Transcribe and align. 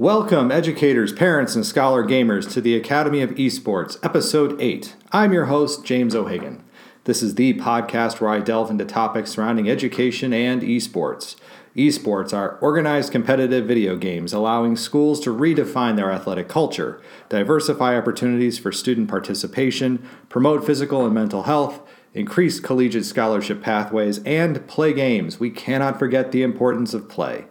Welcome, 0.00 0.52
educators, 0.52 1.12
parents, 1.12 1.56
and 1.56 1.66
scholar 1.66 2.04
gamers, 2.04 2.48
to 2.52 2.60
the 2.60 2.76
Academy 2.76 3.20
of 3.20 3.30
Esports, 3.30 3.98
Episode 4.00 4.54
8. 4.62 4.94
I'm 5.10 5.32
your 5.32 5.46
host, 5.46 5.84
James 5.84 6.14
O'Hagan. 6.14 6.62
This 7.02 7.20
is 7.20 7.34
the 7.34 7.54
podcast 7.54 8.20
where 8.20 8.30
I 8.30 8.38
delve 8.38 8.70
into 8.70 8.84
topics 8.84 9.32
surrounding 9.32 9.68
education 9.68 10.32
and 10.32 10.62
esports. 10.62 11.34
Esports 11.74 12.32
are 12.32 12.58
organized 12.60 13.10
competitive 13.10 13.66
video 13.66 13.96
games 13.96 14.32
allowing 14.32 14.76
schools 14.76 15.18
to 15.18 15.36
redefine 15.36 15.96
their 15.96 16.12
athletic 16.12 16.46
culture, 16.48 17.02
diversify 17.28 17.98
opportunities 17.98 18.56
for 18.56 18.70
student 18.70 19.08
participation, 19.08 20.08
promote 20.28 20.64
physical 20.64 21.06
and 21.06 21.14
mental 21.14 21.42
health, 21.42 21.80
increase 22.14 22.60
collegiate 22.60 23.04
scholarship 23.04 23.60
pathways, 23.60 24.20
and 24.20 24.64
play 24.68 24.92
games. 24.92 25.40
We 25.40 25.50
cannot 25.50 25.98
forget 25.98 26.30
the 26.30 26.44
importance 26.44 26.94
of 26.94 27.08
play. 27.08 27.46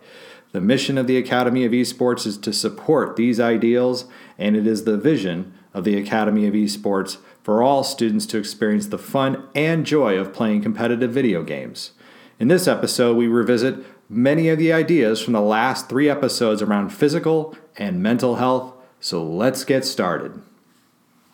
The 0.54 0.62
mission 0.62 0.98
of 0.98 1.08
the 1.08 1.18
Academy 1.18 1.66
of 1.66 1.74
Esports 1.74 2.26
is 2.26 2.38
to 2.38 2.54
support 2.54 3.16
these 3.16 3.40
ideals, 3.40 4.06
and 4.38 4.56
it 4.56 4.66
is 4.66 4.86
the 4.86 4.98
vision 4.98 5.54
of 5.74 5.84
the 5.84 5.98
Academy 5.98 6.48
of 6.48 6.54
Esports 6.54 7.18
for 7.44 7.62
all 7.62 7.84
students 7.84 8.26
to 8.28 8.38
experience 8.38 8.88
the 8.88 8.98
fun 8.98 9.44
and 9.54 9.86
joy 9.86 10.18
of 10.18 10.34
playing 10.34 10.62
competitive 10.62 11.12
video 11.12 11.44
games. 11.44 11.92
In 12.40 12.48
this 12.48 12.68
episode, 12.68 13.18
we 13.18 13.28
revisit 13.28 13.86
many 14.10 14.48
of 14.48 14.58
the 14.58 14.72
ideas 14.72 15.22
from 15.22 15.34
the 15.34 15.42
last 15.42 15.90
three 15.90 16.10
episodes 16.10 16.62
around 16.62 16.90
physical 16.90 17.56
and 17.78 18.02
mental 18.02 18.36
health, 18.36 18.74
so 19.02 19.24
let's 19.24 19.66
get 19.66 19.84
started. 19.84 20.42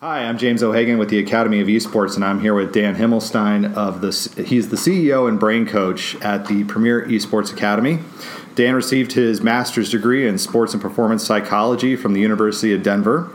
Hi, 0.00 0.24
I'm 0.24 0.36
James 0.36 0.62
O'Hagan 0.62 0.98
with 0.98 1.08
the 1.08 1.18
Academy 1.18 1.60
of 1.60 1.68
Esports, 1.68 2.16
and 2.16 2.24
I'm 2.24 2.40
here 2.40 2.52
with 2.52 2.74
Dan 2.74 2.96
Himmelstein 2.96 3.74
of 3.74 4.02
the. 4.02 4.44
He's 4.44 4.68
the 4.68 4.76
CEO 4.76 5.26
and 5.26 5.40
brain 5.40 5.66
coach 5.66 6.16
at 6.16 6.46
the 6.46 6.64
Premier 6.64 7.06
Esports 7.06 7.50
Academy. 7.50 8.00
Dan 8.54 8.74
received 8.74 9.12
his 9.12 9.40
master's 9.40 9.90
degree 9.90 10.26
in 10.26 10.38
sports 10.38 10.72
and 10.72 10.82
performance 10.82 11.24
psychology 11.24 11.96
from 11.96 12.12
the 12.12 12.20
University 12.20 12.72
of 12.72 12.82
Denver. 12.82 13.30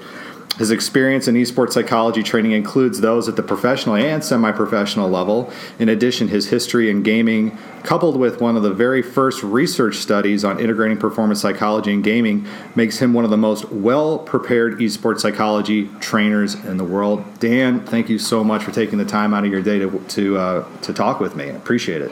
His 0.59 0.71
experience 0.71 1.29
in 1.29 1.35
esports 1.35 1.71
psychology 1.71 2.21
training 2.21 2.51
includes 2.51 2.99
those 2.99 3.29
at 3.29 3.37
the 3.37 3.43
professional 3.43 3.95
and 3.95 4.21
semi 4.21 4.51
professional 4.51 5.09
level. 5.09 5.49
In 5.79 5.87
addition, 5.87 6.27
his 6.27 6.49
history 6.49 6.89
in 6.89 7.01
gaming, 7.01 7.57
coupled 7.83 8.17
with 8.17 8.41
one 8.41 8.57
of 8.57 8.63
the 8.63 8.73
very 8.73 9.01
first 9.01 9.41
research 9.41 9.95
studies 9.95 10.43
on 10.43 10.59
integrating 10.59 10.97
performance 10.97 11.39
psychology 11.39 11.93
and 11.93 12.03
gaming, 12.03 12.45
makes 12.75 12.97
him 12.97 13.13
one 13.13 13.23
of 13.23 13.31
the 13.31 13.37
most 13.37 13.71
well 13.71 14.19
prepared 14.19 14.79
esports 14.79 15.21
psychology 15.21 15.89
trainers 16.01 16.55
in 16.55 16.75
the 16.75 16.83
world. 16.83 17.23
Dan, 17.39 17.85
thank 17.85 18.09
you 18.09 18.19
so 18.19 18.43
much 18.43 18.61
for 18.61 18.71
taking 18.71 18.97
the 18.97 19.05
time 19.05 19.33
out 19.33 19.45
of 19.45 19.51
your 19.51 19.61
day 19.61 19.79
to, 19.79 19.97
to, 20.09 20.37
uh, 20.37 20.81
to 20.81 20.93
talk 20.93 21.21
with 21.21 21.37
me. 21.37 21.45
I 21.45 21.53
appreciate 21.53 22.01
it. 22.01 22.11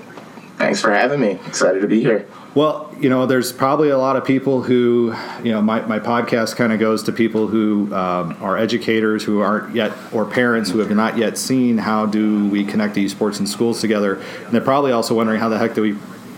Thanks 0.57 0.81
for 0.81 0.91
having 0.91 1.21
me. 1.21 1.39
Excited 1.45 1.81
to 1.81 1.87
be 1.87 2.01
here. 2.01 2.27
Well, 2.55 2.91
you 2.99 3.09
know, 3.09 3.27
there's 3.27 3.51
probably 3.51 3.89
a 3.89 3.97
lot 3.97 4.15
of 4.15 4.25
people 4.25 4.63
who, 4.63 5.13
you 5.43 5.51
know, 5.51 5.61
my, 5.61 5.81
my 5.81 5.99
podcast 5.99 6.55
kind 6.55 6.73
of 6.73 6.79
goes 6.79 7.03
to 7.03 7.11
people 7.11 7.47
who 7.47 7.93
um, 7.93 8.35
are 8.41 8.57
educators 8.57 9.23
who 9.23 9.41
aren't 9.41 9.75
yet, 9.75 9.91
or 10.11 10.25
parents 10.25 10.71
who 10.71 10.79
have 10.79 10.89
not 10.89 11.15
yet 11.15 11.37
seen 11.37 11.77
how 11.77 12.07
do 12.07 12.49
we 12.49 12.65
connect 12.65 12.95
esports 12.95 13.37
and 13.37 13.47
schools 13.47 13.79
together. 13.81 14.15
And 14.15 14.51
they're 14.51 14.61
probably 14.61 14.91
also 14.91 15.13
wondering 15.13 15.39
how 15.39 15.49
the 15.49 15.59
heck 15.59 15.75
do 15.75 15.83
we 15.83 15.95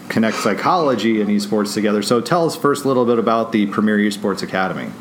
connect 0.10 0.36
psychology 0.38 1.22
and 1.22 1.30
esports 1.30 1.74
together. 1.74 2.02
So 2.02 2.20
tell 2.20 2.46
us 2.46 2.58
first 2.58 2.84
a 2.84 2.90
little 2.90 3.06
bit 3.06 3.20
about 3.20 3.54
the 3.54 3.68
Premier 3.68 3.98
Esports 3.98 4.44
Academy. 4.44 4.92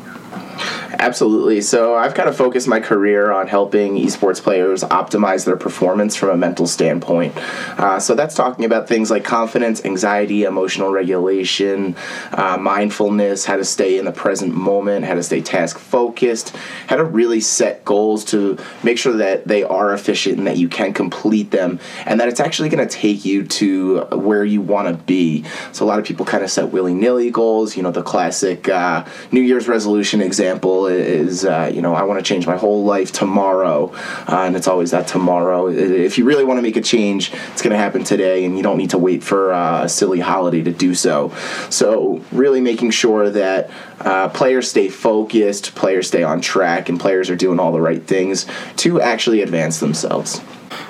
Absolutely. 0.97 1.61
So 1.61 1.95
I've 1.95 2.15
kind 2.15 2.27
of 2.27 2.35
focused 2.35 2.67
my 2.67 2.79
career 2.79 3.31
on 3.31 3.47
helping 3.47 3.95
esports 3.95 4.41
players 4.41 4.83
optimize 4.83 5.45
their 5.45 5.55
performance 5.55 6.15
from 6.15 6.29
a 6.29 6.37
mental 6.37 6.65
standpoint. 6.65 7.37
Uh, 7.77 7.99
so 7.99 8.15
that's 8.15 8.33
talking 8.33 8.65
about 8.65 8.87
things 8.87 9.11
like 9.11 9.23
confidence, 9.23 9.85
anxiety, 9.85 10.43
emotional 10.43 10.89
regulation, 10.91 11.95
uh, 12.31 12.57
mindfulness, 12.57 13.45
how 13.45 13.55
to 13.55 13.63
stay 13.63 13.99
in 13.99 14.05
the 14.05 14.11
present 14.11 14.55
moment, 14.55 15.05
how 15.05 15.13
to 15.13 15.21
stay 15.21 15.41
task 15.41 15.77
focused, 15.77 16.55
how 16.87 16.95
to 16.95 17.03
really 17.03 17.39
set 17.39 17.85
goals 17.85 18.25
to 18.25 18.57
make 18.83 18.97
sure 18.97 19.13
that 19.13 19.47
they 19.47 19.63
are 19.63 19.93
efficient 19.93 20.39
and 20.39 20.47
that 20.47 20.57
you 20.57 20.67
can 20.67 20.91
complete 20.91 21.51
them, 21.51 21.79
and 22.05 22.19
that 22.19 22.27
it's 22.27 22.39
actually 22.39 22.69
going 22.69 22.85
to 22.85 22.93
take 22.93 23.25
you 23.25 23.43
to 23.45 24.01
where 24.11 24.43
you 24.43 24.59
want 24.59 24.87
to 24.87 25.03
be. 25.03 25.43
So 25.71 25.85
a 25.85 25.87
lot 25.87 25.99
of 25.99 26.05
people 26.05 26.25
kind 26.25 26.43
of 26.43 26.49
set 26.49 26.69
willy 26.69 26.93
nilly 26.93 27.29
goals. 27.29 27.77
You 27.77 27.83
know, 27.83 27.91
the 27.91 28.03
classic 28.03 28.67
uh, 28.67 29.05
New 29.31 29.41
Year's 29.41 29.67
resolution 29.67 30.21
example 30.21 30.78
is 30.87 31.45
uh, 31.45 31.71
you 31.73 31.81
know 31.81 31.93
I 31.93 32.03
want 32.03 32.19
to 32.19 32.23
change 32.23 32.47
my 32.47 32.57
whole 32.57 32.83
life 32.83 33.11
tomorrow, 33.11 33.91
uh, 34.27 34.43
and 34.45 34.55
it's 34.55 34.67
always 34.67 34.91
that 34.91 35.07
tomorrow. 35.07 35.67
If 35.67 36.17
you 36.17 36.25
really 36.25 36.43
want 36.43 36.57
to 36.57 36.61
make 36.61 36.77
a 36.77 36.81
change, 36.81 37.31
it's 37.51 37.61
going 37.61 37.71
to 37.71 37.77
happen 37.77 38.03
today, 38.03 38.45
and 38.45 38.57
you 38.57 38.63
don't 38.63 38.77
need 38.77 38.91
to 38.91 38.97
wait 38.97 39.23
for 39.23 39.53
uh, 39.53 39.83
a 39.83 39.89
silly 39.89 40.19
holiday 40.19 40.61
to 40.63 40.71
do 40.71 40.93
so. 40.95 41.33
So 41.69 42.23
really 42.31 42.61
making 42.61 42.91
sure 42.91 43.29
that 43.29 43.69
uh, 43.99 44.29
players 44.29 44.69
stay 44.69 44.89
focused, 44.89 45.75
players 45.75 46.07
stay 46.07 46.23
on 46.23 46.41
track, 46.41 46.89
and 46.89 46.99
players 46.99 47.29
are 47.29 47.35
doing 47.35 47.59
all 47.59 47.71
the 47.71 47.81
right 47.81 48.05
things 48.05 48.45
to 48.77 49.01
actually 49.01 49.41
advance 49.41 49.79
themselves. 49.79 50.41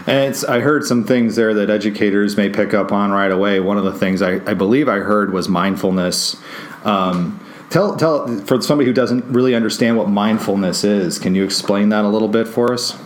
And 0.08 0.36
I 0.48 0.60
heard 0.60 0.84
some 0.86 1.06
things 1.06 1.36
there 1.36 1.54
that 1.54 1.70
educators 1.70 2.36
may 2.36 2.50
pick 2.50 2.74
up 2.74 2.92
on 2.92 3.12
right 3.12 3.32
away. 3.32 3.60
One 3.60 3.78
of 3.78 3.84
the 3.84 3.94
things 3.94 4.22
I, 4.22 4.36
I 4.50 4.54
believe 4.54 4.90
I 4.90 5.00
heard 5.00 5.32
was 5.32 5.48
mindfulness. 5.48 6.36
Um, 6.84 7.40
Tell, 7.70 7.96
tell 7.96 8.28
for 8.46 8.62
somebody 8.62 8.88
who 8.88 8.94
doesn't 8.94 9.26
really 9.26 9.54
understand 9.54 9.98
what 9.98 10.10
mindfulness 10.10 10.84
is. 10.84 11.20
Can 11.20 11.36
you 11.36 11.44
explain 11.44 11.90
that 11.90 12.04
a 12.04 12.08
little 12.08 12.28
bit 12.28 12.48
for 12.48 12.74
us? 12.74 12.98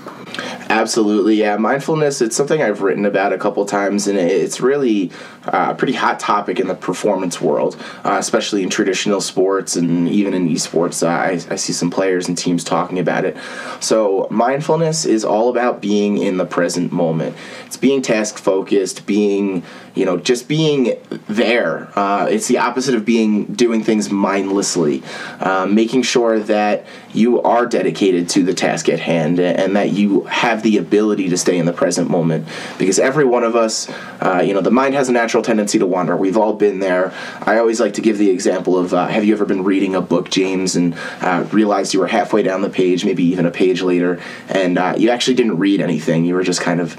Absolutely, 0.69 1.35
yeah. 1.35 1.57
Mindfulness, 1.57 2.21
it's 2.21 2.35
something 2.35 2.61
I've 2.61 2.81
written 2.81 3.05
about 3.05 3.33
a 3.33 3.37
couple 3.37 3.65
times, 3.65 4.07
and 4.07 4.17
it's 4.17 4.59
really 4.59 5.11
uh, 5.45 5.67
a 5.71 5.75
pretty 5.75 5.93
hot 5.93 6.19
topic 6.19 6.59
in 6.59 6.67
the 6.67 6.75
performance 6.75 7.39
world, 7.39 7.75
uh, 8.03 8.15
especially 8.17 8.63
in 8.63 8.69
traditional 8.69 9.21
sports 9.21 9.75
and 9.75 10.07
even 10.09 10.33
in 10.33 10.47
esports. 10.49 11.05
Uh, 11.05 11.09
I, 11.09 11.53
I 11.53 11.57
see 11.57 11.73
some 11.73 11.91
players 11.91 12.27
and 12.27 12.37
teams 12.37 12.63
talking 12.63 12.97
about 12.97 13.25
it. 13.25 13.37
So, 13.81 14.27
mindfulness 14.31 15.05
is 15.05 15.23
all 15.23 15.49
about 15.49 15.81
being 15.81 16.17
in 16.17 16.37
the 16.37 16.45
present 16.45 16.91
moment. 16.91 17.35
It's 17.65 17.77
being 17.77 18.01
task 18.01 18.37
focused, 18.37 19.05
being, 19.05 19.63
you 19.95 20.05
know, 20.05 20.17
just 20.17 20.47
being 20.47 20.97
there. 21.27 21.87
Uh, 21.97 22.25
it's 22.25 22.47
the 22.47 22.57
opposite 22.57 22.95
of 22.95 23.05
being 23.05 23.45
doing 23.45 23.83
things 23.83 24.09
mindlessly, 24.09 25.03
uh, 25.39 25.65
making 25.65 26.01
sure 26.01 26.39
that 26.39 26.85
you 27.13 27.41
are 27.43 27.65
dedicated 27.67 28.27
to 28.27 28.43
the 28.43 28.53
task 28.53 28.89
at 28.89 28.99
hand 28.99 29.39
and 29.39 29.75
that 29.75 29.91
you 29.91 30.21
have 30.23 30.63
the 30.63 30.77
ability 30.77 31.29
to 31.29 31.37
stay 31.37 31.57
in 31.57 31.65
the 31.65 31.73
present 31.73 32.09
moment. 32.09 32.47
Because 32.79 32.97
every 32.97 33.25
one 33.25 33.43
of 33.43 33.55
us 33.55 33.89
uh, 34.21 34.41
you 34.43 34.53
know 34.53 34.61
the 34.61 34.71
mind 34.71 34.95
has 34.95 35.09
a 35.09 35.11
natural 35.11 35.43
tendency 35.43 35.77
to 35.77 35.85
wander. 35.85 36.17
We've 36.17 36.37
all 36.37 36.53
been 36.53 36.79
there. 36.79 37.13
I 37.41 37.59
always 37.59 37.79
like 37.79 37.93
to 37.93 38.01
give 38.01 38.17
the 38.17 38.29
example 38.29 38.77
of 38.77 38.93
uh, 38.93 39.07
have 39.07 39.25
you 39.25 39.33
ever 39.33 39.45
been 39.45 39.63
reading 39.63 39.95
a 39.95 40.01
book 40.01 40.29
james 40.29 40.75
and 40.75 40.95
uh, 41.21 41.45
realized 41.51 41.93
you 41.93 41.99
were 41.99 42.07
halfway 42.07 42.41
down 42.41 42.61
the 42.61 42.69
page 42.69 43.05
maybe 43.05 43.23
even 43.25 43.45
a 43.45 43.51
page 43.51 43.81
later 43.81 44.19
and 44.49 44.79
you 44.99 45.09
actually 45.09 45.35
didn't 45.35 45.57
read 45.57 45.81
anything. 45.81 46.25
You 46.25 46.33
were 46.33 46.43
just 46.43 46.61
kind 46.61 46.81
of 46.81 46.97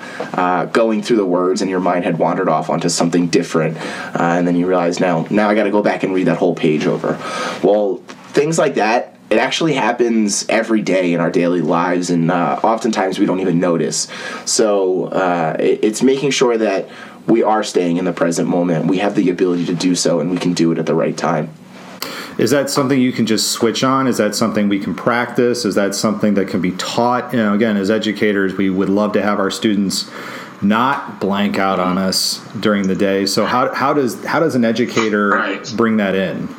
going 0.72 1.03
through 1.03 1.16
the 1.16 1.27
words 1.27 1.60
and 1.60 1.71
your 1.71 1.81
mind 1.81 2.04
had 2.04 2.19
wandered 2.19 2.49
off 2.49 2.71
onto 2.84 2.95
something 2.95 3.28
different 3.28 3.77
uh, 3.78 4.37
and 4.37 4.47
then 4.47 4.56
you 4.56 4.67
realize 4.67 5.00
now 5.00 5.27
now 5.31 5.49
i 5.49 5.55
got 5.55 5.65
to 5.65 5.71
go 5.71 5.83
back 5.83 6.03
and 6.03 6.15
read 6.15 6.27
that 6.27 6.37
whole 6.37 6.55
page 6.55 6.87
over 6.87 7.12
well 7.62 7.97
things 8.33 8.59
like 8.59 8.75
that 8.75 9.11
it 9.31 9.39
actually 9.39 9.72
happens 9.72 10.47
every 10.50 10.83
day 10.83 11.15
in 11.15 11.19
our 11.19 11.31
daily 11.31 11.62
lives, 11.62 12.11
and 12.11 12.31
uh, 12.31 12.61
oftentimes 12.62 13.19
we 13.19 13.25
don't 13.25 13.41
even 13.41 13.59
notice. 13.59 14.06
So 14.45 15.06
uh, 15.06 15.56
it, 15.59 15.83
it's 15.83 16.03
making 16.03 16.31
sure 16.31 16.59
that 16.59 16.91
we 17.27 17.43
are 17.43 17.65
staying 17.65 17.97
in 17.97 18.05
the 18.05 18.12
present 18.12 18.49
moment. 18.49 18.84
We 18.84 18.99
have 18.99 19.16
the 19.16 19.31
ability 19.31 19.65
to 19.66 19.75
do 19.75 19.97
so, 19.97 20.21
and 20.21 20.31
we 20.31 20.37
can 20.37 20.53
do 20.53 20.71
it 20.72 20.78
at 20.78 20.84
the 20.84 20.95
right 20.95 21.16
time. 21.16 21.53
Is 22.37 22.51
that 22.51 22.69
something 22.69 23.01
you 23.01 23.12
can 23.12 23.27
just 23.27 23.51
switch 23.51 23.83
on? 23.83 24.06
Is 24.06 24.19
that 24.19 24.34
something 24.34 24.69
we 24.69 24.78
can 24.78 24.95
practice? 24.95 25.65
Is 25.65 25.75
that 25.75 25.95
something 25.95 26.34
that 26.34 26.47
can 26.47 26.61
be 26.61 26.72
taught? 26.72 27.33
You 27.33 27.39
know, 27.39 27.55
again, 27.55 27.78
as 27.78 27.91
educators, 27.91 28.55
we 28.55 28.69
would 28.69 28.91
love 28.91 29.15
to 29.15 29.22
have 29.22 29.41
our 29.41 29.51
students 29.51 30.11
not 30.62 31.20
blank 31.20 31.59
out 31.59 31.81
on 31.81 31.98
us 31.98 32.38
during 32.60 32.87
the 32.88 32.94
day. 32.94 33.26
So 33.26 33.47
how, 33.47 33.75
how 33.75 33.92
does 33.92 34.25
how 34.25 34.41
does 34.41 34.54
an 34.54 34.65
educator 34.65 35.31
right. 35.31 35.72
bring 35.76 35.98
that 35.98 36.15
in? 36.15 36.54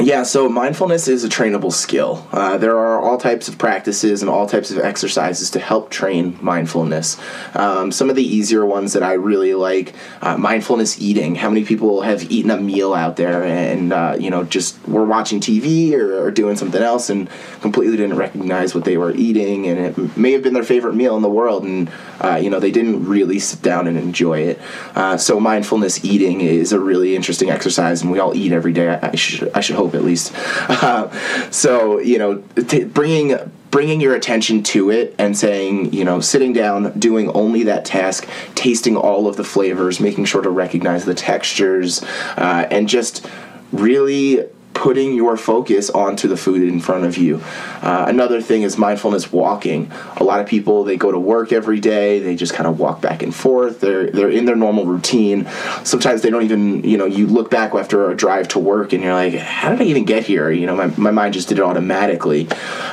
Yeah, 0.00 0.22
so 0.22 0.48
mindfulness 0.48 1.08
is 1.08 1.24
a 1.24 1.28
trainable 1.28 1.72
skill. 1.72 2.26
Uh, 2.30 2.56
there 2.56 2.78
are 2.78 3.00
all 3.00 3.18
types 3.18 3.48
of 3.48 3.58
practices 3.58 4.22
and 4.22 4.30
all 4.30 4.46
types 4.46 4.70
of 4.70 4.78
exercises 4.78 5.50
to 5.50 5.58
help 5.58 5.90
train 5.90 6.38
mindfulness. 6.40 7.18
Um, 7.54 7.90
some 7.90 8.08
of 8.08 8.14
the 8.14 8.22
easier 8.22 8.64
ones 8.64 8.92
that 8.92 9.02
I 9.02 9.14
really 9.14 9.54
like 9.54 9.94
uh, 10.22 10.36
mindfulness 10.36 11.00
eating. 11.00 11.34
How 11.34 11.48
many 11.48 11.64
people 11.64 12.02
have 12.02 12.30
eaten 12.30 12.50
a 12.50 12.56
meal 12.56 12.94
out 12.94 13.16
there 13.16 13.42
and, 13.42 13.92
uh, 13.92 14.16
you 14.20 14.30
know, 14.30 14.44
just 14.44 14.86
were 14.86 15.04
watching 15.04 15.40
TV 15.40 15.92
or, 15.94 16.26
or, 16.26 16.30
doing 16.30 16.54
something 16.54 16.82
else 16.82 17.10
and 17.10 17.28
completely 17.60 17.96
didn't 17.96 18.16
recognize 18.16 18.74
what 18.74 18.84
they 18.84 18.96
were 18.96 19.12
eating 19.12 19.66
and 19.66 19.78
it 19.78 20.16
may 20.16 20.30
have 20.30 20.42
been 20.42 20.54
their 20.54 20.62
favorite 20.62 20.94
meal 20.94 21.16
in 21.16 21.22
the 21.22 21.28
world 21.28 21.64
and, 21.64 21.90
uh, 22.20 22.36
you 22.36 22.50
know, 22.50 22.60
they 22.60 22.70
didn't 22.70 23.04
really 23.04 23.40
sit 23.40 23.62
down 23.62 23.88
and 23.88 23.98
enjoy 23.98 24.38
it. 24.40 24.60
Uh, 24.94 25.16
so 25.16 25.40
mindfulness 25.40 26.04
eating 26.04 26.40
is 26.40 26.72
a 26.72 26.78
really 26.78 27.16
interesting 27.16 27.50
exercise 27.50 28.02
and 28.02 28.12
we 28.12 28.20
all 28.20 28.36
eat 28.36 28.52
every 28.52 28.72
day. 28.72 28.88
I, 28.88 29.16
should, 29.16 29.50
I 29.54 29.60
should 29.60 29.74
hope 29.76 29.87
at 29.94 30.04
least. 30.04 30.34
Uh, 30.80 31.10
so 31.50 31.98
you 31.98 32.18
know, 32.18 32.38
t- 32.68 32.84
bringing 32.84 33.36
bringing 33.70 34.00
your 34.00 34.14
attention 34.14 34.62
to 34.62 34.90
it 34.90 35.14
and 35.18 35.36
saying, 35.36 35.92
you 35.92 36.04
know, 36.04 36.20
sitting 36.20 36.52
down, 36.52 36.96
doing 36.98 37.28
only 37.30 37.64
that 37.64 37.84
task, 37.84 38.28
tasting 38.54 38.96
all 38.96 39.26
of 39.26 39.36
the 39.36 39.44
flavors, 39.44 39.98
making 39.98 40.24
sure 40.24 40.40
to 40.40 40.50
recognize 40.50 41.04
the 41.04 41.14
textures, 41.14 42.02
uh, 42.36 42.66
and 42.70 42.88
just 42.88 43.26
really 43.72 44.44
putting 44.78 45.12
your 45.12 45.36
focus 45.36 45.90
onto 45.90 46.28
the 46.28 46.36
food 46.36 46.62
in 46.62 46.78
front 46.78 47.04
of 47.04 47.18
you. 47.18 47.42
Uh, 47.82 48.04
another 48.06 48.40
thing 48.40 48.62
is 48.62 48.78
mindfulness 48.78 49.32
walking. 49.32 49.90
A 50.18 50.22
lot 50.22 50.38
of 50.38 50.46
people 50.46 50.84
they 50.84 50.96
go 50.96 51.10
to 51.10 51.18
work 51.18 51.50
every 51.50 51.80
day, 51.80 52.20
they 52.20 52.36
just 52.36 52.54
kind 52.54 52.68
of 52.68 52.78
walk 52.78 53.00
back 53.00 53.24
and 53.24 53.34
forth. 53.34 53.80
They're 53.80 54.08
they're 54.08 54.30
in 54.30 54.44
their 54.44 54.54
normal 54.54 54.86
routine. 54.86 55.48
Sometimes 55.82 56.22
they 56.22 56.30
don't 56.30 56.44
even 56.44 56.84
you 56.84 56.96
know 56.96 57.06
you 57.06 57.26
look 57.26 57.50
back 57.50 57.74
after 57.74 58.08
a 58.08 58.16
drive 58.16 58.46
to 58.48 58.60
work 58.60 58.92
and 58.92 59.02
you're 59.02 59.14
like, 59.14 59.34
how 59.34 59.70
did 59.70 59.80
I 59.80 59.84
even 59.84 60.04
get 60.04 60.24
here? 60.24 60.48
You 60.48 60.66
know, 60.66 60.76
my 60.76 60.86
my 60.96 61.10
mind 61.10 61.34
just 61.34 61.48
did 61.48 61.58
it 61.58 61.64
automatically. 61.64 62.48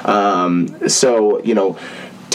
Um, 0.05 0.89
so 0.89 1.39
you 1.43 1.53
know 1.53 1.77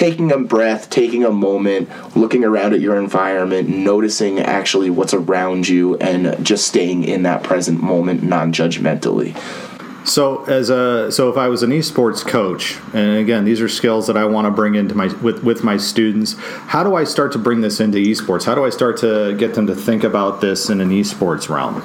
taking 0.00 0.32
a 0.32 0.38
breath, 0.38 0.88
taking 0.88 1.24
a 1.26 1.30
moment, 1.30 1.86
looking 2.16 2.42
around 2.42 2.72
at 2.72 2.80
your 2.80 2.96
environment, 2.96 3.68
noticing 3.68 4.38
actually 4.40 4.88
what's 4.88 5.12
around 5.12 5.68
you, 5.68 5.94
and 5.98 6.42
just 6.44 6.66
staying 6.66 7.04
in 7.04 7.22
that 7.24 7.42
present 7.42 7.82
moment 7.82 8.22
non 8.22 8.50
judgmentally. 8.50 9.36
So 10.06 10.42
as 10.44 10.70
a 10.70 11.12
so 11.12 11.28
if 11.28 11.36
I 11.36 11.48
was 11.48 11.62
an 11.62 11.70
esports 11.70 12.26
coach, 12.26 12.78
and 12.94 13.18
again 13.18 13.44
these 13.44 13.60
are 13.60 13.68
skills 13.68 14.06
that 14.06 14.16
I 14.16 14.24
want 14.24 14.46
to 14.46 14.50
bring 14.50 14.74
into 14.74 14.94
my 14.94 15.08
with 15.22 15.44
with 15.44 15.62
my 15.62 15.76
students, 15.76 16.34
how 16.38 16.82
do 16.82 16.94
I 16.94 17.04
start 17.04 17.32
to 17.32 17.38
bring 17.38 17.60
this 17.60 17.78
into 17.78 17.98
esports? 17.98 18.44
How 18.44 18.54
do 18.54 18.64
I 18.64 18.70
start 18.70 18.96
to 19.00 19.36
get 19.36 19.54
them 19.54 19.66
to 19.66 19.74
think 19.74 20.02
about 20.02 20.40
this 20.40 20.70
in 20.70 20.80
an 20.80 20.88
esports 20.88 21.50
realm? 21.50 21.82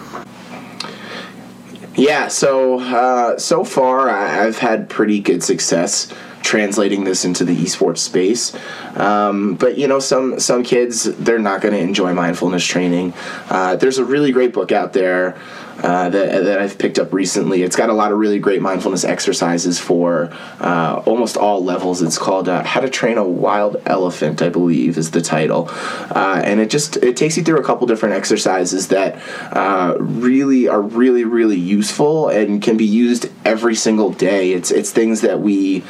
Yeah, 1.96 2.30
so 2.30 2.80
uh, 2.80 3.38
so 3.38 3.66
far 3.66 4.10
I've 4.10 4.58
had 4.58 4.90
pretty 4.90 5.20
good 5.20 5.44
success 5.44 6.14
translating 6.46 7.04
this 7.04 7.26
into 7.26 7.44
the 7.44 7.56
esports 7.56 7.98
space. 7.98 8.56
Um, 8.96 9.56
but 9.56 9.78
you 9.78 9.88
know, 9.88 10.00
some 10.00 10.40
some 10.40 10.64
kids 10.64 11.04
they're 11.04 11.40
not 11.40 11.62
going 11.62 11.74
to 11.74 11.80
enjoy 11.80 12.14
mindfulness 12.14 12.64
training. 12.64 13.14
Uh, 13.50 13.76
there's 13.76 13.98
a 13.98 14.06
really 14.06 14.32
great 14.32 14.54
book 14.54 14.72
out 14.72 14.94
there 14.94 15.38
uh, 15.84 16.10
that, 16.10 16.44
that 16.44 16.60
I've 16.60 16.78
picked 16.78 17.00
up 17.00 17.14
recently. 17.14 17.64
It's 17.64 17.76
got 17.76 17.90
a 17.90 17.94
lot 17.94 18.12
of 18.12 18.18
really 18.18 18.40
great 18.40 18.62
mindfulness 18.62 19.04
exercises 19.04 19.80
for 19.80 20.30
uh, 20.60 21.02
almost 21.06 21.38
all 21.38 21.64
levels. 21.64 22.02
It's 22.02 22.18
called 22.18 22.48
uh, 22.48 22.64
"How 22.64 22.80
to 22.80 22.90
Train 22.90 23.18
a 23.18 23.24
Wild 23.24 23.82
Elephant," 23.86 24.42
I 24.42 24.50
believe, 24.50 24.98
is 24.98 25.12
the 25.12 25.22
title, 25.22 25.68
uh, 25.70 26.42
and 26.44 26.60
it 26.60 26.70
just 26.70 26.98
it 26.98 27.18
takes 27.18 27.38
you 27.38 27.44
through 27.44 27.60
a 27.60 27.64
couple 27.64 27.88
different 27.88 28.16
exercises 28.16 28.88
that 28.90 29.22
uh, 29.56 29.96
really 30.00 30.68
are 30.68 30.82
really 30.82 31.26
really 31.26 31.60
useful 31.60 32.30
and 32.30 32.62
can 32.62 32.78
be 32.78 32.86
used 32.86 33.30
every 33.44 33.76
single 33.76 34.12
day. 34.12 34.54
It's 34.54 34.72
it's 34.72 34.92
things 34.92 35.22
that 35.22 35.40
we. 35.40 35.84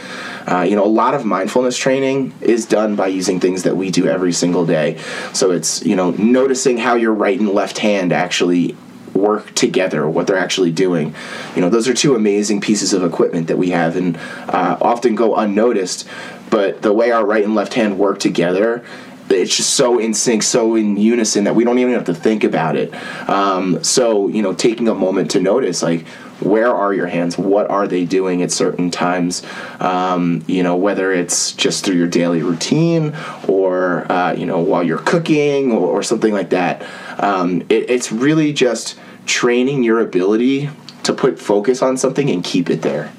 Uh, 0.47 0.61
you 0.61 0.75
know, 0.75 0.85
a 0.85 0.87
lot 0.87 1.15
of 1.15 1.25
mindfulness 1.25 1.75
training 1.75 2.31
is 2.39 2.67
done 2.67 2.95
by 2.95 3.07
using 3.07 3.39
things 3.39 3.63
that 3.63 3.75
we 3.75 3.89
do 3.89 4.07
every 4.07 4.31
single 4.31 4.63
day. 4.63 4.95
So 5.33 5.49
it's, 5.49 5.83
you 5.83 5.95
know, 5.95 6.11
noticing 6.11 6.77
how 6.77 6.93
your 6.93 7.13
right 7.15 7.39
and 7.39 7.49
left 7.49 7.79
hand 7.79 8.13
actually 8.13 8.77
work 9.15 9.55
together, 9.55 10.07
what 10.07 10.27
they're 10.27 10.37
actually 10.37 10.71
doing. 10.71 11.15
You 11.55 11.61
know, 11.61 11.69
those 11.69 11.87
are 11.87 11.93
two 11.93 12.15
amazing 12.15 12.61
pieces 12.61 12.93
of 12.93 13.03
equipment 13.03 13.47
that 13.47 13.57
we 13.57 13.71
have 13.71 13.95
and 13.95 14.17
uh, 14.47 14.77
often 14.81 15.15
go 15.15 15.35
unnoticed. 15.35 16.07
But 16.49 16.81
the 16.81 16.93
way 16.93 17.11
our 17.11 17.25
right 17.25 17.43
and 17.43 17.55
left 17.55 17.73
hand 17.73 17.97
work 17.97 18.19
together, 18.19 18.83
it's 19.29 19.57
just 19.57 19.71
so 19.71 19.97
in 19.97 20.13
sync, 20.13 20.43
so 20.43 20.75
in 20.75 20.97
unison 20.97 21.45
that 21.45 21.55
we 21.55 21.63
don't 21.63 21.79
even 21.79 21.93
have 21.93 22.05
to 22.05 22.13
think 22.13 22.43
about 22.43 22.75
it. 22.75 22.93
Um, 23.27 23.83
so, 23.83 24.27
you 24.27 24.43
know, 24.43 24.53
taking 24.53 24.87
a 24.87 24.93
moment 24.93 25.31
to 25.31 25.39
notice, 25.39 25.81
like, 25.81 26.05
where 26.41 26.73
are 26.73 26.93
your 26.93 27.07
hands? 27.07 27.37
What 27.37 27.69
are 27.69 27.87
they 27.87 28.05
doing 28.05 28.43
at 28.43 28.51
certain 28.51 28.91
times? 28.91 29.41
Um, 29.79 30.43
you 30.47 30.63
know, 30.63 30.75
whether 30.75 31.11
it's 31.11 31.53
just 31.53 31.85
through 31.85 31.95
your 31.95 32.07
daily 32.07 32.43
routine 32.43 33.15
or, 33.47 34.11
uh, 34.11 34.33
you 34.33 34.45
know, 34.45 34.59
while 34.59 34.83
you're 34.83 34.97
cooking 34.99 35.71
or, 35.71 35.87
or 35.87 36.03
something 36.03 36.33
like 36.33 36.49
that. 36.49 36.85
Um, 37.17 37.61
it, 37.69 37.89
it's 37.89 38.11
really 38.11 38.53
just 38.53 38.99
training 39.25 39.83
your 39.83 39.99
ability 39.99 40.69
to 41.03 41.13
put 41.13 41.39
focus 41.39 41.81
on 41.81 41.97
something 41.97 42.29
and 42.29 42.43
keep 42.43 42.69
it 42.69 42.81
there. 42.81 43.11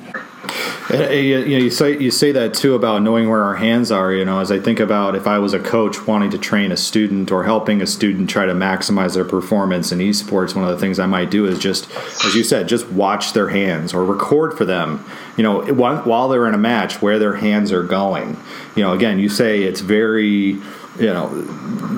You, 0.91 1.41
know, 1.41 1.57
you 1.57 1.71
say 1.71 1.99
you 1.99 2.13
say 2.13 2.31
that 2.31 2.55
too 2.55 2.75
about 2.75 3.03
knowing 3.03 3.29
where 3.29 3.43
our 3.43 3.57
hands 3.57 3.91
are. 3.91 4.13
You 4.13 4.25
know, 4.25 4.39
as 4.39 4.53
I 4.53 4.61
think 4.61 4.79
about 4.79 5.17
if 5.17 5.27
I 5.27 5.39
was 5.39 5.53
a 5.53 5.59
coach 5.59 6.07
wanting 6.07 6.31
to 6.31 6.39
train 6.39 6.71
a 6.71 6.77
student 6.77 7.33
or 7.33 7.43
helping 7.43 7.83
a 7.83 7.87
student 7.87 8.31
try 8.31 8.47
to 8.47 8.53
maximize 8.53 9.15
their 9.15 9.25
performance 9.25 9.91
in 9.91 9.99
esports, 9.99 10.55
one 10.55 10.65
of 10.65 10.71
the 10.71 10.79
things 10.79 11.01
I 11.01 11.07
might 11.07 11.29
do 11.31 11.45
is 11.47 11.59
just, 11.59 11.91
as 12.25 12.37
you 12.37 12.45
said, 12.45 12.69
just 12.69 12.89
watch 12.89 13.33
their 13.33 13.49
hands 13.49 13.93
or 13.95 14.05
record 14.05 14.57
for 14.57 14.65
them. 14.65 15.05
You 15.37 15.43
know, 15.43 15.63
while 15.75 16.29
they're 16.29 16.47
in 16.47 16.55
a 16.55 16.59
match, 16.59 17.03
where 17.03 17.19
their 17.19 17.35
hands 17.35 17.73
are 17.73 17.83
going. 17.83 18.37
You 18.77 18.85
know, 18.85 18.93
again, 18.93 19.19
you 19.19 19.29
say 19.29 19.65
it's 19.65 19.81
very 19.81 20.61
you 20.99 21.13
know 21.13 21.29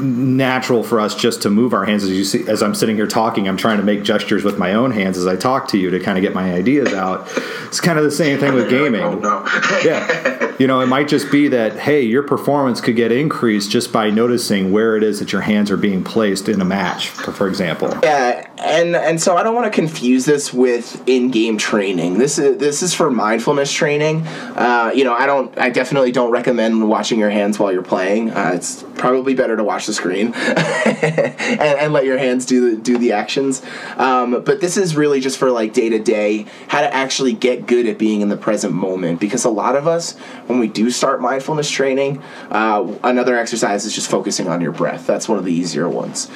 natural 0.00 0.82
for 0.82 1.00
us 1.00 1.14
just 1.14 1.42
to 1.42 1.50
move 1.50 1.72
our 1.72 1.84
hands. 1.84 2.04
As 2.04 2.10
you 2.10 2.24
see 2.24 2.48
as 2.48 2.62
I'm 2.62 2.74
sitting 2.74 2.96
here 2.96 3.06
talking 3.06 3.48
I'm 3.48 3.56
trying 3.56 3.78
to 3.78 3.82
make 3.82 4.02
gestures 4.02 4.44
with 4.44 4.58
my 4.58 4.74
own 4.74 4.90
hands 4.90 5.18
as 5.18 5.26
I 5.26 5.36
talk 5.36 5.68
to 5.68 5.78
you 5.78 5.90
to 5.90 6.00
kind 6.00 6.18
of 6.18 6.22
get 6.22 6.34
my 6.34 6.52
ideas 6.52 6.92
out. 6.92 7.28
It's 7.66 7.80
kind 7.80 7.98
of 7.98 8.04
the 8.04 8.10
same 8.10 8.38
thing 8.38 8.54
with 8.54 8.70
gaming. 8.70 9.02
oh, 9.02 9.18
no. 9.18 9.44
yeah. 9.84 10.54
You 10.58 10.66
know 10.66 10.80
it 10.80 10.86
might 10.86 11.08
just 11.08 11.30
be 11.30 11.48
that 11.48 11.78
hey 11.78 12.02
your 12.02 12.22
performance 12.22 12.80
could 12.80 12.96
get 12.96 13.12
increased 13.12 13.70
just 13.70 13.92
by 13.92 14.10
noticing 14.10 14.72
where 14.72 14.96
it 14.96 15.02
is 15.02 15.18
that 15.20 15.32
your 15.32 15.42
hands 15.42 15.70
are 15.70 15.76
being 15.76 16.04
placed 16.04 16.48
in 16.48 16.60
a 16.60 16.64
match 16.64 17.08
for, 17.08 17.32
for 17.32 17.48
example. 17.48 17.92
Yeah 18.02 18.48
and 18.60 18.96
and 18.96 19.20
so 19.20 19.36
I 19.36 19.42
don't 19.42 19.54
want 19.54 19.72
to 19.72 19.76
confuse 19.76 20.24
this 20.24 20.52
with 20.52 21.06
in-game 21.08 21.58
training. 21.58 22.18
This 22.18 22.38
is 22.38 22.58
this 22.58 22.82
is 22.82 22.94
for 22.94 23.10
mindfulness 23.10 23.72
training. 23.72 24.26
Uh, 24.26 24.90
you 24.94 25.04
know 25.04 25.14
I 25.14 25.26
don't 25.26 25.56
I 25.58 25.70
definitely 25.70 26.12
don't 26.12 26.30
recommend 26.30 26.88
watching 26.88 27.18
your 27.18 27.30
hands 27.30 27.58
while 27.58 27.72
you're 27.72 27.82
playing. 27.82 28.30
Uh, 28.30 28.52
it's 28.54 28.82
probably 28.96 29.34
better 29.34 29.56
to 29.56 29.64
watch 29.64 29.86
the 29.86 29.94
screen 29.94 30.32
and, 30.34 31.60
and, 31.60 31.92
let 31.92 32.04
your 32.04 32.18
hands 32.18 32.46
do 32.46 32.76
the, 32.76 32.82
do 32.82 32.98
the 32.98 33.12
actions. 33.12 33.62
Um, 33.96 34.42
but 34.42 34.60
this 34.60 34.76
is 34.76 34.96
really 34.96 35.20
just 35.20 35.38
for 35.38 35.50
like 35.50 35.72
day 35.72 35.88
to 35.88 35.98
day, 35.98 36.46
how 36.68 36.80
to 36.80 36.92
actually 36.92 37.32
get 37.32 37.66
good 37.66 37.86
at 37.86 37.98
being 37.98 38.20
in 38.20 38.28
the 38.28 38.36
present 38.36 38.74
moment. 38.74 39.20
Because 39.20 39.44
a 39.44 39.50
lot 39.50 39.76
of 39.76 39.86
us, 39.86 40.16
when 40.46 40.58
we 40.58 40.68
do 40.68 40.90
start 40.90 41.20
mindfulness 41.20 41.70
training, 41.70 42.22
uh, 42.50 42.96
another 43.04 43.36
exercise 43.36 43.84
is 43.84 43.94
just 43.94 44.10
focusing 44.10 44.48
on 44.48 44.60
your 44.60 44.72
breath. 44.72 45.06
That's 45.06 45.28
one 45.28 45.38
of 45.38 45.44
the 45.44 45.52
easier 45.52 45.88
ones. 45.88 46.30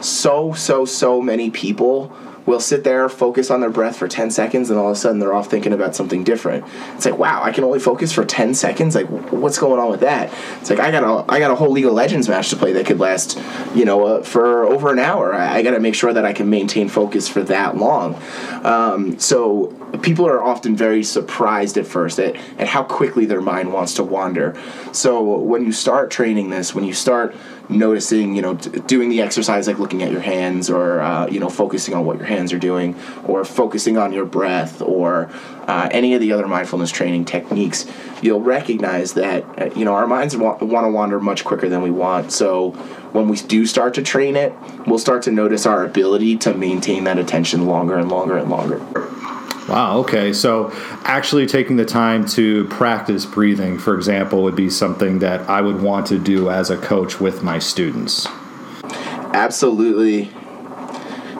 So, 0.00 0.52
so, 0.52 0.84
so 0.84 1.20
many 1.20 1.50
people 1.50 2.12
will 2.46 2.60
sit 2.60 2.84
there, 2.84 3.08
focus 3.08 3.50
on 3.50 3.60
their 3.60 3.70
breath 3.70 3.96
for 3.96 4.08
10 4.08 4.30
seconds, 4.30 4.70
and 4.70 4.78
all 4.78 4.90
of 4.90 4.92
a 4.92 4.98
sudden 4.98 5.18
they're 5.18 5.34
off 5.34 5.50
thinking 5.50 5.72
about 5.72 5.94
something 5.94 6.24
different. 6.24 6.64
It's 6.94 7.04
like, 7.04 7.18
wow, 7.18 7.42
I 7.42 7.52
can 7.52 7.64
only 7.64 7.78
focus 7.78 8.12
for 8.12 8.24
10 8.24 8.54
seconds? 8.54 8.94
Like, 8.94 9.06
what's 9.06 9.58
going 9.58 9.80
on 9.80 9.90
with 9.90 10.00
that? 10.00 10.32
It's 10.60 10.70
like, 10.70 10.80
I 10.80 10.90
got 10.90 11.04
a, 11.04 11.32
I 11.32 11.38
got 11.38 11.50
a 11.50 11.54
whole 11.54 11.70
League 11.70 11.84
of 11.84 11.92
Legends 11.92 12.28
match 12.28 12.50
to 12.50 12.56
play 12.56 12.72
that 12.72 12.86
could 12.86 12.98
last, 12.98 13.38
you 13.74 13.84
know, 13.84 14.06
uh, 14.06 14.22
for 14.22 14.64
over 14.64 14.90
an 14.90 14.98
hour. 14.98 15.34
I, 15.34 15.58
I 15.58 15.62
got 15.62 15.72
to 15.72 15.80
make 15.80 15.94
sure 15.94 16.12
that 16.12 16.24
I 16.24 16.32
can 16.32 16.50
maintain 16.50 16.88
focus 16.88 17.28
for 17.28 17.42
that 17.44 17.76
long. 17.76 18.20
Um, 18.64 19.18
so 19.18 19.66
people 20.02 20.26
are 20.26 20.42
often 20.42 20.74
very 20.74 21.04
surprised 21.04 21.76
at 21.76 21.86
first 21.86 22.18
at, 22.18 22.36
at 22.58 22.68
how 22.68 22.82
quickly 22.82 23.26
their 23.26 23.40
mind 23.40 23.72
wants 23.72 23.94
to 23.94 24.04
wander. 24.04 24.58
So 24.92 25.38
when 25.38 25.64
you 25.64 25.72
start 25.72 26.10
training 26.10 26.50
this, 26.50 26.74
when 26.74 26.84
you 26.84 26.94
start 26.94 27.34
noticing, 27.68 28.34
you 28.34 28.42
know, 28.42 28.54
d- 28.54 28.80
doing 28.80 29.08
the 29.08 29.20
exercise 29.22 29.66
like 29.66 29.78
looking 29.78 30.02
at 30.02 30.10
your 30.10 30.20
hands 30.20 30.70
or, 30.70 31.00
uh, 31.00 31.26
you 31.28 31.40
know, 31.40 31.48
focusing 31.48 31.94
on 31.94 32.04
what 32.04 32.18
your 32.18 32.26
hands 32.26 32.52
are 32.52 32.58
doing 32.58 32.94
or 33.24 33.44
focusing 33.44 33.96
on 33.96 34.12
your 34.12 34.24
breath 34.24 34.82
or 34.82 35.30
uh, 35.66 35.88
any 35.90 36.14
of 36.14 36.20
the 36.20 36.32
other 36.32 36.46
mindfulness 36.46 36.90
training 36.90 37.24
techniques, 37.24 37.86
you'll 38.20 38.40
recognize 38.40 39.14
that, 39.14 39.44
uh, 39.60 39.70
you 39.74 39.84
know, 39.84 39.94
our 39.94 40.06
minds 40.06 40.36
wa- 40.36 40.58
want 40.60 40.84
to 40.84 40.90
wander 40.90 41.20
much 41.20 41.44
quicker 41.44 41.68
than 41.68 41.82
we 41.82 41.90
want. 41.90 42.32
So 42.32 42.70
when 43.12 43.28
we 43.28 43.36
do 43.36 43.66
start 43.66 43.94
to 43.94 44.02
train 44.02 44.36
it, 44.36 44.52
we'll 44.86 44.98
start 44.98 45.22
to 45.22 45.30
notice 45.30 45.66
our 45.66 45.84
ability 45.84 46.36
to 46.38 46.54
maintain 46.54 47.04
that 47.04 47.18
attention 47.18 47.66
longer 47.66 47.96
and 47.96 48.10
longer 48.10 48.36
and 48.36 48.50
longer. 48.50 48.80
Wow, 49.72 50.00
okay. 50.00 50.34
So 50.34 50.70
actually 51.04 51.46
taking 51.46 51.76
the 51.76 51.86
time 51.86 52.26
to 52.26 52.66
practice 52.66 53.24
breathing, 53.24 53.78
for 53.78 53.94
example, 53.94 54.42
would 54.42 54.54
be 54.54 54.68
something 54.68 55.20
that 55.20 55.48
I 55.48 55.62
would 55.62 55.80
want 55.80 56.06
to 56.08 56.18
do 56.18 56.50
as 56.50 56.68
a 56.68 56.76
coach 56.76 57.20
with 57.20 57.42
my 57.42 57.58
students. 57.58 58.26
Absolutely. 59.32 60.30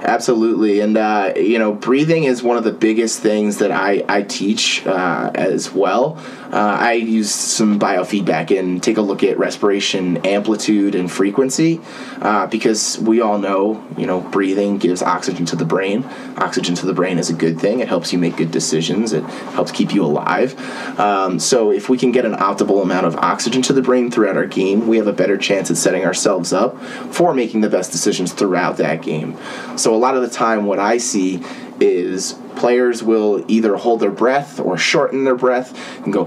Absolutely. 0.00 0.80
And, 0.80 0.96
uh, 0.96 1.34
you 1.36 1.58
know, 1.58 1.74
breathing 1.74 2.24
is 2.24 2.42
one 2.42 2.56
of 2.56 2.64
the 2.64 2.72
biggest 2.72 3.20
things 3.20 3.58
that 3.58 3.70
I, 3.70 4.02
I 4.08 4.22
teach 4.22 4.86
uh, 4.86 5.30
as 5.34 5.70
well 5.70 6.18
uh, 6.52 6.76
I 6.78 6.92
use 6.92 7.32
some 7.32 7.80
biofeedback 7.80 8.56
and 8.56 8.82
take 8.82 8.98
a 8.98 9.00
look 9.00 9.24
at 9.24 9.38
respiration 9.38 10.18
amplitude 10.18 10.94
and 10.94 11.10
frequency 11.10 11.80
uh, 12.20 12.46
because 12.46 12.98
we 12.98 13.22
all 13.22 13.38
know, 13.38 13.82
you 13.96 14.06
know, 14.06 14.20
breathing 14.20 14.76
gives 14.76 15.02
oxygen 15.02 15.46
to 15.46 15.56
the 15.56 15.64
brain. 15.64 16.04
Oxygen 16.36 16.74
to 16.74 16.86
the 16.86 16.92
brain 16.92 17.18
is 17.18 17.30
a 17.30 17.32
good 17.32 17.58
thing. 17.58 17.80
It 17.80 17.88
helps 17.88 18.12
you 18.12 18.18
make 18.18 18.36
good 18.36 18.50
decisions. 18.50 19.14
It 19.14 19.24
helps 19.54 19.72
keep 19.72 19.94
you 19.94 20.04
alive. 20.04 20.58
Um, 21.00 21.38
so 21.38 21.72
if 21.72 21.88
we 21.88 21.96
can 21.96 22.12
get 22.12 22.26
an 22.26 22.34
optimal 22.34 22.82
amount 22.82 23.06
of 23.06 23.16
oxygen 23.16 23.62
to 23.62 23.72
the 23.72 23.82
brain 23.82 24.10
throughout 24.10 24.36
our 24.36 24.46
game, 24.46 24.86
we 24.86 24.98
have 24.98 25.06
a 25.06 25.12
better 25.12 25.38
chance 25.38 25.70
at 25.70 25.78
setting 25.78 26.04
ourselves 26.04 26.52
up 26.52 26.78
for 27.10 27.32
making 27.32 27.62
the 27.62 27.70
best 27.70 27.92
decisions 27.92 28.32
throughout 28.32 28.76
that 28.76 29.00
game. 29.00 29.38
So 29.76 29.94
a 29.94 29.96
lot 29.96 30.16
of 30.16 30.22
the 30.22 30.28
time, 30.28 30.66
what 30.66 30.78
I 30.78 30.98
see 30.98 31.42
is 31.82 32.38
players 32.56 33.02
will 33.02 33.44
either 33.48 33.76
hold 33.76 34.00
their 34.00 34.10
breath 34.10 34.60
or 34.60 34.78
shorten 34.78 35.24
their 35.24 35.34
breath 35.34 35.76
and 36.04 36.12
go 36.12 36.26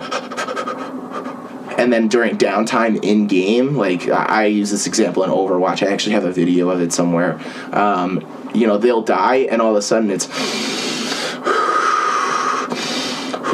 and 1.78 1.92
then 1.92 2.08
during 2.08 2.38
downtime 2.38 3.02
in 3.04 3.28
game 3.28 3.76
like 3.76 4.08
i 4.10 4.46
use 4.46 4.70
this 4.70 4.86
example 4.88 5.24
in 5.24 5.30
overwatch. 5.30 5.86
I 5.86 5.92
actually 5.92 6.14
have 6.14 6.26
a 6.26 6.32
video 6.32 6.70
of 6.70 6.82
it 6.82 6.92
somewhere. 6.92 7.40
Um, 7.72 8.26
you 8.54 8.68
know 8.68 8.78
they'll 8.78 9.02
die 9.02 9.48
and 9.50 9.62
all 9.62 9.72
of 9.72 9.78
a 9.78 9.82
sudden 9.82 10.12
it's 10.12 10.28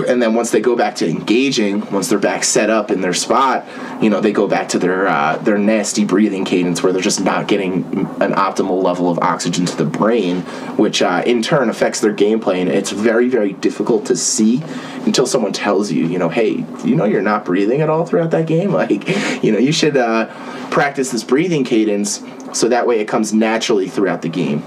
and 0.08 0.22
then 0.22 0.34
once 0.34 0.52
they 0.52 0.62
go 0.62 0.76
back 0.76 0.96
to 0.96 1.08
engaging, 1.08 1.82
once 1.92 2.10
they're 2.10 2.20
back 2.20 2.44
set 2.44 2.70
up 2.70 2.92
in 2.92 3.02
their 3.02 3.14
spot, 3.14 3.66
you 4.02 4.10
know, 4.10 4.20
they 4.20 4.32
go 4.32 4.48
back 4.48 4.70
to 4.70 4.80
their 4.80 5.08
uh, 5.08 5.38
their 5.38 5.58
nasty 5.58 6.06
breathing 6.06 6.44
cadence 6.44 6.82
where 6.82 6.92
they're 6.92 7.02
just 7.02 7.24
not 7.24 7.48
getting 7.48 7.84
an 8.22 8.34
optimal 8.34 8.82
level 8.82 9.10
of 9.10 9.20
oxygen 9.20 9.66
to 9.66 9.78
the 9.78 9.86
brain, 9.86 10.42
which 10.78 11.02
uh, 11.02 11.24
in 11.26 11.42
turn 11.42 11.70
affects 11.70 12.00
their 12.00 12.14
gameplay. 12.14 12.62
And 12.62 12.70
it's 12.70 12.92
very 12.92 13.30
very 13.30 13.54
difficult 13.54 14.06
to 14.08 14.16
see 14.16 14.64
until 15.06 15.28
someone 15.28 15.54
tells 15.54 15.92
you, 15.92 16.06
you 16.08 16.18
know, 16.18 16.30
hey, 16.30 16.66
you 16.84 16.96
know, 16.96 17.06
you're 17.06 17.22
not 17.22 17.46
breathing 17.46 17.82
at 17.82 17.90
all 17.90 18.06
throughout 18.06 18.32
that 18.32 18.48
game. 18.48 18.72
Like, 18.82 19.08
you 19.44 19.52
know, 19.52 19.60
you 19.60 19.72
should 19.72 19.96
uh, 19.96 20.26
practice 20.72 21.12
this 21.12 21.24
breathing 21.24 21.64
cadence 21.64 22.24
so 22.54 22.68
that 22.70 22.88
way 22.88 23.00
it 23.00 23.08
comes 23.08 23.32
naturally 23.32 23.88
throughout 23.88 24.24
the 24.24 24.30
game. 24.30 24.64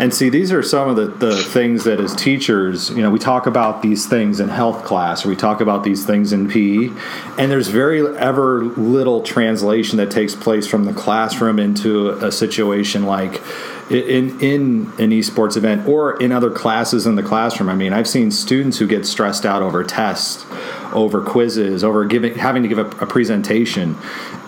And 0.00 0.14
see, 0.14 0.30
these 0.30 0.50
are 0.50 0.62
some 0.62 0.88
of 0.88 0.96
the, 0.96 1.08
the 1.08 1.36
things 1.36 1.84
that 1.84 2.00
as 2.00 2.16
teachers, 2.16 2.88
you 2.88 3.02
know, 3.02 3.10
we 3.10 3.18
talk 3.18 3.46
about 3.46 3.82
these 3.82 4.06
things 4.06 4.40
in 4.40 4.48
health 4.48 4.82
class 4.82 5.26
or 5.26 5.28
we 5.28 5.36
talk 5.36 5.60
about 5.60 5.84
these 5.84 6.06
things 6.06 6.32
in 6.32 6.48
PE, 6.48 6.88
and 7.36 7.52
there's 7.52 7.68
very 7.68 8.00
ever 8.16 8.64
little 8.64 9.22
translation 9.22 9.98
that 9.98 10.10
takes 10.10 10.34
place 10.34 10.66
from 10.66 10.86
the 10.86 10.94
classroom 10.94 11.58
into 11.58 12.12
a 12.24 12.32
situation 12.32 13.04
like 13.04 13.42
in 13.90 14.40
in 14.40 14.92
an 14.98 15.10
esports 15.10 15.58
event 15.58 15.86
or 15.86 16.18
in 16.22 16.32
other 16.32 16.50
classes 16.50 17.06
in 17.06 17.16
the 17.16 17.22
classroom. 17.22 17.68
I 17.68 17.74
mean, 17.74 17.92
I've 17.92 18.08
seen 18.08 18.30
students 18.30 18.78
who 18.78 18.86
get 18.86 19.04
stressed 19.04 19.44
out 19.44 19.60
over 19.60 19.84
tests, 19.84 20.46
over 20.94 21.20
quizzes, 21.22 21.84
over 21.84 22.06
giving 22.06 22.36
having 22.36 22.62
to 22.62 22.70
give 22.70 22.78
a, 22.78 22.86
a 23.02 23.06
presentation, 23.06 23.98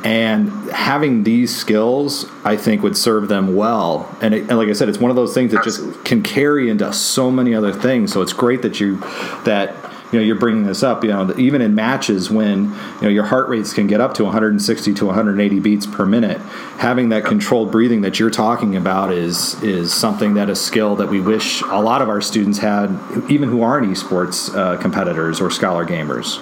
and 0.04 0.50
having 0.70 1.22
these 1.22 1.54
skills 1.54 2.26
i 2.44 2.56
think 2.56 2.82
would 2.82 2.96
serve 2.96 3.28
them 3.28 3.54
well. 3.54 4.08
And, 4.20 4.34
it, 4.34 4.48
and, 4.48 4.58
like 4.58 4.68
i 4.68 4.72
said 4.72 4.88
it's 4.88 4.98
one 4.98 5.10
of 5.10 5.16
those 5.16 5.34
things 5.34 5.52
that 5.52 5.62
just 5.62 6.04
can 6.04 6.22
carry 6.22 6.70
into 6.70 6.92
so 6.92 7.30
many 7.30 7.54
other 7.54 7.72
things. 7.72 8.12
So 8.12 8.22
it's 8.22 8.32
great 8.32 8.62
that 8.62 8.80
you 8.80 8.96
that 9.44 9.74
you 10.12 10.18
know 10.18 10.24
you're 10.24 10.36
bringing 10.36 10.64
this 10.64 10.82
up 10.82 11.02
you 11.02 11.10
know 11.10 11.34
even 11.38 11.62
in 11.62 11.74
matches 11.74 12.30
when 12.30 12.64
you 12.64 13.02
know 13.02 13.08
your 13.08 13.24
heart 13.24 13.48
rates 13.48 13.72
can 13.72 13.86
get 13.86 14.00
up 14.00 14.12
to 14.14 14.24
160 14.24 14.94
to 14.94 15.06
180 15.06 15.60
beats 15.60 15.86
per 15.86 16.04
minute 16.04 16.38
having 16.76 17.08
that 17.08 17.24
controlled 17.24 17.72
breathing 17.72 18.02
that 18.02 18.20
you're 18.20 18.30
talking 18.30 18.76
about 18.76 19.10
is 19.10 19.60
is 19.62 19.92
something 19.92 20.34
that 20.34 20.50
a 20.50 20.54
skill 20.54 20.96
that 20.96 21.08
we 21.08 21.18
wish 21.18 21.62
a 21.62 21.80
lot 21.80 22.02
of 22.02 22.10
our 22.10 22.20
students 22.20 22.58
had 22.58 22.90
even 23.30 23.48
who 23.48 23.62
aren't 23.62 23.86
esports 23.86 24.54
uh, 24.54 24.76
competitors 24.76 25.40
or 25.40 25.50
scholar 25.50 25.86
gamers 25.86 26.36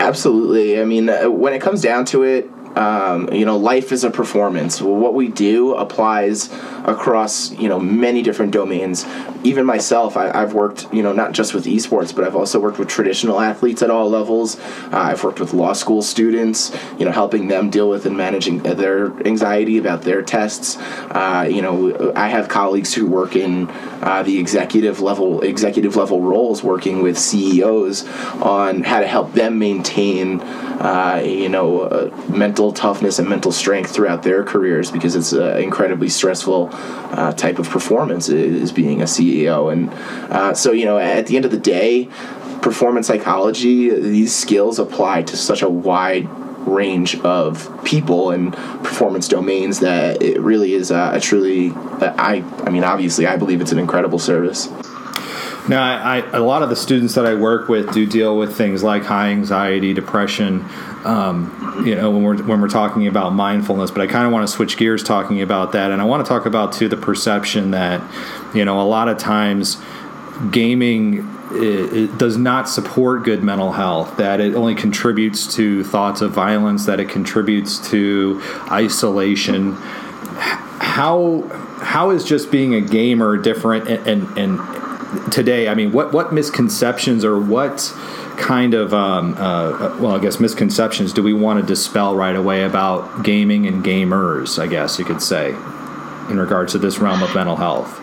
Absolutely. 0.00 0.80
I 0.80 0.84
mean, 0.84 1.08
uh, 1.08 1.30
when 1.30 1.52
it 1.52 1.62
comes 1.62 1.80
down 1.80 2.04
to 2.06 2.22
it, 2.22 2.50
um, 2.76 3.32
you 3.32 3.44
know, 3.44 3.56
life 3.56 3.92
is 3.92 4.04
a 4.04 4.10
performance. 4.10 4.80
what 4.82 5.14
we 5.14 5.28
do 5.28 5.74
applies 5.74 6.48
across 6.84 7.50
you 7.52 7.68
know 7.68 7.78
many 7.78 8.22
different 8.22 8.52
domains. 8.52 9.06
Even 9.42 9.66
myself, 9.66 10.16
I, 10.16 10.38
have 10.38 10.54
worked 10.54 10.92
you 10.92 11.02
know 11.02 11.12
not 11.12 11.32
just 11.32 11.54
with 11.54 11.64
esports, 11.64 12.14
but 12.14 12.24
I've 12.24 12.36
also 12.36 12.60
worked 12.60 12.78
with 12.78 12.88
traditional 12.88 13.40
athletes 13.40 13.82
at 13.82 13.90
all 13.90 14.08
levels. 14.08 14.58
Uh, 14.58 14.90
I've 14.92 15.22
worked 15.24 15.40
with 15.40 15.52
law 15.52 15.72
school 15.72 16.02
students, 16.02 16.76
you 16.98 17.04
know, 17.04 17.12
helping 17.12 17.48
them 17.48 17.70
deal 17.70 17.88
with 17.88 18.06
and 18.06 18.16
managing 18.16 18.58
their 18.58 19.06
anxiety 19.26 19.78
about 19.78 20.02
their 20.02 20.22
tests. 20.22 20.76
Uh, 21.10 21.46
you 21.50 21.62
know, 21.62 22.12
I 22.14 22.28
have 22.28 22.48
colleagues 22.48 22.94
who 22.94 23.06
work 23.06 23.36
in 23.36 23.68
uh, 24.02 24.22
the 24.22 24.38
executive 24.38 25.00
level 25.00 25.40
executive 25.42 25.96
level 25.96 26.20
roles, 26.20 26.62
working 26.62 27.02
with 27.02 27.18
CEOs 27.18 28.06
on 28.40 28.82
how 28.82 29.00
to 29.00 29.06
help 29.06 29.32
them 29.32 29.58
maintain 29.58 30.40
uh, 30.40 31.22
you 31.24 31.48
know 31.48 31.82
uh, 31.82 32.10
mental 32.28 32.72
toughness 32.72 33.18
and 33.18 33.28
mental 33.28 33.52
strength 33.52 33.90
throughout 33.90 34.22
their 34.22 34.44
careers 34.44 34.90
because 34.90 35.14
it's 35.14 35.32
uh, 35.32 35.56
incredibly 35.56 36.08
stressful 36.08 36.73
uh, 36.74 37.32
type 37.32 37.58
of 37.58 37.68
performance 37.68 38.28
is 38.28 38.72
being 38.72 39.00
a 39.00 39.04
CEO. 39.04 39.72
And 39.72 39.90
uh, 40.32 40.54
so, 40.54 40.72
you 40.72 40.84
know, 40.84 40.98
at 40.98 41.26
the 41.26 41.36
end 41.36 41.44
of 41.44 41.50
the 41.50 41.58
day, 41.58 42.08
performance 42.62 43.06
psychology, 43.06 43.90
these 43.90 44.34
skills 44.34 44.78
apply 44.78 45.22
to 45.22 45.36
such 45.36 45.62
a 45.62 45.68
wide 45.68 46.28
range 46.66 47.18
of 47.20 47.84
people 47.84 48.30
and 48.30 48.54
performance 48.82 49.28
domains 49.28 49.80
that 49.80 50.22
it 50.22 50.40
really 50.40 50.72
is 50.72 50.90
a 50.90 51.20
truly 51.20 51.72
I 51.72 52.42
I 52.64 52.70
mean 52.70 52.84
obviously 52.84 53.26
I 53.26 53.36
believe 53.36 53.60
it's 53.60 53.72
an 53.72 53.78
incredible 53.78 54.18
service. 54.18 54.70
Now, 55.66 55.82
I, 55.82 56.18
I, 56.18 56.36
a 56.36 56.42
lot 56.42 56.62
of 56.62 56.68
the 56.68 56.76
students 56.76 57.14
that 57.14 57.24
I 57.24 57.34
work 57.34 57.68
with 57.68 57.92
do 57.94 58.04
deal 58.04 58.36
with 58.36 58.54
things 58.54 58.82
like 58.82 59.04
high 59.04 59.28
anxiety, 59.28 59.94
depression. 59.94 60.68
Um, 61.04 61.82
you 61.84 61.94
know, 61.94 62.10
when 62.10 62.22
we're 62.22 62.42
when 62.42 62.60
we're 62.62 62.68
talking 62.68 63.06
about 63.06 63.34
mindfulness, 63.34 63.90
but 63.90 64.00
I 64.00 64.06
kind 64.06 64.26
of 64.26 64.32
want 64.32 64.48
to 64.48 64.52
switch 64.52 64.78
gears 64.78 65.02
talking 65.02 65.42
about 65.42 65.72
that, 65.72 65.90
and 65.90 66.00
I 66.00 66.04
want 66.04 66.24
to 66.24 66.28
talk 66.28 66.46
about 66.46 66.72
too 66.72 66.88
the 66.88 66.96
perception 66.96 67.72
that, 67.72 68.02
you 68.54 68.64
know, 68.64 68.80
a 68.80 68.88
lot 68.88 69.08
of 69.08 69.18
times 69.18 69.76
gaming 70.50 71.30
it, 71.52 71.92
it 71.92 72.18
does 72.18 72.36
not 72.36 72.68
support 72.68 73.22
good 73.22 73.42
mental 73.42 73.72
health. 73.72 74.16
That 74.16 74.40
it 74.40 74.54
only 74.54 74.74
contributes 74.74 75.54
to 75.56 75.84
thoughts 75.84 76.20
of 76.22 76.32
violence. 76.32 76.86
That 76.86 77.00
it 77.00 77.08
contributes 77.08 77.90
to 77.90 78.40
isolation. 78.70 79.74
How 79.74 81.42
how 81.80 82.10
is 82.10 82.24
just 82.24 82.50
being 82.50 82.74
a 82.74 82.80
gamer 82.80 83.36
different 83.36 83.88
and, 83.88 84.06
and, 84.06 84.38
and 84.38 85.32
today, 85.32 85.68
I 85.68 85.74
mean, 85.74 85.92
what 85.92 86.12
what 86.12 86.32
misconceptions 86.32 87.24
or 87.24 87.38
what 87.38 87.92
kind 88.36 88.74
of 88.74 88.92
um, 88.92 89.34
uh, 89.38 89.96
well, 90.00 90.14
I 90.14 90.18
guess 90.18 90.40
misconceptions 90.40 91.12
do 91.12 91.22
we 91.22 91.32
want 91.32 91.60
to 91.60 91.66
dispel 91.66 92.14
right 92.14 92.36
away 92.36 92.64
about 92.64 93.22
gaming 93.22 93.66
and 93.66 93.84
gamers? 93.84 94.58
I 94.58 94.66
guess 94.66 94.98
you 94.98 95.04
could 95.04 95.22
say, 95.22 95.50
in 96.30 96.38
regards 96.38 96.72
to 96.72 96.78
this 96.78 96.98
realm 96.98 97.22
of 97.22 97.34
mental 97.34 97.56
health. 97.56 98.00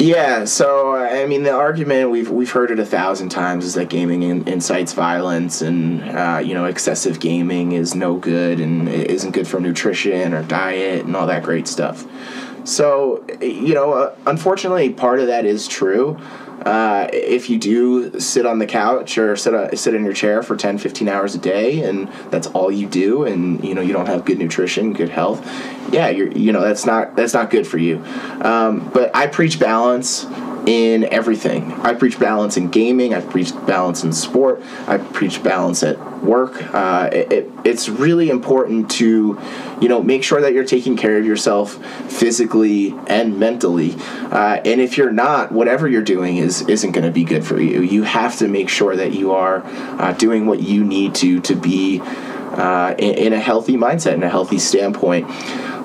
Yeah, 0.00 0.44
so 0.44 0.94
I 0.94 1.26
mean, 1.26 1.42
the 1.42 1.50
argument 1.50 2.10
we've 2.10 2.30
we've 2.30 2.50
heard 2.52 2.70
it 2.70 2.78
a 2.78 2.86
thousand 2.86 3.30
times 3.30 3.64
is 3.64 3.74
that 3.74 3.88
gaming 3.88 4.22
in, 4.22 4.46
incites 4.46 4.92
violence, 4.92 5.60
and 5.60 6.02
uh, 6.04 6.40
you 6.44 6.54
know, 6.54 6.66
excessive 6.66 7.18
gaming 7.18 7.72
is 7.72 7.96
no 7.96 8.16
good 8.16 8.60
and 8.60 8.88
isn't 8.88 9.32
good 9.32 9.48
for 9.48 9.58
nutrition 9.58 10.34
or 10.34 10.44
diet 10.44 11.04
and 11.04 11.16
all 11.16 11.26
that 11.26 11.42
great 11.42 11.66
stuff. 11.66 12.06
So, 12.62 13.24
you 13.40 13.74
know, 13.74 13.94
uh, 13.94 14.14
unfortunately, 14.26 14.90
part 14.90 15.20
of 15.20 15.26
that 15.28 15.46
is 15.46 15.66
true. 15.66 16.18
Uh, 16.68 17.08
if 17.14 17.48
you 17.48 17.58
do 17.58 18.20
sit 18.20 18.44
on 18.44 18.58
the 18.58 18.66
couch 18.66 19.16
or 19.16 19.34
sit, 19.36 19.54
uh, 19.54 19.74
sit 19.74 19.94
in 19.94 20.04
your 20.04 20.12
chair 20.12 20.42
for 20.42 20.54
10 20.54 20.76
15 20.76 21.08
hours 21.08 21.34
a 21.34 21.38
day 21.38 21.82
and 21.82 22.08
that's 22.30 22.46
all 22.48 22.70
you 22.70 22.86
do 22.86 23.24
and 23.24 23.64
you 23.64 23.74
know 23.74 23.80
you 23.80 23.94
don't 23.94 24.04
have 24.04 24.22
good 24.26 24.38
nutrition 24.38 24.92
good 24.92 25.08
health 25.08 25.42
yeah 25.90 26.10
you're 26.10 26.30
you 26.32 26.52
know 26.52 26.60
that's 26.60 26.84
not 26.84 27.16
that's 27.16 27.32
not 27.32 27.48
good 27.48 27.66
for 27.66 27.78
you. 27.78 28.04
Um, 28.42 28.86
but 28.92 29.16
i 29.16 29.26
preach 29.26 29.58
balance 29.58 30.26
in 30.68 31.04
everything. 31.04 31.72
I 31.80 31.94
preach 31.94 32.20
balance 32.20 32.58
in 32.58 32.68
gaming. 32.68 33.14
I 33.14 33.22
preach 33.22 33.54
balance 33.64 34.04
in 34.04 34.12
sport. 34.12 34.62
I 34.86 34.98
preach 34.98 35.42
balance 35.42 35.82
at 35.82 36.22
work. 36.22 36.62
Uh, 36.74 37.08
it, 37.10 37.32
it, 37.32 37.50
it's 37.64 37.88
really 37.88 38.28
important 38.28 38.90
to, 38.90 39.40
you 39.80 39.88
know, 39.88 40.02
make 40.02 40.22
sure 40.22 40.42
that 40.42 40.52
you're 40.52 40.66
taking 40.66 40.94
care 40.94 41.16
of 41.16 41.24
yourself 41.24 41.82
physically 42.12 42.94
and 43.06 43.38
mentally. 43.38 43.94
Uh, 44.30 44.60
and 44.62 44.82
if 44.82 44.98
you're 44.98 45.10
not, 45.10 45.52
whatever 45.52 45.88
you're 45.88 46.02
doing 46.02 46.36
is 46.36 46.60
isn't 46.68 46.92
going 46.92 47.06
to 47.06 47.12
be 47.12 47.24
good 47.24 47.46
for 47.46 47.58
you. 47.58 47.80
You 47.80 48.02
have 48.02 48.36
to 48.40 48.46
make 48.46 48.68
sure 48.68 48.94
that 48.94 49.14
you 49.14 49.32
are 49.32 49.62
uh, 49.64 50.12
doing 50.12 50.44
what 50.44 50.60
you 50.60 50.84
need 50.84 51.14
to 51.16 51.40
to 51.40 51.54
be 51.54 52.02
uh, 52.58 52.94
in, 52.98 53.14
in 53.14 53.32
a 53.32 53.40
healthy 53.40 53.76
mindset 53.76 54.14
and 54.14 54.24
a 54.24 54.28
healthy 54.28 54.58
standpoint. 54.58 55.30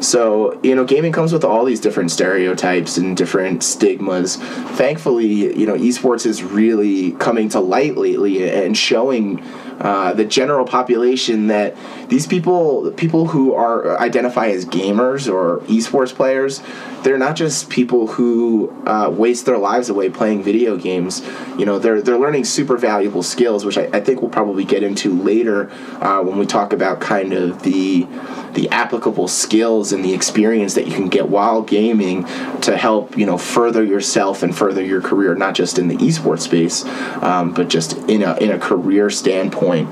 So, 0.04 0.60
you 0.64 0.76
know, 0.76 0.84
gaming 0.84 1.14
comes 1.14 1.32
with 1.32 1.46
all 1.46 1.64
these 1.64 1.80
different 1.80 2.12
stereotypes 2.12 2.98
and 2.98 3.16
different 3.16 3.64
stigmas. 3.64 4.36
Thankfully, 4.36 5.58
you 5.58 5.66
know, 5.66 5.76
esports 5.76 6.26
is 6.26 6.44
really 6.44 7.14
coming 7.14 7.48
to 7.50 7.62
light 7.62 7.96
lately 7.96 8.50
and 8.52 8.76
showing 8.76 9.42
uh, 9.80 10.14
the 10.14 10.26
general 10.26 10.66
population 10.66 11.48
that 11.48 11.76
these 12.10 12.28
people, 12.28 12.92
people 12.92 13.28
who 13.28 13.54
are 13.54 13.98
identify 14.00 14.48
as 14.48 14.66
gamers 14.66 15.32
or 15.32 15.60
esports 15.68 16.14
players, 16.14 16.62
they're 17.04 17.18
not 17.18 17.36
just 17.36 17.70
people 17.70 18.08
who 18.08 18.74
uh, 18.86 19.10
waste 19.10 19.46
their 19.46 19.58
lives 19.58 19.90
away 19.90 20.10
playing 20.10 20.44
video 20.44 20.78
games. 20.78 21.22
You 21.58 21.66
know, 21.66 21.80
they're 21.80 22.02
they're 22.02 22.20
learning 22.20 22.46
super 22.46 22.78
valuable 22.78 23.24
skills, 23.24 23.66
which 23.66 23.78
I, 23.78 23.90
I 23.94 24.00
think 24.00 24.22
we'll 24.22 24.32
probably 24.32 24.66
get 24.66 24.84
into 24.84 25.14
later 25.22 25.70
uh, 26.02 26.22
when 26.22 26.38
we 26.38 26.46
talk 26.46 26.74
about 26.74 27.02
kind 27.02 27.34
of 27.34 27.64
the 27.64 28.08
the 28.54 28.70
applicable 28.70 29.28
skills 29.28 29.92
and 29.92 30.04
the 30.04 30.14
experience 30.14 30.74
that 30.76 30.88
you 30.88 30.94
can 30.94 31.10
get 31.10 31.30
while 31.30 31.62
gaming 31.62 32.26
to 32.62 32.78
help 32.78 33.18
you 33.18 33.26
know 33.26 33.38
further 33.38 33.84
yourself 33.84 34.44
and 34.44 34.56
further 34.56 34.84
your 34.84 35.02
career, 35.02 35.36
not 35.36 35.56
just 35.56 35.80
in 35.80 35.88
the 35.88 35.98
esports 35.98 36.42
space, 36.42 36.86
um, 37.24 37.54
but 37.54 37.70
just 37.70 37.98
in 38.10 38.24
a 38.24 38.36
in 38.38 38.52
a 38.52 38.60
career 38.60 39.10
standpoint. 39.10 39.90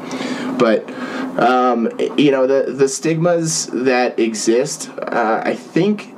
But 0.58 0.90
um, 1.40 1.90
you 2.18 2.32
know 2.32 2.48
the 2.48 2.72
the 2.72 2.88
stigmas 2.88 3.68
that 3.68 4.20
exist, 4.20 4.90
uh, 5.00 5.42
I 5.46 5.56
think 5.56 6.14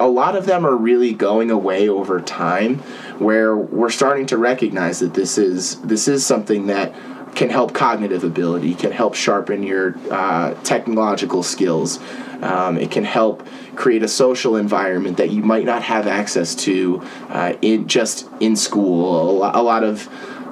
a 0.00 0.08
lot 0.08 0.36
of 0.36 0.46
them 0.46 0.64
are 0.64 0.76
really 0.76 1.12
going 1.12 1.50
away 1.50 1.88
over 1.88 2.20
time 2.20 2.78
where 3.18 3.56
we're 3.56 3.90
starting 3.90 4.26
to 4.26 4.36
recognize 4.36 5.00
that 5.00 5.14
this 5.14 5.38
is 5.38 5.80
this 5.82 6.08
is 6.08 6.24
something 6.24 6.66
that 6.68 6.94
can 7.34 7.50
help 7.50 7.72
cognitive 7.74 8.24
ability, 8.24 8.74
can 8.74 8.92
help 8.92 9.14
sharpen 9.14 9.62
your 9.62 9.96
uh, 10.10 10.54
technological 10.62 11.42
skills. 11.42 11.98
Um, 12.42 12.78
it 12.78 12.90
can 12.90 13.04
help 13.04 13.46
create 13.74 14.02
a 14.02 14.08
social 14.08 14.56
environment 14.56 15.16
that 15.16 15.30
you 15.30 15.42
might 15.42 15.64
not 15.64 15.82
have 15.82 16.06
access 16.06 16.54
to 16.56 17.02
uh, 17.28 17.54
in 17.62 17.88
just 17.88 18.28
in 18.40 18.54
school. 18.56 19.30
A 19.30 19.32
lot, 19.32 19.56
a 19.56 19.62
lot 19.62 19.84
of 19.84 20.08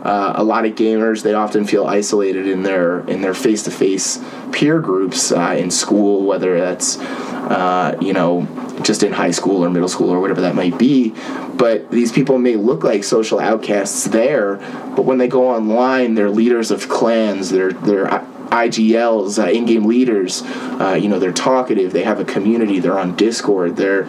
uh, 0.06 0.34
a 0.36 0.44
lot 0.44 0.64
of 0.64 0.76
gamers 0.76 1.22
they 1.24 1.34
often 1.34 1.66
feel 1.66 1.84
isolated 1.86 2.46
in 2.46 2.62
their 2.62 3.00
in 3.08 3.22
their 3.22 3.34
face 3.34 3.64
to 3.64 3.72
face 3.72 4.22
peer 4.52 4.80
groups 4.80 5.32
uh, 5.32 5.56
in 5.58 5.68
school, 5.68 6.24
whether 6.24 6.58
that's 6.60 6.98
uh, 6.98 7.96
you 8.00 8.12
know 8.12 8.46
just 8.82 9.02
in 9.02 9.12
high 9.12 9.32
school 9.32 9.64
or 9.64 9.70
middle 9.70 9.88
school 9.88 10.10
or 10.10 10.20
whatever 10.20 10.42
that 10.42 10.54
might 10.54 10.78
be. 10.78 11.12
But 11.54 11.90
these 11.90 12.12
people 12.12 12.38
may 12.38 12.54
look 12.54 12.84
like 12.84 13.02
social 13.02 13.40
outcasts 13.40 14.04
there, 14.04 14.56
but 14.94 15.06
when 15.06 15.18
they 15.18 15.26
go 15.26 15.48
online, 15.48 16.14
they're 16.14 16.30
leaders 16.30 16.70
of 16.70 16.88
clans. 16.88 17.50
They're 17.50 17.72
they're 17.72 18.06
IGLs, 18.50 19.42
uh, 19.42 19.48
in-game 19.48 19.84
leaders. 19.84 20.42
Uh, 20.42 20.98
you 21.00 21.08
know, 21.08 21.18
they're 21.18 21.32
talkative. 21.32 21.92
They 21.92 22.04
have 22.04 22.20
a 22.20 22.24
community. 22.24 22.78
They're 22.80 22.98
on 22.98 23.16
Discord. 23.16 23.76
They're 23.76 24.04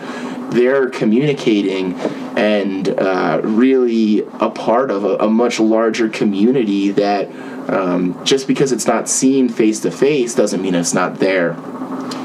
they're 0.50 0.90
communicating 0.90 1.94
and 2.38 2.88
uh, 2.88 3.42
really 3.44 4.22
a 4.40 4.50
part 4.50 4.92
of 4.92 5.04
a, 5.04 5.18
a, 5.18 5.30
much 5.30 5.60
larger 5.60 6.08
community 6.08 6.92
that 6.92 7.28
um, 7.70 8.24
just 8.24 8.48
because 8.48 8.72
it's 8.72 8.88
not 8.88 9.10
seen 9.10 9.50
face 9.50 9.82
to 9.82 9.92
face 9.92 10.36
doesn't 10.36 10.62
mean 10.62 10.74
it's 10.74 10.94
not 10.94 11.16
there. 11.16 11.58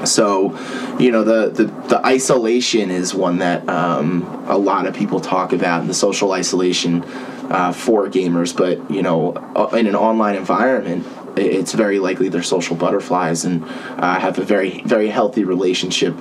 So, 0.05 0.59
you 0.99 1.11
know, 1.11 1.25
the, 1.25 1.51
the, 1.51 1.65
the 1.89 2.07
isolation 2.07 2.91
is 2.91 3.15
one 3.15 3.39
that 3.39 3.69
um, 3.69 4.23
a 4.49 4.57
lot 4.57 4.87
of 4.87 4.95
people 4.95 5.21
talk 5.21 5.53
about, 5.53 5.81
and 5.81 5.91
the 5.91 5.95
social 5.95 6.33
isolation 6.33 7.05
uh, 7.51 7.73
for 7.73 8.09
gamers. 8.09 8.57
But, 8.57 8.91
you 8.91 9.03
know, 9.03 9.33
uh, 9.33 9.77
in 9.77 9.87
an 9.87 9.95
online 9.95 10.37
environment, 10.37 11.07
it's 11.37 11.73
very 11.73 11.99
likely 11.99 12.29
they're 12.29 12.43
social 12.43 12.77
butterflies 12.77 13.45
and 13.45 13.65
uh, 13.65 14.19
have 14.19 14.39
a 14.39 14.45
very 14.45 14.83
very 14.83 15.09
healthy 15.09 15.45
relationship 15.45 16.15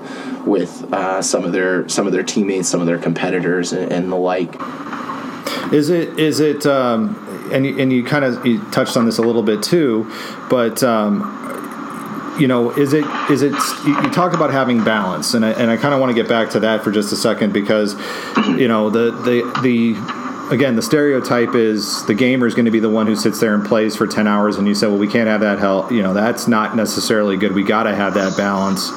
with 0.45 0.91
uh, 0.93 1.21
some 1.21 1.43
of 1.43 1.51
their 1.51 1.87
some 1.89 2.07
of 2.07 2.13
their 2.13 2.23
teammates, 2.23 2.69
some 2.69 2.81
of 2.81 2.87
their 2.87 2.99
competitors, 2.99 3.73
and, 3.73 3.91
and 3.91 4.11
the 4.11 4.15
like. 4.15 4.55
Is 5.73 5.89
it 5.89 6.19
is 6.19 6.39
it 6.39 6.65
um, 6.65 7.49
and 7.51 7.65
you, 7.65 7.79
and 7.79 7.91
you 7.91 8.03
kind 8.03 8.25
of 8.25 8.45
you 8.45 8.63
touched 8.71 8.97
on 8.97 9.05
this 9.05 9.17
a 9.17 9.21
little 9.21 9.43
bit 9.43 9.63
too, 9.63 10.11
but. 10.49 10.83
Um, 10.83 11.37
you 12.39 12.47
know, 12.47 12.71
is 12.71 12.93
it 12.93 13.05
is 13.29 13.41
it? 13.41 13.51
You, 13.85 14.09
talk 14.09 14.33
about 14.33 14.51
having 14.51 14.83
balance, 14.83 15.33
and 15.33 15.45
I, 15.45 15.51
and 15.51 15.69
I 15.69 15.75
kind 15.75 15.93
of 15.93 15.99
want 15.99 16.11
to 16.11 16.13
get 16.15 16.29
back 16.29 16.49
to 16.51 16.61
that 16.61 16.81
for 16.81 16.89
just 16.89 17.11
a 17.11 17.15
second 17.17 17.51
because, 17.51 17.93
you 18.57 18.69
know, 18.69 18.89
the 18.89 19.11
the 19.11 19.59
the 19.61 20.20
again, 20.51 20.75
the 20.75 20.81
stereotype 20.81 21.55
is 21.55 22.05
the 22.05 22.13
gamer 22.13 22.45
is 22.45 22.53
going 22.53 22.65
to 22.65 22.71
be 22.71 22.79
the 22.79 22.89
one 22.89 23.07
who 23.07 23.15
sits 23.15 23.39
there 23.39 23.55
and 23.55 23.65
plays 23.65 23.95
for 23.95 24.05
10 24.05 24.27
hours, 24.27 24.57
and 24.57 24.67
you 24.67 24.75
say, 24.75 24.87
well, 24.87 24.97
we 24.97 25.07
can't 25.07 25.27
have 25.27 25.41
that 25.41 25.59
hell. 25.59 25.87
You 25.91 26.03
know, 26.03 26.13
that's 26.13 26.47
not 26.47 26.75
necessarily 26.75 27.37
good. 27.37 27.53
We 27.53 27.63
got 27.63 27.83
to 27.83 27.95
have 27.95 28.13
that 28.15 28.35
balance. 28.37 28.91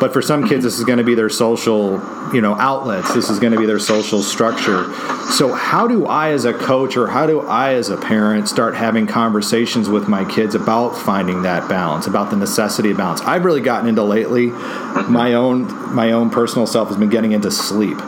But 0.00 0.12
for 0.12 0.22
some 0.22 0.46
kids, 0.48 0.64
this 0.64 0.78
is 0.78 0.84
going 0.84 0.98
to 0.98 1.04
be 1.04 1.14
their 1.14 1.28
social, 1.28 1.92
you 2.32 2.40
know, 2.40 2.54
outlets. 2.54 3.12
This 3.12 3.28
is 3.28 3.38
going 3.38 3.52
to 3.52 3.58
be 3.58 3.66
their 3.66 3.78
social 3.78 4.22
structure. 4.22 4.92
So, 5.32 5.52
how 5.52 5.88
do 5.88 6.06
I, 6.06 6.30
as 6.30 6.44
a 6.44 6.52
coach, 6.52 6.96
or 6.96 7.08
how 7.08 7.26
do 7.26 7.40
I, 7.40 7.74
as 7.74 7.90
a 7.90 7.96
parent, 7.96 8.48
start 8.48 8.74
having 8.74 9.06
conversations 9.06 9.88
with 9.88 10.08
my 10.08 10.24
kids 10.24 10.54
about 10.54 10.90
finding 10.90 11.42
that 11.42 11.68
balance, 11.68 12.06
about 12.06 12.30
the 12.30 12.36
necessity 12.36 12.90
of 12.90 12.96
balance? 12.96 13.20
I've 13.22 13.44
really 13.44 13.60
gotten 13.60 13.88
into 13.88 14.02
lately. 14.02 14.48
My 14.48 15.34
own, 15.34 15.94
my 15.94 16.12
own 16.12 16.30
personal 16.30 16.66
self 16.66 16.88
has 16.88 16.96
been 16.96 17.10
getting 17.10 17.32
into 17.32 17.50
sleep 17.50 17.98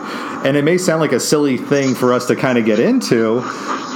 and 0.45 0.57
it 0.57 0.63
may 0.63 0.77
sound 0.77 1.01
like 1.01 1.11
a 1.11 1.19
silly 1.19 1.57
thing 1.57 1.95
for 1.95 2.13
us 2.13 2.27
to 2.27 2.35
kind 2.35 2.57
of 2.57 2.65
get 2.65 2.79
into, 2.79 3.41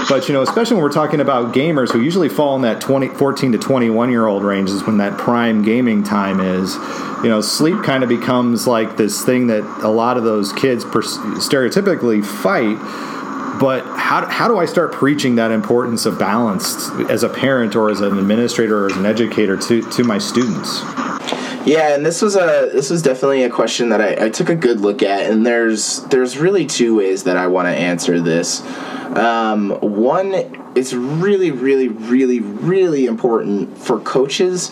but 0.10 0.28
you 0.28 0.34
know, 0.34 0.42
especially 0.42 0.76
when 0.76 0.84
we're 0.84 0.92
talking 0.92 1.20
about 1.20 1.54
gamers 1.54 1.92
who 1.92 2.02
usually 2.02 2.30
fall 2.30 2.56
in 2.56 2.64
that 2.64 2.82
20, 2.82 3.10
14 3.10 3.52
to 3.54 3.58
21 3.58 4.12
year 4.12 4.26
old 4.28 4.44
range 4.44 4.70
is 4.70 4.84
when 4.84 4.98
that 4.98 5.18
prime 5.18 5.62
gaming 5.62 6.04
time 6.04 6.40
is. 6.40 6.76
You 7.24 7.30
know, 7.30 7.42
sleep 7.42 7.84
kind 7.84 8.04
of 8.04 8.10
becomes 8.10 8.68
like 8.68 8.98
this 8.98 9.24
thing 9.24 9.48
that 9.48 9.64
a 9.84 9.90
lot 9.90 10.18
of 10.18 10.24
those 10.24 10.52
kids 10.54 10.84
stereotypically 10.84 12.26
fight. 12.26 12.78
But 13.60 13.86
how, 13.96 14.26
how 14.26 14.48
do 14.48 14.58
I 14.58 14.66
start 14.66 14.92
preaching 14.92 15.36
that 15.36 15.52
importance 15.52 16.08
of 16.08 16.18
balance 16.18 16.90
as 17.10 17.22
a 17.22 17.30
parent 17.30 17.76
or 17.76 17.90
as 17.92 18.02
an 18.02 18.18
administrator 18.18 18.84
or 18.84 18.86
as 18.88 18.98
an 18.98 19.06
educator 19.06 19.56
to, 19.56 19.82
to 19.92 20.04
my 20.04 20.18
students? 20.18 20.82
Yeah, 21.66 21.94
and 21.94 22.06
this 22.06 22.22
was 22.22 22.36
a 22.36 22.70
this 22.74 22.90
was 22.90 23.02
definitely 23.04 23.44
a 23.44 23.50
question 23.50 23.90
that 23.90 24.02
I, 24.02 24.26
I 24.26 24.30
took 24.30 24.50
a 24.50 24.56
good 24.56 24.82
look 24.82 25.04
at, 25.04 25.30
and 25.30 25.46
there's 25.46 26.04
there's 26.06 26.38
really 26.38 26.66
two 26.66 26.96
ways 26.98 27.24
that 27.26 27.38
I 27.38 27.48
want 27.48 27.68
to 27.68 27.72
answer 27.72 28.20
this. 28.20 28.62
Um, 29.16 29.72
one, 29.82 30.34
it's 30.76 30.94
really, 30.94 31.52
really, 31.52 31.88
really, 31.90 32.40
really 32.40 33.06
important 33.06 33.78
for 33.78 34.00
coaches 34.00 34.70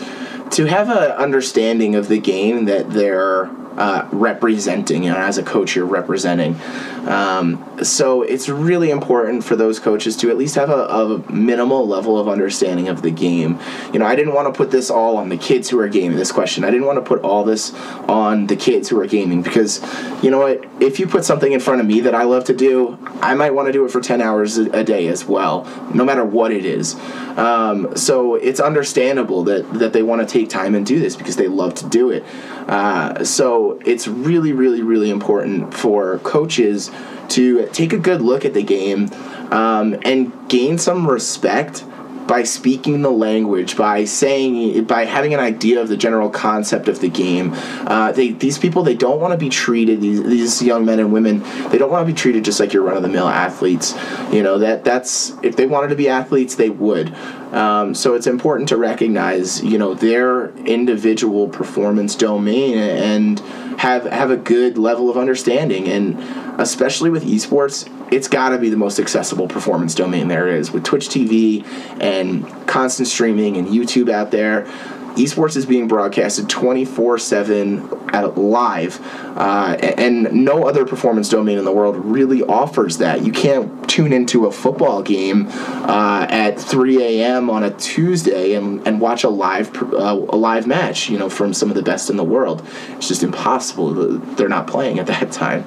to 0.51 0.65
have 0.65 0.89
an 0.89 1.11
understanding 1.11 1.95
of 1.95 2.07
the 2.07 2.19
game 2.19 2.65
that 2.65 2.89
they're 2.89 3.51
uh, 3.77 4.07
representing. 4.11 5.03
You 5.03 5.11
know, 5.11 5.17
as 5.17 5.37
a 5.37 5.43
coach, 5.43 5.75
you're 5.75 5.85
representing. 5.85 6.59
Um, 7.07 7.65
so 7.83 8.23
it's 8.23 8.49
really 8.49 8.91
important 8.91 9.43
for 9.43 9.55
those 9.55 9.79
coaches 9.79 10.17
to 10.17 10.29
at 10.29 10.37
least 10.37 10.55
have 10.55 10.69
a, 10.69 10.85
a, 10.85 11.31
minimal 11.31 11.87
level 11.87 12.19
of 12.19 12.27
understanding 12.27 12.89
of 12.89 13.01
the 13.01 13.11
game. 13.11 13.59
You 13.93 13.99
know, 13.99 14.05
I 14.05 14.15
didn't 14.15 14.33
want 14.33 14.53
to 14.53 14.57
put 14.57 14.69
this 14.71 14.89
all 14.89 15.17
on 15.17 15.29
the 15.29 15.37
kids 15.37 15.69
who 15.69 15.79
are 15.79 15.87
gaming 15.87 16.17
this 16.17 16.31
question. 16.31 16.63
I 16.63 16.71
didn't 16.71 16.85
want 16.85 16.97
to 16.97 17.01
put 17.01 17.21
all 17.21 17.43
this 17.43 17.73
on 18.07 18.47
the 18.47 18.55
kids 18.55 18.89
who 18.89 18.99
are 18.99 19.07
gaming 19.07 19.41
because, 19.41 19.81
you 20.21 20.29
know 20.29 20.39
what, 20.39 20.65
if 20.81 20.99
you 20.99 21.07
put 21.07 21.23
something 21.23 21.51
in 21.51 21.59
front 21.59 21.79
of 21.79 21.87
me 21.87 22.01
that 22.01 22.13
I 22.13 22.23
love 22.23 22.43
to 22.45 22.53
do, 22.53 22.97
I 23.21 23.33
might 23.33 23.51
want 23.51 23.67
to 23.67 23.71
do 23.71 23.85
it 23.85 23.91
for 23.91 24.01
10 24.01 24.21
hours 24.21 24.57
a, 24.57 24.69
a 24.71 24.83
day 24.83 25.07
as 25.07 25.25
well, 25.25 25.63
no 25.93 26.03
matter 26.03 26.25
what 26.25 26.51
it 26.51 26.65
is. 26.65 26.95
Um, 27.39 27.95
so 27.95 28.35
it's 28.35 28.59
understandable 28.59 29.45
that, 29.45 29.73
that 29.75 29.93
they 29.93 30.03
want 30.03 30.19
to 30.21 30.27
take 30.27 30.49
time 30.49 30.75
and 30.75 30.85
do 30.85 30.99
this 30.99 31.15
because 31.15 31.37
they 31.37 31.47
love 31.47 31.73
to 31.75 31.87
do 31.87 32.09
it. 32.09 32.23
Uh, 32.67 33.23
so 33.23 33.79
it's 33.85 34.09
really, 34.09 34.51
really, 34.51 34.81
really 34.81 35.09
important 35.09 35.73
for 35.73 36.19
coaches 36.19 36.91
to 37.29 37.67
take 37.67 37.93
a 37.93 37.97
good 37.97 38.21
look 38.21 38.43
at 38.43 38.53
the 38.53 38.63
game 38.63 39.09
um, 39.51 39.97
and 40.03 40.49
gain 40.49 40.77
some 40.77 41.07
respect 41.07 41.85
by 42.29 42.43
speaking 42.43 43.01
the 43.01 43.09
language, 43.09 43.75
by 43.75 44.05
saying, 44.05 44.83
by 44.83 45.03
having 45.03 45.33
an 45.33 45.39
idea 45.39 45.81
of 45.81 45.89
the 45.89 45.97
general 45.97 46.29
concept 46.29 46.87
of 46.87 46.99
the 46.99 47.09
game. 47.09 47.51
Uh, 47.87 48.11
they, 48.11 48.31
these 48.33 48.59
people, 48.59 48.83
they 48.83 48.93
don't 48.93 49.19
want 49.19 49.31
to 49.31 49.37
be 49.37 49.49
treated. 49.49 49.99
These, 49.99 50.23
these 50.23 50.61
young 50.61 50.85
men 50.85 50.99
and 50.99 51.11
women, 51.11 51.41
they 51.69 51.79
don't 51.79 51.89
want 51.89 52.07
to 52.07 52.13
be 52.13 52.15
treated 52.15 52.45
just 52.45 52.59
like 52.59 52.71
your 52.71 52.83
run 52.83 52.95
of 52.95 53.01
the 53.01 53.09
mill 53.09 53.27
athletes. 53.27 53.95
You 54.31 54.43
know 54.43 54.59
that 54.59 54.83
that's 54.83 55.31
if 55.41 55.55
they 55.55 55.65
wanted 55.65 55.87
to 55.87 55.95
be 55.95 56.07
athletes, 56.07 56.53
they 56.53 56.69
would. 56.69 57.13
Um, 57.51 57.95
so 57.95 58.13
it's 58.13 58.27
important 58.27 58.69
to 58.69 58.77
recognize, 58.77 59.63
you 59.63 59.79
know, 59.79 59.95
their 59.95 60.49
individual 60.59 61.49
performance 61.49 62.13
domain 62.13 62.77
and 62.77 63.41
have 63.79 64.03
have 64.03 64.29
a 64.29 64.35
good 64.35 64.77
level 64.77 65.09
of 65.09 65.17
understanding. 65.17 65.87
And 65.87 66.19
especially 66.59 67.09
with 67.09 67.23
esports, 67.23 67.89
it's 68.11 68.27
got 68.27 68.49
to 68.49 68.57
be 68.57 68.69
the 68.69 68.77
most 68.77 68.99
accessible 68.99 69.47
performance 69.47 69.95
domain 69.95 70.27
there 70.27 70.49
is 70.49 70.71
with 70.71 70.83
Twitch 70.83 71.07
TV 71.07 71.65
and 72.01 72.45
constant 72.67 73.07
streaming 73.07 73.55
and 73.55 73.67
YouTube 73.67 74.11
out 74.11 74.31
there 74.31 74.67
esports 75.15 75.55
is 75.55 75.65
being 75.65 75.87
broadcasted 75.87 76.49
24 76.49 77.17
7 77.17 77.89
at 78.13 78.37
live 78.37 78.99
uh, 79.37 79.77
and 79.81 80.31
no 80.31 80.67
other 80.67 80.85
performance 80.85 81.29
domain 81.29 81.57
in 81.57 81.65
the 81.65 81.71
world 81.71 81.95
really 81.97 82.43
offers 82.43 82.97
that. 82.97 83.23
You 83.25 83.31
can't 83.31 83.89
tune 83.89 84.13
into 84.13 84.45
a 84.45 84.51
football 84.51 85.01
game 85.01 85.47
uh, 85.49 86.25
at 86.29 86.59
3 86.59 87.03
a.m 87.03 87.49
on 87.49 87.63
a 87.63 87.71
tuesday 87.71 88.53
and, 88.53 88.85
and 88.87 89.01
watch 89.01 89.23
a 89.23 89.29
live 89.29 89.75
uh, 89.93 90.25
a 90.29 90.37
live 90.37 90.67
match 90.67 91.09
you 91.09 91.17
know 91.17 91.29
from 91.29 91.53
some 91.53 91.69
of 91.69 91.75
the 91.75 91.81
best 91.81 92.09
in 92.09 92.17
the 92.17 92.23
world. 92.23 92.65
It's 92.91 93.07
just 93.07 93.23
impossible 93.23 93.93
they're 93.93 94.49
not 94.49 94.67
playing 94.67 94.99
at 94.99 95.07
that 95.07 95.31
time. 95.31 95.65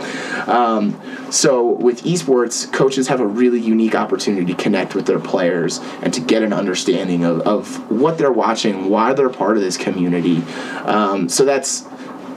Um, 0.48 1.00
so 1.30 1.66
with 1.66 2.02
esports 2.04 2.70
coaches 2.72 3.08
have 3.08 3.20
a 3.20 3.26
really 3.26 3.60
unique 3.60 3.94
opportunity 3.94 4.52
to 4.52 4.62
connect 4.62 4.94
with 4.94 5.06
their 5.06 5.20
players 5.20 5.78
and 6.02 6.12
to 6.14 6.20
get 6.20 6.42
an 6.42 6.52
understanding 6.52 7.24
of, 7.24 7.40
of 7.40 7.90
what 7.90 8.18
they're 8.18 8.32
watching 8.32 8.88
why 8.88 9.12
they're 9.12 9.30
part 9.32 9.56
of 9.56 9.62
this 9.62 9.76
community. 9.76 10.42
Um, 10.84 11.28
so 11.28 11.44
that's 11.44 11.86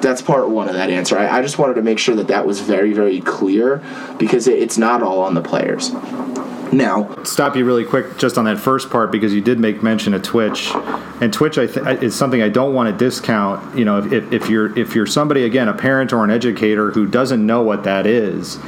that's 0.01 0.21
part 0.21 0.49
one 0.49 0.67
of 0.67 0.75
that 0.75 0.89
answer. 0.89 1.17
I, 1.17 1.39
I, 1.39 1.41
just 1.41 1.57
wanted 1.57 1.75
to 1.75 1.81
make 1.81 1.97
sure 1.97 2.15
that 2.15 2.27
that 2.27 2.45
was 2.45 2.61
very 2.61 2.93
very 2.93 3.21
clear 3.21 3.81
because 4.19 4.47
it, 4.47 4.59
it's 4.59 4.77
not 4.77 5.01
all 5.01 5.21
on 5.21 5.33
the 5.33 5.41
players. 5.41 5.91
Now, 6.71 7.23
stop 7.23 7.55
you 7.55 7.63
really 7.63 7.85
quick 7.85 8.17
just 8.17 8.37
on 8.37 8.45
that 8.45 8.59
first 8.59 8.89
part 8.89 9.11
because 9.11 9.33
you 9.33 9.41
did 9.41 9.59
make 9.59 9.81
mention 9.81 10.13
of 10.13 10.23
Twitch, 10.23 10.71
and 11.21 11.31
Twitch 11.31 11.57
I 11.57 11.67
th- 11.67 12.03
is 12.03 12.15
something 12.15 12.41
I 12.41 12.49
don't 12.49 12.73
want 12.73 12.89
to 12.89 13.05
discount. 13.05 13.77
You 13.77 13.85
know, 13.85 13.99
if, 13.99 14.33
if 14.33 14.49
you're 14.49 14.77
if 14.77 14.93
you're 14.93 15.05
somebody 15.05 15.43
again 15.43 15.69
a 15.69 15.73
parent 15.73 16.11
or 16.11 16.23
an 16.23 16.31
educator 16.31 16.91
who 16.91 17.07
doesn't 17.07 17.45
know 17.45 17.61
what 17.61 17.83
that 17.83 18.05
is 18.05 18.59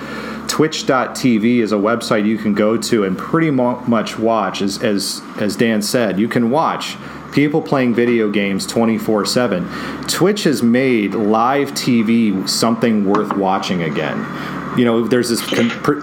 twitch.tv 0.47 1.57
is 1.57 1.71
a 1.71 1.75
website 1.75 2.25
you 2.25 2.37
can 2.37 2.53
go 2.53 2.77
to 2.77 3.03
and 3.03 3.17
pretty 3.17 3.51
much 3.51 4.17
watch 4.17 4.61
as, 4.61 4.81
as 4.81 5.21
as 5.39 5.55
dan 5.55 5.81
said 5.81 6.17
you 6.17 6.27
can 6.27 6.49
watch 6.49 6.95
people 7.31 7.61
playing 7.61 7.93
video 7.93 8.29
games 8.29 8.65
24 8.65 9.25
7. 9.25 9.67
Twitch 10.07 10.43
has 10.43 10.63
made 10.63 11.13
live 11.13 11.71
TV 11.71 12.47
something 12.47 13.05
worth 13.05 13.35
watching 13.35 13.83
again. 13.83 14.17
You 14.77 14.85
know, 14.85 15.07
there's 15.07 15.29
this 15.29 15.41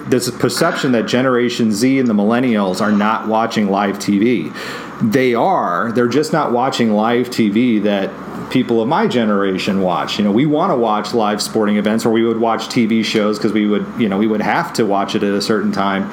there's 0.08 0.28
a 0.28 0.32
perception 0.32 0.92
that 0.92 1.06
Generation 1.06 1.72
Z 1.72 1.98
and 1.98 2.08
the 2.08 2.14
millennials 2.14 2.80
are 2.80 2.92
not 2.92 3.28
watching 3.28 3.70
live 3.70 3.98
TV. 3.98 4.52
They 5.00 5.34
are. 5.34 5.92
They're 5.92 6.08
just 6.08 6.32
not 6.32 6.52
watching 6.52 6.92
live 6.92 7.30
TV 7.30 7.82
that 7.82 8.10
people 8.50 8.80
of 8.80 8.88
my 8.88 9.06
generation 9.06 9.80
watch. 9.80 10.18
You 10.18 10.24
know, 10.24 10.32
we 10.32 10.46
want 10.46 10.70
to 10.70 10.76
watch 10.76 11.14
live 11.14 11.40
sporting 11.40 11.76
events, 11.76 12.04
or 12.04 12.10
we 12.10 12.24
would 12.24 12.38
watch 12.38 12.68
TV 12.68 13.04
shows 13.04 13.38
because 13.38 13.52
we 13.52 13.66
would, 13.66 13.86
you 13.98 14.08
know, 14.08 14.18
we 14.18 14.26
would 14.26 14.42
have 14.42 14.72
to 14.74 14.84
watch 14.86 15.14
it 15.14 15.22
at 15.22 15.34
a 15.34 15.42
certain 15.42 15.72
time 15.72 16.10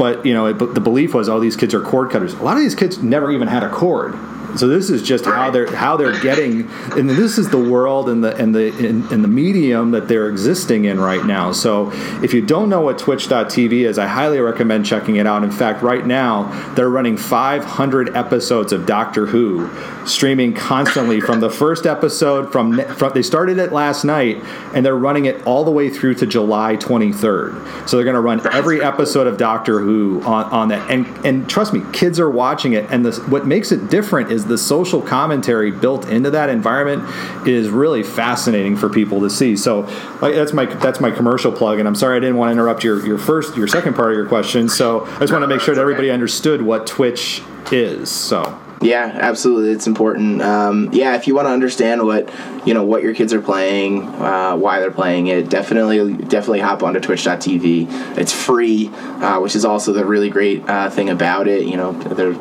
but 0.00 0.24
you 0.24 0.32
know, 0.32 0.46
it, 0.46 0.54
the 0.54 0.80
belief 0.80 1.12
was, 1.12 1.28
oh, 1.28 1.40
these 1.40 1.56
kids 1.56 1.74
are 1.74 1.80
cord 1.82 2.10
cutters. 2.10 2.32
A 2.32 2.42
lot 2.42 2.56
of 2.56 2.62
these 2.62 2.74
kids 2.74 3.02
never 3.02 3.30
even 3.30 3.48
had 3.48 3.62
a 3.62 3.68
cord. 3.68 4.14
So 4.56 4.68
this 4.68 4.90
is 4.90 5.02
just 5.02 5.24
how 5.24 5.50
they're 5.50 5.74
how 5.74 5.96
they're 5.96 6.18
getting, 6.20 6.68
and 6.92 7.08
this 7.08 7.38
is 7.38 7.48
the 7.48 7.58
world 7.58 8.08
and 8.08 8.22
the 8.22 8.36
and 8.36 8.54
the 8.54 8.76
in, 8.86 9.22
the 9.22 9.28
medium 9.28 9.90
that 9.92 10.08
they're 10.08 10.28
existing 10.28 10.84
in 10.84 10.98
right 11.00 11.24
now. 11.24 11.52
So 11.52 11.90
if 12.22 12.34
you 12.34 12.44
don't 12.44 12.68
know 12.68 12.80
what 12.80 12.98
Twitch.tv 12.98 13.72
is, 13.72 13.98
I 13.98 14.06
highly 14.06 14.40
recommend 14.40 14.86
checking 14.86 15.16
it 15.16 15.26
out. 15.26 15.44
In 15.44 15.50
fact, 15.50 15.82
right 15.82 16.04
now 16.04 16.74
they're 16.74 16.90
running 16.90 17.16
500 17.16 18.16
episodes 18.16 18.72
of 18.72 18.86
Doctor 18.86 19.26
Who, 19.26 19.70
streaming 20.06 20.54
constantly 20.54 21.20
from 21.20 21.40
the 21.40 21.50
first 21.50 21.86
episode 21.86 22.52
from, 22.52 22.80
from 22.94 23.12
they 23.14 23.22
started 23.22 23.58
it 23.58 23.72
last 23.72 24.04
night, 24.04 24.42
and 24.74 24.84
they're 24.84 24.96
running 24.96 25.26
it 25.26 25.46
all 25.46 25.64
the 25.64 25.70
way 25.70 25.90
through 25.90 26.14
to 26.14 26.26
July 26.26 26.76
23rd. 26.76 27.88
So 27.88 27.96
they're 27.96 28.04
going 28.04 28.14
to 28.14 28.20
run 28.20 28.46
every 28.54 28.82
episode 28.82 29.26
of 29.26 29.36
Doctor 29.36 29.80
Who 29.80 30.22
on, 30.22 30.44
on 30.46 30.68
that, 30.68 30.90
and 30.90 31.06
and 31.24 31.48
trust 31.48 31.72
me, 31.72 31.82
kids 31.92 32.18
are 32.18 32.30
watching 32.30 32.72
it, 32.72 32.90
and 32.90 33.04
this, 33.04 33.18
what 33.20 33.46
makes 33.46 33.72
it 33.72 33.90
different 33.90 34.30
is 34.30 34.39
is 34.40 34.46
the 34.46 34.58
social 34.58 35.00
commentary 35.00 35.70
built 35.70 36.08
into 36.08 36.30
that 36.30 36.48
environment 36.48 37.04
is 37.46 37.68
really 37.68 38.02
fascinating 38.02 38.76
for 38.76 38.88
people 38.88 39.20
to 39.20 39.30
see. 39.30 39.56
So 39.56 39.82
that's 40.20 40.52
my 40.52 40.66
that's 40.66 41.00
my 41.00 41.10
commercial 41.10 41.52
plug, 41.52 41.78
and 41.78 41.86
I'm 41.86 41.94
sorry 41.94 42.16
I 42.16 42.20
didn't 42.20 42.36
want 42.36 42.48
to 42.48 42.52
interrupt 42.52 42.84
your 42.84 43.06
your 43.06 43.18
first 43.18 43.56
your 43.56 43.68
second 43.68 43.94
part 43.94 44.10
of 44.10 44.16
your 44.16 44.26
question. 44.26 44.68
So 44.68 45.04
I 45.04 45.20
just 45.20 45.32
want 45.32 45.42
to 45.42 45.48
make 45.48 45.60
sure 45.60 45.74
that 45.74 45.80
everybody 45.80 46.10
understood 46.10 46.62
what 46.62 46.86
Twitch 46.86 47.42
is. 47.70 48.10
So. 48.10 48.58
Yeah, 48.82 49.14
absolutely. 49.20 49.72
It's 49.72 49.86
important. 49.86 50.40
Um, 50.40 50.88
yeah, 50.90 51.14
if 51.14 51.26
you 51.26 51.34
want 51.34 51.48
to 51.48 51.52
understand 51.52 52.02
what 52.02 52.30
you 52.64 52.72
know 52.72 52.82
what 52.82 53.02
your 53.02 53.14
kids 53.14 53.34
are 53.34 53.42
playing, 53.42 54.08
uh, 54.08 54.56
why 54.56 54.80
they're 54.80 54.90
playing 54.90 55.26
it, 55.26 55.50
definitely 55.50 56.16
definitely 56.16 56.60
hop 56.60 56.82
onto 56.82 56.98
Twitch.tv. 56.98 58.16
It's 58.16 58.32
free, 58.32 58.88
uh, 58.94 59.38
which 59.40 59.54
is 59.54 59.66
also 59.66 59.92
the 59.92 60.06
really 60.06 60.30
great 60.30 60.66
uh, 60.66 60.88
thing 60.88 61.10
about 61.10 61.46
it. 61.46 61.66
You 61.66 61.76
know, 61.76 61.92
they're 61.92 62.32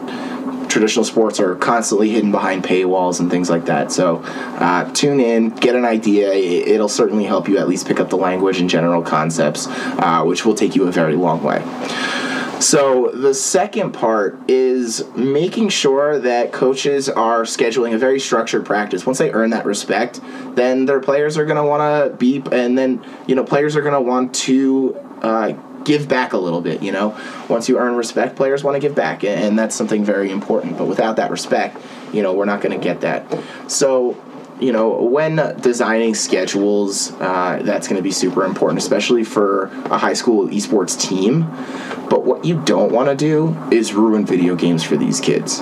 traditional 0.69 1.03
sports 1.03 1.39
are 1.39 1.55
constantly 1.55 2.09
hidden 2.09 2.31
behind 2.31 2.63
paywalls 2.63 3.19
and 3.19 3.29
things 3.29 3.49
like 3.49 3.65
that. 3.65 3.91
So 3.91 4.21
uh, 4.25 4.91
tune 4.93 5.19
in, 5.19 5.49
get 5.49 5.75
an 5.75 5.85
idea. 5.85 6.31
It'll 6.31 6.89
certainly 6.89 7.25
help 7.25 7.47
you 7.47 7.57
at 7.57 7.67
least 7.67 7.87
pick 7.87 7.99
up 7.99 8.09
the 8.09 8.17
language 8.17 8.59
and 8.59 8.69
general 8.69 9.01
concepts, 9.01 9.67
uh, 9.67 10.23
which 10.23 10.45
will 10.45 10.55
take 10.55 10.75
you 10.75 10.87
a 10.87 10.91
very 10.91 11.15
long 11.15 11.43
way. 11.43 11.63
So 12.59 13.11
the 13.13 13.33
second 13.33 13.93
part 13.93 14.37
is 14.49 15.07
making 15.15 15.69
sure 15.69 16.19
that 16.19 16.51
coaches 16.51 17.07
are 17.07 17.43
scheduling 17.43 17.93
a 17.93 17.97
very 17.97 18.19
structured 18.19 18.65
practice. 18.65 19.05
Once 19.05 19.17
they 19.17 19.31
earn 19.31 19.51
that 19.51 19.65
respect, 19.65 20.19
then 20.55 20.85
their 20.85 20.99
players 20.99 21.37
are 21.37 21.45
going 21.45 21.55
to 21.55 21.63
want 21.63 21.81
to 22.11 22.17
beep, 22.17 22.51
and 22.51 22.77
then 22.77 23.05
you 23.27 23.35
know 23.35 23.45
players 23.45 23.77
are 23.77 23.81
going 23.81 23.93
to 23.93 24.01
want 24.01 24.35
to 24.35 24.93
uh, 25.21 25.53
give 25.83 26.07
back 26.07 26.33
a 26.33 26.37
little 26.37 26.61
bit. 26.61 26.81
You 26.81 26.91
know, 26.91 27.17
once 27.49 27.69
you 27.69 27.77
earn 27.77 27.95
respect, 27.95 28.35
players 28.35 28.63
want 28.63 28.75
to 28.75 28.79
give 28.79 28.95
back, 28.95 29.23
and 29.23 29.57
that's 29.57 29.75
something 29.75 30.03
very 30.03 30.31
important. 30.31 30.77
But 30.77 30.85
without 30.85 31.15
that 31.17 31.31
respect, 31.31 31.77
you 32.13 32.21
know, 32.21 32.33
we're 32.33 32.45
not 32.45 32.61
going 32.61 32.77
to 32.77 32.83
get 32.83 33.01
that. 33.01 33.25
So 33.67 34.17
you 34.59 34.73
know, 34.73 34.89
when 34.89 35.37
designing 35.61 36.13
schedules, 36.13 37.13
uh, 37.13 37.61
that's 37.63 37.87
going 37.87 37.95
to 37.95 38.03
be 38.03 38.11
super 38.11 38.43
important, 38.43 38.79
especially 38.79 39.23
for 39.23 39.67
a 39.85 39.97
high 39.97 40.13
school 40.13 40.47
esports 40.49 40.99
team. 40.99 41.43
But 42.09 42.25
what 42.25 42.43
you 42.43 42.61
don't 42.65 42.91
want 42.91 43.07
to 43.09 43.15
do 43.15 43.55
is 43.71 43.93
ruin 43.93 44.25
video 44.25 44.55
games 44.55 44.83
for 44.83 44.97
these 44.97 45.21
kids. 45.21 45.61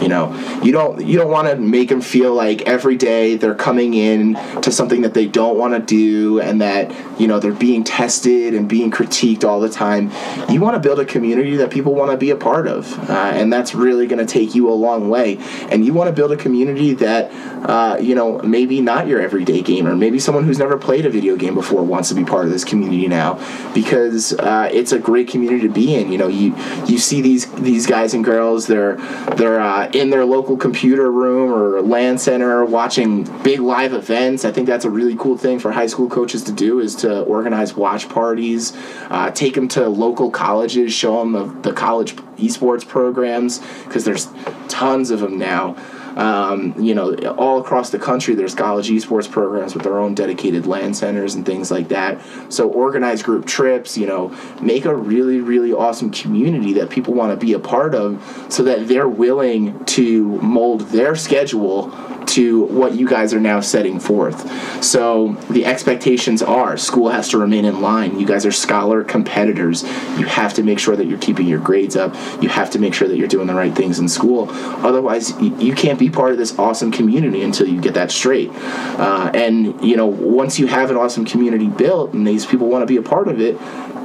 You 0.00 0.08
know, 0.08 0.60
you 0.62 0.72
don't 0.72 1.04
you 1.04 1.18
don't 1.18 1.30
want 1.30 1.48
to 1.48 1.56
make 1.56 1.88
them 1.88 2.00
feel 2.00 2.34
like 2.34 2.62
every 2.62 2.96
day 2.96 3.36
they're 3.36 3.54
coming 3.54 3.94
in 3.94 4.34
to 4.60 4.70
something 4.70 5.02
that 5.02 5.14
they 5.14 5.26
don't 5.26 5.58
want 5.58 5.74
to 5.74 5.80
do 5.80 6.40
and 6.40 6.60
that 6.60 6.94
you 7.18 7.26
know 7.26 7.40
they're 7.40 7.52
being 7.52 7.82
tested 7.82 8.54
and 8.54 8.68
being 8.68 8.90
critiqued 8.90 9.44
all 9.44 9.60
the 9.60 9.68
time. 9.68 10.10
You 10.50 10.60
want 10.60 10.74
to 10.74 10.80
build 10.80 11.00
a 11.00 11.04
community 11.04 11.56
that 11.56 11.70
people 11.70 11.94
want 11.94 12.10
to 12.10 12.16
be 12.16 12.30
a 12.30 12.36
part 12.36 12.66
of, 12.66 12.92
uh, 13.10 13.12
and 13.12 13.52
that's 13.52 13.74
really 13.74 14.06
going 14.06 14.24
to 14.24 14.30
take 14.30 14.54
you 14.54 14.70
a 14.70 14.74
long 14.74 15.08
way. 15.08 15.38
And 15.70 15.84
you 15.84 15.94
want 15.94 16.08
to 16.08 16.12
build 16.12 16.32
a 16.32 16.36
community 16.36 16.92
that 16.94 17.30
uh, 17.68 17.98
you 17.98 18.14
know 18.14 18.38
maybe 18.40 18.80
not 18.80 19.06
your 19.06 19.20
everyday 19.20 19.62
gamer, 19.62 19.96
maybe 19.96 20.18
someone 20.18 20.44
who's 20.44 20.58
never 20.58 20.76
played 20.76 21.06
a 21.06 21.10
video 21.10 21.36
game 21.36 21.54
before 21.54 21.82
wants 21.82 22.08
to 22.10 22.14
be 22.14 22.24
part 22.24 22.44
of 22.44 22.50
this 22.50 22.64
community 22.64 23.08
now 23.08 23.40
because 23.74 24.34
uh, 24.34 24.68
it's 24.72 24.92
a 24.92 24.98
great 24.98 25.28
community 25.28 25.66
to 25.66 25.72
be 25.72 25.94
in. 25.94 26.12
You 26.12 26.18
know, 26.18 26.28
you 26.28 26.54
you 26.86 26.98
see 26.98 27.20
these 27.20 27.50
these 27.52 27.86
guys 27.86 28.14
and 28.14 28.24
girls, 28.24 28.66
they're 28.66 28.96
they're 29.36 29.60
uh, 29.86 29.98
in 29.98 30.10
their 30.10 30.24
local 30.24 30.56
computer 30.56 31.10
room 31.10 31.52
or 31.52 31.80
LAN 31.80 32.18
center 32.18 32.64
watching 32.64 33.24
big 33.42 33.60
live 33.60 33.92
events. 33.92 34.44
I 34.44 34.52
think 34.52 34.66
that's 34.66 34.84
a 34.84 34.90
really 34.90 35.16
cool 35.16 35.36
thing 35.36 35.58
for 35.58 35.72
high 35.72 35.86
school 35.86 36.08
coaches 36.08 36.42
to 36.44 36.52
do 36.52 36.80
is 36.80 36.94
to 36.96 37.22
organize 37.22 37.74
watch 37.74 38.08
parties, 38.08 38.72
uh, 39.10 39.30
take 39.30 39.54
them 39.54 39.68
to 39.68 39.88
local 39.88 40.30
colleges, 40.30 40.92
show 40.92 41.18
them 41.20 41.32
the, 41.32 41.44
the 41.68 41.72
college 41.72 42.16
esports 42.36 42.86
programs 42.86 43.60
because 43.84 44.04
there's 44.04 44.28
tons 44.68 45.10
of 45.10 45.20
them 45.20 45.38
now. 45.38 45.76
Um, 46.16 46.74
you 46.78 46.94
know, 46.94 47.14
all 47.36 47.60
across 47.60 47.90
the 47.90 47.98
country, 47.98 48.34
there's 48.34 48.54
college 48.54 48.88
esports 48.88 49.30
programs 49.30 49.74
with 49.74 49.82
their 49.82 49.98
own 49.98 50.14
dedicated 50.14 50.66
LAN 50.66 50.94
centers 50.94 51.34
and 51.34 51.44
things 51.44 51.70
like 51.70 51.88
that. 51.88 52.20
So 52.48 52.68
organize 52.68 53.22
group 53.22 53.46
trips, 53.46 53.98
you 53.98 54.06
know, 54.06 54.34
make 54.60 54.86
a 54.86 54.94
really, 54.94 55.40
really 55.40 55.72
awesome 55.72 56.10
community 56.10 56.72
that 56.74 56.90
people 56.90 57.14
want 57.14 57.38
to 57.38 57.44
be 57.46 57.52
a 57.52 57.58
part 57.58 57.94
of 57.94 58.46
so 58.48 58.62
that 58.62 58.88
they're 58.88 59.08
willing 59.08 59.84
to 59.84 60.40
mold 60.40 60.80
their 60.88 61.14
schedule 61.14 61.90
to 62.28 62.64
what 62.64 62.94
you 62.94 63.08
guys 63.08 63.32
are 63.32 63.40
now 63.40 63.60
setting 63.60 64.00
forth. 64.00 64.84
So 64.84 65.34
the 65.50 65.64
expectations 65.64 66.42
are 66.42 66.76
school 66.76 67.08
has 67.08 67.28
to 67.30 67.38
remain 67.38 67.64
in 67.64 67.80
line. 67.80 68.18
You 68.18 68.26
guys 68.26 68.46
are 68.46 68.52
scholar 68.52 69.04
competitors. 69.04 69.82
You 70.18 70.26
have 70.26 70.54
to 70.54 70.62
make 70.62 70.78
sure 70.78 70.96
that 70.96 71.06
you're 71.06 71.18
keeping 71.18 71.46
your 71.46 71.60
grades 71.60 71.96
up. 71.96 72.14
You 72.42 72.48
have 72.48 72.70
to 72.70 72.78
make 72.78 72.94
sure 72.94 73.08
that 73.08 73.16
you're 73.16 73.28
doing 73.28 73.46
the 73.46 73.54
right 73.54 73.74
things 73.74 73.98
in 73.98 74.08
school. 74.08 74.48
Otherwise, 74.50 75.38
you 75.40 75.74
can't 75.74 75.98
be 75.98 76.10
part 76.10 76.32
of 76.32 76.38
this 76.38 76.58
awesome 76.58 76.90
community 76.90 77.42
until 77.42 77.68
you 77.68 77.80
get 77.80 77.94
that 77.94 78.10
straight. 78.10 78.50
Uh, 78.52 79.30
and 79.34 79.82
you 79.82 79.96
know, 79.96 80.06
once 80.06 80.58
you 80.58 80.66
have 80.66 80.90
an 80.90 80.96
awesome 80.96 81.24
community 81.24 81.68
built 81.68 82.12
and 82.12 82.26
these 82.26 82.46
people 82.46 82.68
want 82.68 82.82
to 82.82 82.86
be 82.86 82.96
a 82.96 83.02
part 83.02 83.28
of 83.28 83.40
it, 83.40 83.58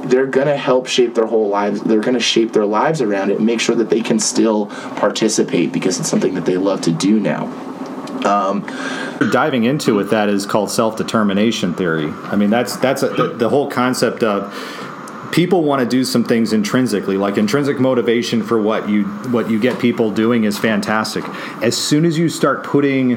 they're 0.04 0.26
going 0.26 0.46
to 0.46 0.56
help 0.56 0.86
shape 0.86 1.14
their 1.14 1.26
whole 1.26 1.48
lives. 1.48 1.80
They're 1.82 2.00
going 2.00 2.14
to 2.14 2.20
shape 2.20 2.52
their 2.52 2.66
lives 2.66 3.00
around 3.00 3.30
it 3.30 3.36
and 3.36 3.46
make 3.46 3.60
sure 3.60 3.76
that 3.76 3.90
they 3.90 4.00
can 4.00 4.18
still 4.18 4.66
participate 4.66 5.72
because 5.72 5.98
it's 5.98 6.08
something 6.08 6.34
that 6.34 6.44
they 6.44 6.56
love 6.56 6.80
to 6.82 6.92
do 6.92 7.20
now. 7.20 7.71
Um, 8.24 8.66
Diving 9.30 9.64
into 9.64 10.00
it, 10.00 10.04
that 10.04 10.28
is 10.28 10.46
called 10.46 10.70
self 10.70 10.96
determination 10.96 11.74
theory. 11.74 12.08
I 12.24 12.36
mean, 12.36 12.50
that's 12.50 12.76
that's 12.76 13.02
a, 13.02 13.08
the, 13.08 13.28
the 13.28 13.48
whole 13.48 13.70
concept 13.70 14.22
of 14.22 14.52
people 15.32 15.62
want 15.62 15.80
to 15.80 15.86
do 15.86 16.04
some 16.04 16.24
things 16.24 16.52
intrinsically 16.52 17.16
like 17.16 17.38
intrinsic 17.38 17.80
motivation 17.80 18.42
for 18.42 18.60
what 18.60 18.88
you 18.88 19.04
what 19.30 19.48
you 19.50 19.58
get 19.58 19.78
people 19.78 20.10
doing 20.10 20.44
is 20.44 20.58
fantastic 20.58 21.24
as 21.62 21.74
soon 21.74 22.04
as 22.04 22.18
you 22.18 22.28
start 22.28 22.62
putting 22.62 23.14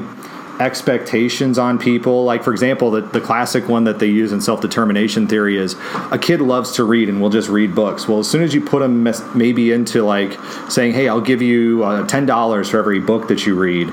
expectations 0.60 1.58
on 1.58 1.78
people 1.78 2.24
like 2.24 2.42
for 2.42 2.52
example 2.52 2.90
the, 2.90 3.00
the 3.00 3.20
classic 3.20 3.68
one 3.68 3.84
that 3.84 3.98
they 3.98 4.06
use 4.06 4.32
in 4.32 4.40
self-determination 4.40 5.26
theory 5.26 5.56
is 5.56 5.76
a 6.10 6.18
kid 6.18 6.40
loves 6.40 6.72
to 6.72 6.84
read 6.84 7.08
and 7.08 7.20
will 7.20 7.30
just 7.30 7.48
read 7.48 7.74
books 7.74 8.08
well 8.08 8.18
as 8.18 8.28
soon 8.28 8.42
as 8.42 8.54
you 8.54 8.60
put 8.60 8.80
them 8.80 9.06
maybe 9.34 9.72
into 9.72 10.02
like 10.02 10.38
saying 10.70 10.92
hey 10.92 11.08
i'll 11.08 11.20
give 11.20 11.42
you 11.42 11.82
uh, 11.84 12.06
$10 12.06 12.70
for 12.70 12.78
every 12.78 13.00
book 13.00 13.28
that 13.28 13.46
you 13.46 13.54
read 13.54 13.92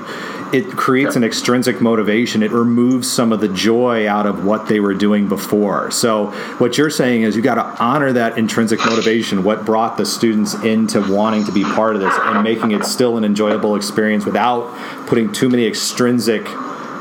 it 0.54 0.70
creates 0.76 1.16
an 1.16 1.24
extrinsic 1.24 1.80
motivation. 1.80 2.40
It 2.44 2.52
removes 2.52 3.10
some 3.10 3.32
of 3.32 3.40
the 3.40 3.48
joy 3.48 4.08
out 4.08 4.24
of 4.24 4.44
what 4.44 4.68
they 4.68 4.78
were 4.78 4.94
doing 4.94 5.28
before. 5.28 5.90
So 5.90 6.26
what 6.58 6.78
you're 6.78 6.90
saying 6.90 7.22
is 7.22 7.34
you 7.34 7.42
got 7.42 7.56
to 7.56 7.82
honor 7.82 8.12
that 8.12 8.38
intrinsic 8.38 8.78
motivation, 8.78 9.42
what 9.42 9.64
brought 9.64 9.96
the 9.96 10.06
students 10.06 10.54
into 10.62 11.00
wanting 11.12 11.44
to 11.46 11.52
be 11.52 11.64
part 11.64 11.96
of 11.96 12.02
this 12.02 12.14
and 12.16 12.44
making 12.44 12.70
it 12.70 12.84
still 12.84 13.16
an 13.16 13.24
enjoyable 13.24 13.74
experience 13.74 14.24
without 14.24 14.72
putting 15.08 15.32
too 15.32 15.48
many 15.48 15.66
extrinsic 15.66 16.44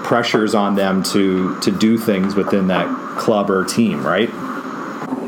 pressures 0.04 0.54
on 0.56 0.76
them 0.76 1.04
to 1.04 1.60
to 1.62 1.72
do 1.72 1.98
things 1.98 2.36
within 2.36 2.68
that 2.68 2.88
club 3.18 3.50
or 3.50 3.63
team, 3.66 4.06
right? 4.06 4.30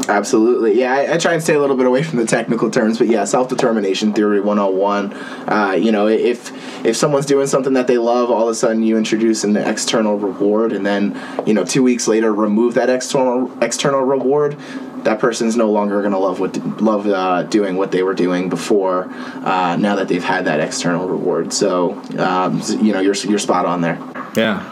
Absolutely. 0.07 0.79
Yeah, 0.79 0.93
I, 0.93 1.15
I, 1.15 1.17
try 1.17 1.33
and 1.33 1.41
stay 1.41 1.55
a 1.55 1.59
little 1.59 1.75
bit 1.75 1.88
away 1.88 2.03
from 2.03 2.19
the 2.19 2.25
technical 2.25 2.69
terms, 2.69 2.99
but 2.99 3.07
yeah, 3.07 3.23
self 3.23 3.49
determination 3.49 4.13
theory 4.13 4.39
101. 4.39 5.13
Uh, 5.13 5.71
you 5.71 5.91
know, 5.91 6.07
if 6.07 6.51
if 6.85 6.95
someone's 6.95 7.25
doing 7.25 7.47
something 7.47 7.73
that 7.73 7.88
they 7.88 7.97
love, 7.97 8.29
all 8.29 8.43
of 8.43 8.49
a 8.49 8.55
sudden 8.55 8.83
you 8.83 8.97
introduce 8.97 9.43
an 9.43 9.57
external 9.57 10.17
reward, 10.17 10.73
and 10.73 10.85
then 10.85 11.19
you 11.47 11.53
know 11.53 11.63
two 11.63 11.81
weeks 11.81 12.07
later 12.07 12.31
remove 12.33 12.75
that 12.75 12.89
external 12.89 13.51
external 13.63 14.01
reward 14.01 14.57
that 15.05 15.19
person's 15.19 15.55
no 15.55 15.69
longer 15.69 16.01
going 16.01 16.13
to 16.13 16.17
love 16.17 16.39
what 16.39 16.57
love 16.81 17.07
uh, 17.07 17.43
doing 17.43 17.75
what 17.75 17.91
they 17.91 18.03
were 18.03 18.15
doing 18.15 18.49
before. 18.49 19.07
Uh, 19.43 19.75
now 19.79 19.95
that 19.95 20.07
they've 20.07 20.23
had 20.23 20.45
that 20.45 20.59
external 20.59 21.07
reward, 21.07 21.53
so 21.53 21.93
um, 22.19 22.61
you 22.81 22.91
know 22.91 22.99
you're 22.99 23.15
you're 23.15 23.39
spot 23.39 23.65
on 23.65 23.81
there. 23.81 23.99
Yeah. 24.35 24.71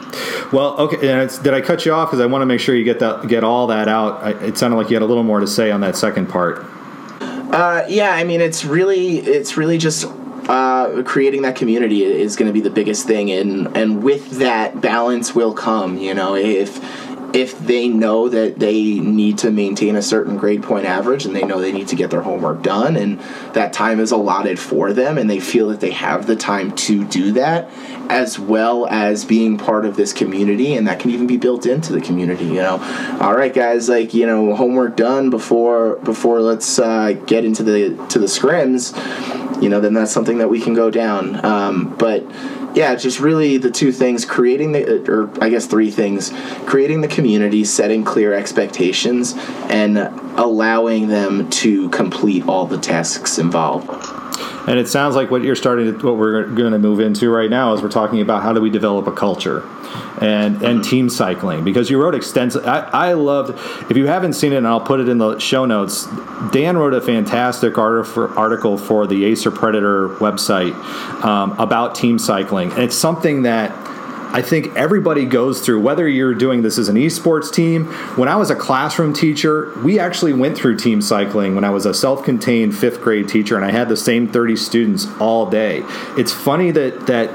Well, 0.52 0.78
okay. 0.78 0.98
did 1.42 1.54
I 1.54 1.62
cut 1.62 1.86
you 1.86 1.94
off? 1.94 2.10
Because 2.10 2.20
I 2.20 2.26
want 2.26 2.42
to 2.42 2.46
make 2.46 2.60
sure 2.60 2.76
you 2.76 2.84
get 2.84 3.00
that 3.00 3.28
get 3.28 3.44
all 3.44 3.68
that 3.68 3.88
out. 3.88 4.44
It 4.44 4.58
sounded 4.58 4.78
like 4.78 4.90
you 4.90 4.96
had 4.96 5.04
a 5.04 5.06
little 5.06 5.24
more 5.24 5.40
to 5.40 5.48
say 5.48 5.72
on 5.72 5.82
that 5.82 5.96
second 5.96 6.28
part. 6.28 6.66
Uh, 7.22 7.86
yeah, 7.88 8.12
I 8.12 8.24
mean, 8.24 8.42
it's 8.42 8.66
really 8.66 9.20
it's 9.20 9.58
really 9.58 9.78
just 9.78 10.06
uh, 10.50 11.04
creating 11.04 11.44
that 11.44 11.56
community 11.56 12.04
is 12.04 12.36
going 12.36 12.48
to 12.48 12.54
be 12.54 12.62
the 12.62 12.70
biggest 12.70 13.08
thing, 13.08 13.32
and 13.32 13.76
and 13.78 14.04
with 14.04 14.40
that 14.40 14.82
balance 14.82 15.34
will 15.34 15.54
come. 15.54 15.98
You 15.98 16.14
know, 16.14 16.36
if 16.36 16.78
if 17.34 17.58
they 17.60 17.88
know 17.88 18.30
that 18.30 18.60
they 18.60 19.00
need 19.00 19.40
to 19.40 19.50
maintain 19.50 19.96
a 19.96 20.02
certain 20.02 20.38
grade 20.38 20.62
point 20.62 20.86
average 20.86 21.26
and 21.26 21.36
they 21.36 21.44
know 21.44 21.60
they 21.60 21.72
need 21.72 21.88
to 21.88 21.96
get 21.96 22.12
their 22.12 22.22
homework 22.22 22.62
done 22.62 22.96
and 22.96 23.20
that 23.54 23.74
time 23.74 24.00
is 24.00 24.12
allotted 24.12 24.60
for 24.60 24.94
them 24.94 25.18
and 25.18 25.30
they 25.30 25.40
feel 25.40 25.68
that 25.70 25.80
they 25.80 25.90
have 25.90 26.28
the 26.28 26.36
time 26.36 26.72
to 26.76 27.04
do 27.06 27.32
that 27.32 27.70
as 28.10 28.38
well 28.38 28.86
as 28.88 29.26
being 29.26 29.58
part 29.58 29.86
of 29.86 29.96
this 29.96 30.14
community 30.14 30.76
and 30.76 30.88
that 30.88 31.00
can 31.00 31.10
even 31.10 31.26
be 31.26 31.38
built 31.38 31.66
into 31.66 31.92
the 31.92 32.02
community 32.02 32.46
you 32.46 32.62
know? 32.62 32.78
All 33.20 33.36
right 33.36 33.54
guys 33.54 33.90
like 33.90 34.14
you 34.14 34.28
know 34.28 34.56
homework 34.56 34.96
done 34.96 35.32
before 35.32 35.96
before 35.98 36.40
let's 36.42 36.78
uh, 36.78 37.14
get 37.26 37.46
into 37.46 37.64
the 37.64 37.96
to 38.10 38.20
the 38.20 38.28
scrims 38.28 38.94
you 39.62 39.70
know 39.70 39.80
then 39.80 39.94
that's 39.94 40.12
something 40.12 40.38
that 40.40 40.50
we 40.50 40.60
can 40.60 40.74
go 40.74 40.92
down. 40.92 41.44
Um, 41.46 41.96
but 41.98 42.24
yeah, 42.76 42.96
just 42.96 43.20
really 43.20 43.58
the 43.58 43.72
two 43.72 43.92
things 43.92 44.26
creating 44.26 44.72
the, 44.72 45.02
uh, 45.02 45.12
or 45.12 45.44
I 45.44 45.50
guess 45.50 45.66
three 45.66 45.92
things 45.92 46.32
creating 46.66 47.02
the 47.02 47.08
community, 47.08 47.64
setting 47.64 48.04
clear 48.04 48.34
expectations, 48.34 49.36
and 49.70 49.98
allowing 50.38 51.08
them 51.08 51.50
to 51.50 51.90
complete 51.90 52.48
all 52.48 52.66
the 52.66 52.78
tasks 52.78 53.38
involved. 53.38 54.23
And 54.68 54.80
it 54.80 54.88
sounds 54.88 55.16
like 55.16 55.30
what 55.30 55.44
you're 55.44 55.56
starting 55.56 55.98
to, 56.00 56.06
what 56.06 56.18
we're 56.18 56.46
going 56.48 56.72
to 56.72 56.80
move 56.80 57.00
into 57.00 57.30
right 57.30 57.50
now 57.50 57.74
is 57.74 57.82
we're 57.82 57.90
talking 57.90 58.22
about 58.22 58.44
how 58.44 58.54
do 58.54 58.62
we 58.62 58.70
develop 58.70 59.08
a 59.08 59.12
culture 59.12 59.68
and 60.22 60.62
and 60.64 60.84
team 60.84 61.10
cycling 61.10 61.64
because 61.64 61.90
you 61.90 62.02
wrote 62.02 62.16
extensive. 62.16 62.66
I, 62.66 62.80
I 62.80 63.14
loved. 63.14 63.60
If 63.92 63.98
you 63.98 64.08
haven't 64.08 64.34
seen 64.34 64.54
it, 64.54 64.58
and 64.58 64.68
I'll 64.68 64.80
put 64.80 65.00
it 65.00 65.10
in 65.10 65.18
the 65.18 65.38
show 65.40 65.66
notes. 65.66 66.08
Dan 66.52 66.78
wrote 66.78 66.94
a 66.94 67.02
fantastic 67.02 67.78
article 67.78 68.78
for 68.78 69.08
the 69.08 69.26
Acer 69.26 69.52
Predator 69.52 70.10
website 70.16 70.74
um, 71.24 71.60
about 71.60 71.96
team 71.96 72.18
cycling, 72.18 72.72
and 72.72 72.84
it's 72.84 72.96
something 72.96 73.44
that 73.44 73.83
I 74.34 74.42
think 74.42 74.76
everybody 74.76 75.26
goes 75.26 75.62
through, 75.62 75.82
whether 75.82 76.08
you're 76.08 76.34
doing 76.34 76.64
this 76.64 76.80
as 76.80 76.90
an 76.90 76.96
esports 76.96 77.54
team. 77.54 77.86
When 78.18 78.28
I 78.28 78.36
was 78.36 78.50
a 78.50 78.56
classroom 78.56 79.14
teacher, 79.14 79.72
we 79.84 80.00
actually 80.00 80.34
went 80.34 80.58
through 80.58 80.78
team 80.78 81.04
cycling 81.04 81.54
when 81.54 81.64
I 81.64 81.70
was 81.70 81.86
a 81.86 81.94
self 81.94 82.24
contained 82.24 82.76
fifth 82.76 83.00
grade 83.00 83.30
teacher 83.30 83.56
and 83.56 83.64
I 83.64 83.70
had 83.70 83.90
the 83.90 83.98
same 83.98 84.28
30 84.28 84.56
students 84.56 85.06
all 85.20 85.46
day. 85.46 85.84
It's 86.18 86.34
funny 86.34 86.72
that, 86.72 87.06
that, 87.06 87.30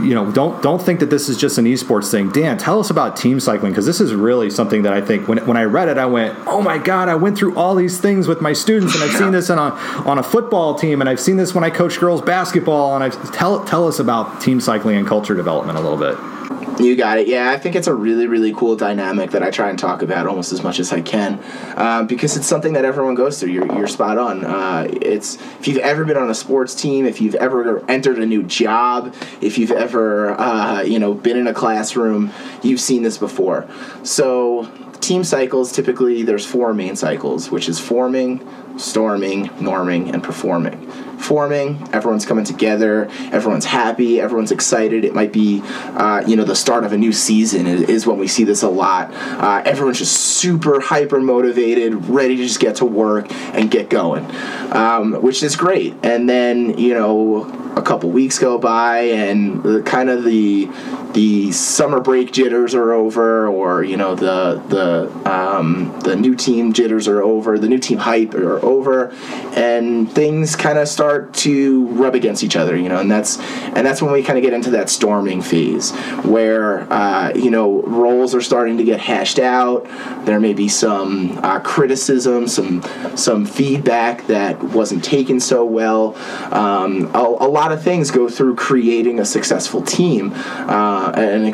you 0.00 0.14
know, 0.14 0.30
don't 0.30 0.62
don't 0.62 0.80
think 0.80 1.00
that 1.00 1.10
this 1.10 1.28
is 1.28 1.36
just 1.36 1.58
an 1.58 1.64
esports 1.64 2.10
thing. 2.12 2.30
Dan, 2.30 2.58
tell 2.58 2.78
us 2.78 2.90
about 2.90 3.16
team 3.16 3.40
cycling 3.40 3.72
because 3.72 3.86
this 3.86 4.00
is 4.00 4.14
really 4.14 4.50
something 4.50 4.82
that 4.82 4.92
I 4.92 5.00
think 5.00 5.26
when, 5.26 5.38
when 5.46 5.56
I 5.56 5.64
read 5.64 5.88
it, 5.88 5.98
I 5.98 6.06
went, 6.06 6.38
oh 6.46 6.60
my 6.60 6.78
god, 6.78 7.08
I 7.08 7.14
went 7.14 7.38
through 7.38 7.56
all 7.56 7.74
these 7.74 7.98
things 7.98 8.28
with 8.28 8.40
my 8.40 8.52
students, 8.52 8.94
and 8.94 9.02
I've 9.02 9.16
seen 9.16 9.32
this 9.32 9.48
on 9.48 9.58
a 9.58 9.74
on 10.08 10.18
a 10.18 10.22
football 10.22 10.74
team, 10.74 11.00
and 11.00 11.08
I've 11.08 11.20
seen 11.20 11.38
this 11.38 11.54
when 11.54 11.64
I 11.64 11.70
coach 11.70 11.98
girls 11.98 12.20
basketball, 12.20 12.94
and 12.94 13.02
I 13.02 13.08
tell 13.30 13.64
tell 13.64 13.88
us 13.88 13.98
about 13.98 14.40
team 14.40 14.60
cycling 14.60 14.96
and 14.96 15.06
culture 15.06 15.34
development 15.34 15.78
a 15.78 15.80
little 15.80 15.98
bit. 15.98 16.35
You 16.78 16.94
got 16.94 17.18
it. 17.18 17.26
Yeah, 17.26 17.50
I 17.50 17.58
think 17.58 17.74
it's 17.74 17.86
a 17.86 17.94
really, 17.94 18.26
really 18.26 18.52
cool 18.52 18.76
dynamic 18.76 19.30
that 19.30 19.42
I 19.42 19.50
try 19.50 19.70
and 19.70 19.78
talk 19.78 20.02
about 20.02 20.26
almost 20.26 20.52
as 20.52 20.62
much 20.62 20.78
as 20.78 20.92
I 20.92 21.00
can, 21.00 21.40
uh, 21.74 22.02
because 22.02 22.36
it's 22.36 22.46
something 22.46 22.74
that 22.74 22.84
everyone 22.84 23.14
goes 23.14 23.40
through. 23.40 23.50
You're, 23.50 23.66
you're 23.74 23.86
spot 23.86 24.18
on. 24.18 24.44
Uh, 24.44 24.86
it's 25.00 25.36
if 25.58 25.68
you've 25.68 25.78
ever 25.78 26.04
been 26.04 26.18
on 26.18 26.28
a 26.28 26.34
sports 26.34 26.74
team, 26.74 27.06
if 27.06 27.20
you've 27.20 27.34
ever 27.36 27.82
entered 27.90 28.18
a 28.18 28.26
new 28.26 28.42
job, 28.42 29.14
if 29.40 29.56
you've 29.56 29.70
ever 29.70 30.38
uh, 30.38 30.82
you 30.82 30.98
know 30.98 31.14
been 31.14 31.36
in 31.36 31.46
a 31.46 31.54
classroom, 31.54 32.30
you've 32.62 32.80
seen 32.80 33.02
this 33.02 33.16
before. 33.16 33.66
So 34.02 34.70
team 35.00 35.24
cycles 35.24 35.72
typically 35.72 36.24
there's 36.24 36.44
four 36.44 36.74
main 36.74 36.96
cycles, 36.96 37.50
which 37.50 37.68
is 37.68 37.78
forming, 37.78 38.46
storming, 38.76 39.46
norming, 39.60 40.12
and 40.12 40.22
performing 40.22 40.92
forming. 41.18 41.88
Everyone's 41.92 42.26
coming 42.26 42.44
together. 42.44 43.08
Everyone's 43.32 43.64
happy. 43.64 44.20
Everyone's 44.20 44.52
excited. 44.52 45.04
It 45.04 45.14
might 45.14 45.32
be, 45.32 45.62
uh, 45.64 46.22
you 46.26 46.36
know, 46.36 46.44
the 46.44 46.56
start 46.56 46.84
of 46.84 46.92
a 46.92 46.98
new 46.98 47.12
season 47.12 47.66
is, 47.66 47.82
is 47.82 48.06
when 48.06 48.18
we 48.18 48.28
see 48.28 48.44
this 48.44 48.62
a 48.62 48.68
lot. 48.68 49.12
Uh, 49.12 49.62
everyone's 49.64 49.98
just 49.98 50.16
super 50.16 50.80
hyper 50.80 51.20
motivated, 51.20 52.06
ready 52.06 52.36
to 52.36 52.42
just 52.42 52.60
get 52.60 52.76
to 52.76 52.84
work 52.84 53.26
and 53.54 53.70
get 53.70 53.90
going, 53.90 54.24
um, 54.72 55.22
which 55.22 55.42
is 55.42 55.56
great. 55.56 55.94
And 56.02 56.28
then, 56.28 56.78
you 56.78 56.94
know, 56.94 57.44
a 57.76 57.82
couple 57.82 58.10
weeks 58.10 58.38
go 58.38 58.58
by 58.58 59.00
and 59.00 59.62
the, 59.62 59.82
kind 59.82 60.08
of 60.08 60.24
the 60.24 60.68
the 61.16 61.50
summer 61.50 61.98
break 61.98 62.30
jitters 62.30 62.74
are 62.74 62.92
over, 62.92 63.48
or 63.48 63.82
you 63.82 63.96
know 63.96 64.14
the 64.14 64.62
the 64.68 65.10
um, 65.26 65.98
the 66.00 66.14
new 66.14 66.34
team 66.34 66.74
jitters 66.74 67.08
are 67.08 67.22
over, 67.22 67.58
the 67.58 67.68
new 67.68 67.78
team 67.78 67.96
hype 67.96 68.34
are 68.34 68.62
over, 68.62 69.08
and 69.56 70.12
things 70.12 70.54
kind 70.56 70.78
of 70.78 70.86
start 70.86 71.32
to 71.32 71.86
rub 71.86 72.14
against 72.14 72.44
each 72.44 72.54
other, 72.54 72.76
you 72.76 72.90
know, 72.90 72.98
and 72.98 73.10
that's 73.10 73.38
and 73.38 73.86
that's 73.86 74.02
when 74.02 74.12
we 74.12 74.22
kind 74.22 74.38
of 74.38 74.44
get 74.44 74.52
into 74.52 74.68
that 74.72 74.90
storming 74.90 75.40
phase 75.40 75.92
where 76.22 76.82
uh, 76.92 77.32
you 77.34 77.50
know 77.50 77.80
roles 77.84 78.34
are 78.34 78.42
starting 78.42 78.76
to 78.76 78.84
get 78.84 79.00
hashed 79.00 79.38
out. 79.38 79.88
There 80.26 80.38
may 80.38 80.52
be 80.52 80.68
some 80.68 81.38
uh, 81.38 81.60
criticism, 81.60 82.46
some 82.46 82.82
some 83.16 83.46
feedback 83.46 84.26
that 84.26 84.62
wasn't 84.62 85.02
taken 85.02 85.40
so 85.40 85.64
well. 85.64 86.14
Um, 86.52 87.10
a, 87.14 87.20
a, 87.20 87.48
lot 87.48 87.72
of 87.72 87.82
things 87.82 88.10
go 88.10 88.28
through 88.28 88.56
creating 88.56 89.18
a 89.18 89.24
successful 89.24 89.80
team. 89.80 90.32
Uh, 90.34 91.05
uh, 91.06 91.20
an 91.20 91.44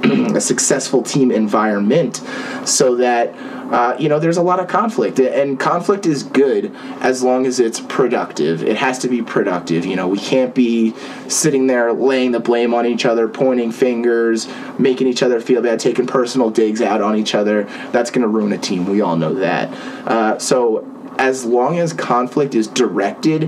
a 0.36 0.40
successful 0.40 1.02
team 1.02 1.30
environment 1.30 2.22
so 2.64 2.96
that 2.96 3.34
uh, 3.72 3.96
you 3.98 4.08
know 4.08 4.18
there's 4.18 4.36
a 4.36 4.42
lot 4.42 4.58
of 4.58 4.68
conflict. 4.68 5.18
And 5.20 5.58
conflict 5.58 6.06
is 6.06 6.22
good 6.22 6.74
as 7.00 7.22
long 7.22 7.46
as 7.46 7.60
it's 7.60 7.80
productive. 7.80 8.62
It 8.62 8.76
has 8.76 8.98
to 9.00 9.08
be 9.08 9.22
productive. 9.22 9.86
You 9.86 9.96
know 9.96 10.08
we 10.08 10.18
can't 10.18 10.54
be 10.54 10.94
sitting 11.28 11.66
there 11.66 11.92
laying 11.92 12.32
the 12.32 12.40
blame 12.40 12.74
on 12.74 12.86
each 12.86 13.04
other 13.04 13.28
pointing 13.28 13.70
fingers 13.72 14.48
making 14.78 15.06
each 15.06 15.22
other 15.22 15.40
feel 15.40 15.62
bad 15.62 15.78
taking 15.78 16.06
personal 16.06 16.50
digs 16.50 16.80
out 16.80 17.00
on 17.00 17.16
each 17.16 17.34
other. 17.34 17.64
That's 17.92 18.10
going 18.10 18.22
to 18.22 18.28
ruin 18.28 18.52
a 18.52 18.58
team. 18.58 18.86
We 18.86 19.00
all 19.00 19.16
know 19.16 19.34
that. 19.34 19.72
Uh, 20.06 20.38
so 20.38 20.86
as 21.18 21.44
long 21.44 21.78
as 21.78 21.92
conflict 21.92 22.54
is 22.54 22.66
directed 22.66 23.44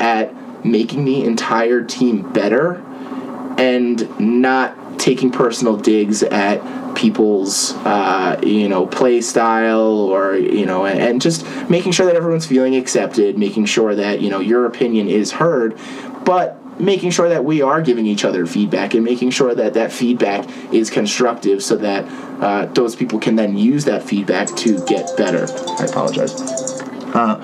at 0.00 0.34
making 0.64 1.04
the 1.04 1.24
entire 1.24 1.82
team 1.82 2.30
better 2.32 2.84
and 3.58 4.18
not 4.20 4.98
taking 4.98 5.30
personal 5.30 5.76
digs 5.76 6.22
at 6.22 6.60
people's 6.94 7.72
uh, 7.78 8.38
you 8.42 8.68
know 8.68 8.86
play 8.86 9.20
style 9.20 9.98
or 10.10 10.34
you 10.36 10.66
know 10.66 10.84
and 10.86 11.20
just 11.20 11.46
making 11.68 11.92
sure 11.92 12.06
that 12.06 12.14
everyone's 12.14 12.46
feeling 12.46 12.76
accepted 12.76 13.38
making 13.38 13.64
sure 13.64 13.94
that 13.94 14.20
you 14.20 14.28
know 14.28 14.40
your 14.40 14.66
opinion 14.66 15.08
is 15.08 15.32
heard 15.32 15.78
but 16.24 16.58
making 16.80 17.10
sure 17.10 17.28
that 17.28 17.44
we 17.44 17.62
are 17.62 17.80
giving 17.80 18.06
each 18.06 18.24
other 18.24 18.46
feedback 18.46 18.94
and 18.94 19.04
making 19.04 19.30
sure 19.30 19.54
that 19.54 19.74
that 19.74 19.92
feedback 19.92 20.48
is 20.72 20.90
constructive 20.90 21.62
so 21.62 21.76
that 21.76 22.04
uh, 22.42 22.66
those 22.66 22.96
people 22.96 23.18
can 23.18 23.36
then 23.36 23.56
use 23.56 23.84
that 23.84 24.02
feedback 24.02 24.48
to 24.56 24.84
get 24.86 25.16
better. 25.16 25.46
I 25.78 25.84
apologize. 25.84 26.40
Uh, 27.14 27.36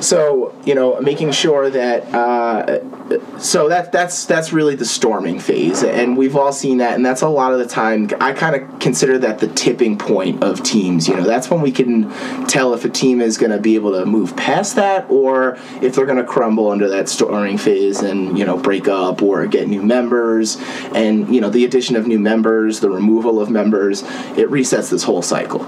so 0.00 0.54
you 0.64 0.74
know, 0.74 1.00
making 1.00 1.32
sure 1.32 1.70
that 1.70 2.14
uh, 2.14 3.38
so 3.38 3.68
that 3.68 3.90
that's 3.90 4.26
that's 4.26 4.52
really 4.52 4.76
the 4.76 4.84
storming 4.84 5.40
phase, 5.40 5.82
and 5.82 6.16
we've 6.16 6.36
all 6.36 6.52
seen 6.52 6.78
that, 6.78 6.94
and 6.94 7.04
that's 7.04 7.22
a 7.22 7.28
lot 7.28 7.52
of 7.52 7.58
the 7.58 7.66
time. 7.66 8.08
I 8.20 8.32
kind 8.32 8.54
of 8.54 8.78
consider 8.78 9.18
that 9.18 9.40
the 9.40 9.48
tipping 9.48 9.98
point 9.98 10.42
of 10.42 10.62
teams. 10.62 11.08
You 11.08 11.16
know, 11.16 11.24
that's 11.24 11.50
when 11.50 11.60
we 11.60 11.72
can 11.72 12.10
tell 12.46 12.74
if 12.74 12.84
a 12.84 12.88
team 12.88 13.20
is 13.20 13.38
going 13.38 13.50
to 13.50 13.58
be 13.58 13.74
able 13.74 13.92
to 13.92 14.06
move 14.06 14.36
past 14.36 14.76
that, 14.76 15.10
or 15.10 15.58
if 15.80 15.94
they're 15.94 16.06
going 16.06 16.18
to 16.18 16.24
crumble 16.24 16.70
under 16.70 16.88
that 16.90 17.08
storming 17.08 17.58
phase 17.58 18.00
and 18.00 18.38
you 18.38 18.44
know 18.44 18.56
break 18.56 18.86
up 18.86 19.20
or 19.20 19.46
get 19.46 19.68
new 19.68 19.82
members, 19.82 20.58
and 20.94 21.34
you 21.34 21.40
know 21.40 21.50
the 21.50 21.64
addition 21.64 21.96
of 21.96 22.06
new 22.06 22.20
members, 22.20 22.80
the 22.80 22.90
removal 22.90 23.40
of 23.40 23.50
members, 23.50 24.02
it 24.02 24.48
resets 24.48 24.90
this 24.90 25.02
whole 25.02 25.22
cycle. 25.22 25.62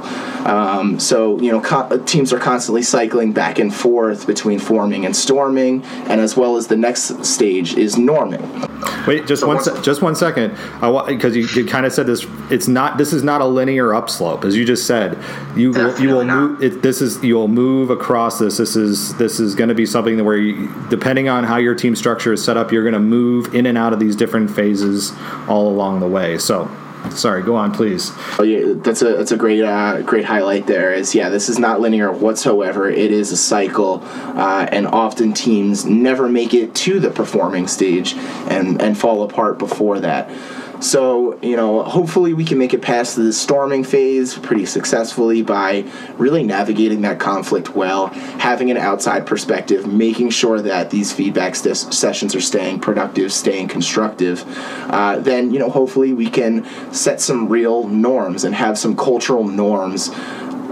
Um, 0.47 1.01
so 1.01 1.41
you 1.41 1.51
know, 1.51 1.61
co- 1.61 1.99
teams 2.05 2.33
are 2.33 2.39
constantly 2.39 2.83
cycling 2.83 3.33
back 3.33 3.59
and 3.59 3.75
forth 3.75 4.14
between 4.23 4.59
forming 4.59 5.07
and 5.07 5.17
storming, 5.17 5.83
and 6.11 6.21
as 6.21 6.37
well 6.37 6.57
as 6.57 6.67
the 6.67 6.77
next 6.77 7.25
stage 7.25 7.75
is 7.75 7.97
norming. 7.97 8.45
Wait, 9.07 9.27
just 9.27 9.41
so 9.41 9.49
one, 9.49 9.63
se- 9.63 9.81
just 9.83 10.03
one 10.03 10.15
second, 10.15 10.51
because 11.07 11.35
you, 11.35 11.47
you 11.55 11.65
kind 11.65 11.87
of 11.87 11.93
said 11.93 12.07
this. 12.07 12.27
It's 12.51 12.69
not. 12.69 12.99
This 12.99 13.15
is 13.15 13.23
not 13.23 13.41
a 13.41 13.47
linear 13.47 13.95
upslope, 13.95 14.45
as 14.45 14.57
you 14.57 14.65
just 14.65 14.87
said. 14.87 15.17
You 15.57 15.71
will, 15.71 15.99
you 16.01 16.09
will 16.11 16.25
move. 16.25 16.63
It, 16.63 16.83
this 16.83 17.01
is 17.01 17.23
you 17.25 17.37
will 17.37 17.49
move 17.49 17.91
across 17.91 18.39
this. 18.39 18.59
This 18.59 18.77
is 18.77 19.17
this 19.17 19.41
is 19.41 19.55
going 19.55 19.69
to 19.69 19.75
be 19.75 19.87
something 19.87 20.17
that 20.19 20.25
where, 20.25 20.37
you, 20.37 20.71
depending 20.91 21.29
on 21.29 21.45
how 21.45 21.57
your 21.57 21.75
team 21.75 21.97
structure 21.97 22.33
is 22.33 22.45
set 22.45 22.57
up, 22.57 22.73
you're 22.73 22.83
going 22.83 22.95
to 22.95 22.99
move 22.99 23.55
in 23.55 23.67
and 23.67 23.79
out 23.79 23.93
of 23.93 24.01
these 24.01 24.17
different 24.17 24.51
phases 24.51 25.13
all 25.49 25.69
along 25.69 26.01
the 26.01 26.09
way. 26.09 26.37
So 26.39 26.71
Sorry, 27.11 27.43
go 27.43 27.55
on, 27.55 27.73
please. 27.73 28.11
Oh 28.39 28.43
yeah, 28.43 28.75
that's 28.77 29.03
a 29.03 29.17
that's 29.17 29.31
a 29.31 29.37
great 29.37 29.63
uh, 29.63 30.03
great 30.03 30.25
highlight. 30.25 30.67
There 30.67 30.93
is 30.93 31.15
yeah, 31.15 31.29
this 31.29 31.49
is 31.49 31.59
not 31.59 31.81
linear 31.81 32.11
whatsoever. 32.11 32.89
It 32.89 33.13
is 33.13 33.31
a 33.31 33.37
cycle, 33.37 34.01
uh, 34.05 34.67
and 34.71 34.87
often 34.87 35.33
teams 35.33 35.85
never 35.85 36.29
make 36.29 36.55
it 36.55 36.75
to 36.77 36.99
the 36.99 37.11
performing 37.11 37.69
stage 37.69 38.15
and 38.49 38.81
and 38.83 38.99
fall 38.99 39.23
apart 39.23 39.59
before 39.59 40.01
that. 40.01 40.31
So, 40.81 41.39
you 41.41 41.57
know, 41.57 41.83
hopefully 41.83 42.35
we 42.35 42.45
can 42.45 42.59
make 42.59 42.75
it 42.75 42.83
past 42.83 43.17
the 43.17 43.33
storming 43.33 43.85
phase 43.85 44.37
pretty 44.37 44.67
successfully 44.67 45.43
by 45.43 45.85
really 46.19 46.43
navigating 46.43 47.03
that 47.03 47.19
conflict 47.19 47.75
well, 47.75 48.09
having 48.39 48.71
an 48.71 48.77
outside 48.77 49.27
perspective, 49.27 49.87
making 49.87 50.31
sure 50.31 50.61
that 50.61 50.91
these 50.91 51.13
feedback 51.13 51.55
sessions 51.55 52.35
are 52.35 52.41
staying 52.41 52.81
productive, 52.81 53.33
staying 53.33 53.69
constructive. 53.69 54.45
Uh, 54.91 55.19
then, 55.19 55.53
you 55.53 55.59
know, 55.59 55.71
hopefully 55.71 56.13
we 56.13 56.29
can 56.29 56.65
set 56.93 57.21
some 57.21 57.49
real 57.49 57.87
norms 57.89 58.45
and 58.45 58.55
have 58.55 58.79
some 58.79 58.97
cultural 58.97 59.45
norms 59.45 60.11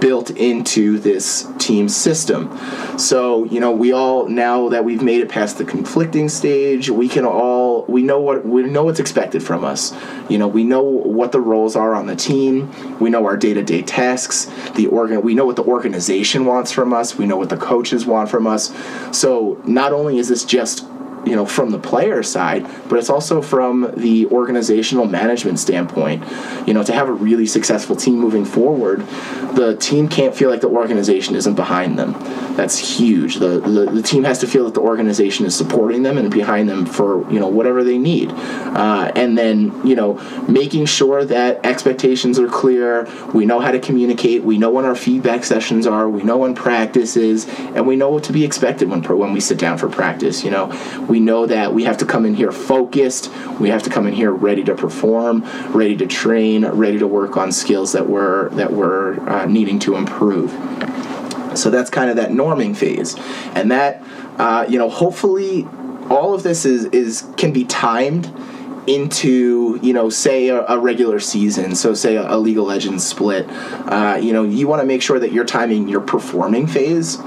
built 0.03 0.31
into 0.31 0.99
this 0.99 1.47
team 1.59 1.88
system. 1.88 2.51
So, 2.99 3.45
you 3.45 3.61
know, 3.61 3.71
we 3.71 3.93
all 3.93 4.29
now 4.29 4.69
that 4.71 4.85
we've 4.85 5.01
made 5.01 5.21
it 5.21 5.29
past 5.29 5.59
the 5.59 5.65
conflicting 5.65 6.29
stage, 6.29 6.91
we 6.91 7.09
can 7.09 7.25
all 7.25 7.62
we 7.88 8.03
know 8.03 8.21
what 8.21 8.45
we 8.45 8.62
know 8.62 8.85
what's 8.85 9.01
expected 9.01 9.42
from 9.42 9.64
us. 9.64 9.95
You 10.29 10.38
know, 10.38 10.49
we 10.49 10.64
know 10.64 10.83
what 10.83 11.33
the 11.33 11.40
roles 11.40 11.77
are 11.77 11.95
on 11.95 12.07
the 12.07 12.16
team. 12.16 12.99
We 12.99 13.11
know 13.11 13.27
our 13.27 13.37
day-to-day 13.37 13.83
tasks. 13.83 14.47
The 14.75 14.87
organ 14.87 15.23
we 15.23 15.35
know 15.35 15.45
what 15.45 15.57
the 15.57 15.64
organization 15.64 16.45
wants 16.45 16.73
from 16.73 16.92
us. 16.92 17.16
We 17.16 17.27
know 17.27 17.37
what 17.37 17.49
the 17.49 17.57
coaches 17.57 18.07
want 18.07 18.31
from 18.31 18.47
us. 18.47 18.73
So, 19.16 19.61
not 19.64 19.92
only 19.92 20.18
is 20.18 20.29
this 20.29 20.45
just 20.45 20.87
you 21.25 21.37
know 21.37 21.47
from 21.47 21.71
the 21.71 21.79
player 21.79 22.23
side 22.23 22.67
but 22.89 22.99
it's 22.99 23.11
also 23.11 23.41
from 23.43 23.93
the 23.97 24.27
organizational 24.27 25.07
management 25.07 25.59
standpoint. 25.59 26.23
You 26.67 26.75
know 26.75 26.83
to 26.83 26.93
have 26.93 27.09
a 27.09 27.13
really 27.13 27.47
successful 27.47 27.97
team 27.97 28.19
moving 28.19 28.45
forward 28.45 29.07
the 29.55 29.77
team 29.77 30.09
can't 30.09 30.35
feel 30.35 30.51
like 30.51 30.61
the 30.61 30.69
organization 30.69 31.35
isn't 31.35 31.55
behind 31.55 31.99
them. 31.99 32.13
That's 32.57 32.79
huge. 32.79 33.37
The, 33.37 33.61
the, 33.61 33.91
the 33.91 34.03
team 34.03 34.25
has 34.25 34.39
to 34.41 34.47
feel 34.47 34.65
that 34.65 34.75
the 34.75 34.81
organization 34.81 35.47
is 35.47 35.55
supporting 35.55 36.03
them 36.03 36.19
and 36.19 36.31
behind 36.31 36.69
them 36.69 36.87
for 36.87 37.31
you 37.31 37.39
know 37.39 37.49
whatever 37.49 37.85
they 37.85 37.99
need. 37.99 38.31
Uh, 38.31 39.13
and 39.15 39.37
then 39.37 39.87
you 39.87 39.95
know 39.95 40.15
making 40.49 40.87
sure 40.87 41.25
that 41.25 41.65
expectations 41.65 42.39
are 42.39 42.49
clear 42.49 43.09
we 43.35 43.45
know 43.47 43.61
how 43.61 43.71
to 43.71 43.79
communicate 43.79 44.43
we 44.43 44.59
know 44.59 44.71
when 44.71 44.85
our 44.85 44.95
feedback 44.95 45.45
sessions 45.45 45.87
are 45.87 46.09
we 46.09 46.23
know 46.23 46.39
when 46.39 46.55
practice 46.55 47.17
is 47.17 47.49
and 47.75 47.87
we 47.87 47.97
know 47.97 48.11
what 48.11 48.25
to 48.25 48.33
be 48.33 48.45
expected 48.45 48.89
when 48.89 49.03
when 49.03 49.33
we 49.33 49.41
sit 49.41 49.59
down 49.59 49.77
for 49.79 49.89
practice 49.89 50.45
you 50.45 50.51
know 50.51 50.71
we 51.12 51.20
know 51.20 51.44
that 51.44 51.75
we 51.75 51.85
have 51.85 51.98
to 51.98 52.07
come 52.07 52.25
in 52.25 52.35
here 52.35 52.51
focused. 52.51 53.31
We 53.61 53.68
have 53.68 53.83
to 53.83 53.90
come 53.90 54.07
in 54.07 54.14
here 54.14 54.33
ready 54.33 54.64
to 54.64 54.75
perform, 54.75 55.44
ready 55.70 55.94
to 55.98 56.07
train, 56.07 56.64
ready 56.64 56.98
to 56.98 57.07
work 57.07 57.37
on 57.37 57.53
skills 57.53 57.92
that 57.92 58.09
we're 58.09 58.48
that 58.61 58.72
we're 58.72 59.20
uh, 59.29 59.44
needing 59.44 59.79
to 59.81 59.96
improve. 59.96 60.51
So 61.55 61.68
that's 61.68 61.90
kind 61.90 62.09
of 62.09 62.16
that 62.16 62.31
norming 62.31 62.75
phase, 62.75 63.14
and 63.55 63.70
that 63.70 64.03
uh, 64.38 64.64
you 64.66 64.79
know 64.79 64.88
hopefully 64.88 65.68
all 66.09 66.33
of 66.33 66.44
this 66.44 66.64
is 66.64 66.87
is 66.87 67.29
can 67.37 67.53
be 67.53 67.66
timed 67.66 68.33
into 68.87 69.79
you 69.83 69.92
know 69.92 70.09
say 70.09 70.48
a, 70.48 70.64
a, 70.66 70.79
regular 70.79 71.20
season 71.20 71.77
so 71.77 71.94
say 71.94 72.16
a, 72.16 72.35
a 72.35 72.37
league 72.37 72.59
of 72.59 72.64
legends 72.64 73.07
split 73.07 73.46
uh, 73.48 74.18
you 74.20 74.33
know 74.33 74.42
you 74.42 74.66
want 74.66 74.81
to 74.81 74.87
make 74.87 75.01
sure 75.01 75.20
that 75.20 75.31
you're 75.31 75.44
timing 75.44 75.88
your 75.88 76.01
performing 76.01 76.66
phase 76.66 77.18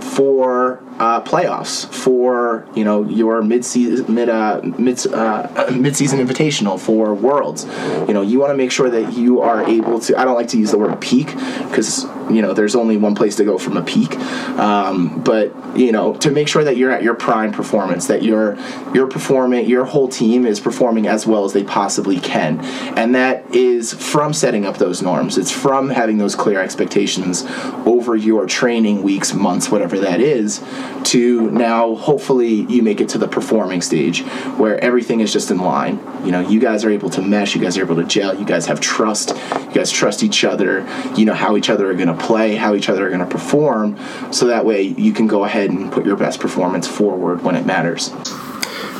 for 0.00 0.82
uh, 0.98 1.20
playoffs 1.22 1.92
for 1.92 2.66
you 2.74 2.84
know 2.84 3.02
your 3.04 3.42
mid 3.42 3.64
season 3.64 4.14
mid 4.14 4.28
uh, 4.28 4.60
mid 4.62 5.04
uh, 5.08 5.70
mid 5.72 5.96
season 5.96 6.24
invitational 6.24 6.78
for 6.78 7.14
worlds. 7.14 7.64
You 8.08 8.14
know 8.14 8.22
you 8.22 8.38
want 8.38 8.50
to 8.50 8.56
make 8.56 8.70
sure 8.70 8.88
that 8.90 9.12
you 9.12 9.40
are 9.40 9.62
able 9.64 10.00
to. 10.00 10.18
I 10.18 10.24
don't 10.24 10.36
like 10.36 10.48
to 10.48 10.58
use 10.58 10.70
the 10.70 10.78
word 10.78 11.00
peak 11.00 11.26
because 11.26 12.04
you 12.30 12.42
know 12.42 12.52
there's 12.52 12.74
only 12.74 12.96
one 12.96 13.14
place 13.14 13.36
to 13.36 13.44
go 13.44 13.58
from 13.58 13.76
a 13.76 13.82
peak, 13.82 14.16
um, 14.58 15.22
but 15.22 15.52
you 15.76 15.92
know 15.92 16.14
to 16.16 16.30
make 16.30 16.48
sure 16.48 16.64
that 16.64 16.76
you're 16.76 16.90
at 16.90 17.02
your 17.02 17.14
prime 17.14 17.52
performance, 17.52 18.06
that 18.06 18.22
you're 18.22 18.56
you're 18.94 19.06
performing, 19.06 19.68
your 19.68 19.84
whole 19.84 20.08
team 20.08 20.46
is 20.46 20.60
performing 20.60 21.06
as 21.06 21.26
well 21.26 21.44
as 21.44 21.52
they 21.52 21.64
possibly 21.64 22.18
can, 22.18 22.60
and 22.96 23.14
that 23.14 23.54
is 23.54 23.92
from 23.94 24.32
setting 24.32 24.64
up 24.66 24.78
those 24.78 25.02
norms. 25.02 25.38
It's 25.38 25.50
from 25.50 25.90
having 25.90 26.18
those 26.18 26.34
clear 26.34 26.60
expectations 26.60 27.44
over 27.86 28.16
your 28.16 28.46
training 28.46 29.02
weeks, 29.02 29.34
months, 29.34 29.70
whatever 29.70 29.98
that 30.00 30.20
is 30.20 30.62
to 31.04 31.50
now 31.50 31.94
hopefully 31.94 32.66
you 32.68 32.82
make 32.82 33.00
it 33.00 33.08
to 33.10 33.18
the 33.18 33.28
performing 33.28 33.80
stage 33.80 34.22
where 34.56 34.82
everything 34.82 35.20
is 35.20 35.32
just 35.32 35.50
in 35.50 35.58
line. 35.58 36.00
You 36.24 36.32
know, 36.32 36.40
you 36.40 36.58
guys 36.58 36.84
are 36.84 36.90
able 36.90 37.10
to 37.10 37.22
mesh, 37.22 37.54
you 37.54 37.60
guys 37.60 37.76
are 37.76 37.82
able 37.82 37.96
to 37.96 38.04
gel, 38.04 38.38
you 38.38 38.44
guys 38.44 38.66
have 38.66 38.80
trust, 38.80 39.30
you 39.30 39.72
guys 39.72 39.90
trust 39.90 40.22
each 40.22 40.44
other, 40.44 40.86
you 41.16 41.24
know 41.24 41.34
how 41.34 41.56
each 41.56 41.68
other 41.70 41.90
are 41.90 41.94
going 41.94 42.08
to 42.08 42.13
play, 42.14 42.56
how 42.56 42.74
each 42.74 42.88
other 42.88 43.06
are 43.06 43.10
going 43.10 43.20
to 43.20 43.26
perform, 43.26 43.98
so 44.32 44.46
that 44.46 44.64
way 44.64 44.82
you 44.82 45.12
can 45.12 45.26
go 45.26 45.44
ahead 45.44 45.70
and 45.70 45.92
put 45.92 46.04
your 46.04 46.16
best 46.16 46.40
performance 46.40 46.86
forward 46.86 47.42
when 47.42 47.54
it 47.54 47.66
matters. 47.66 48.12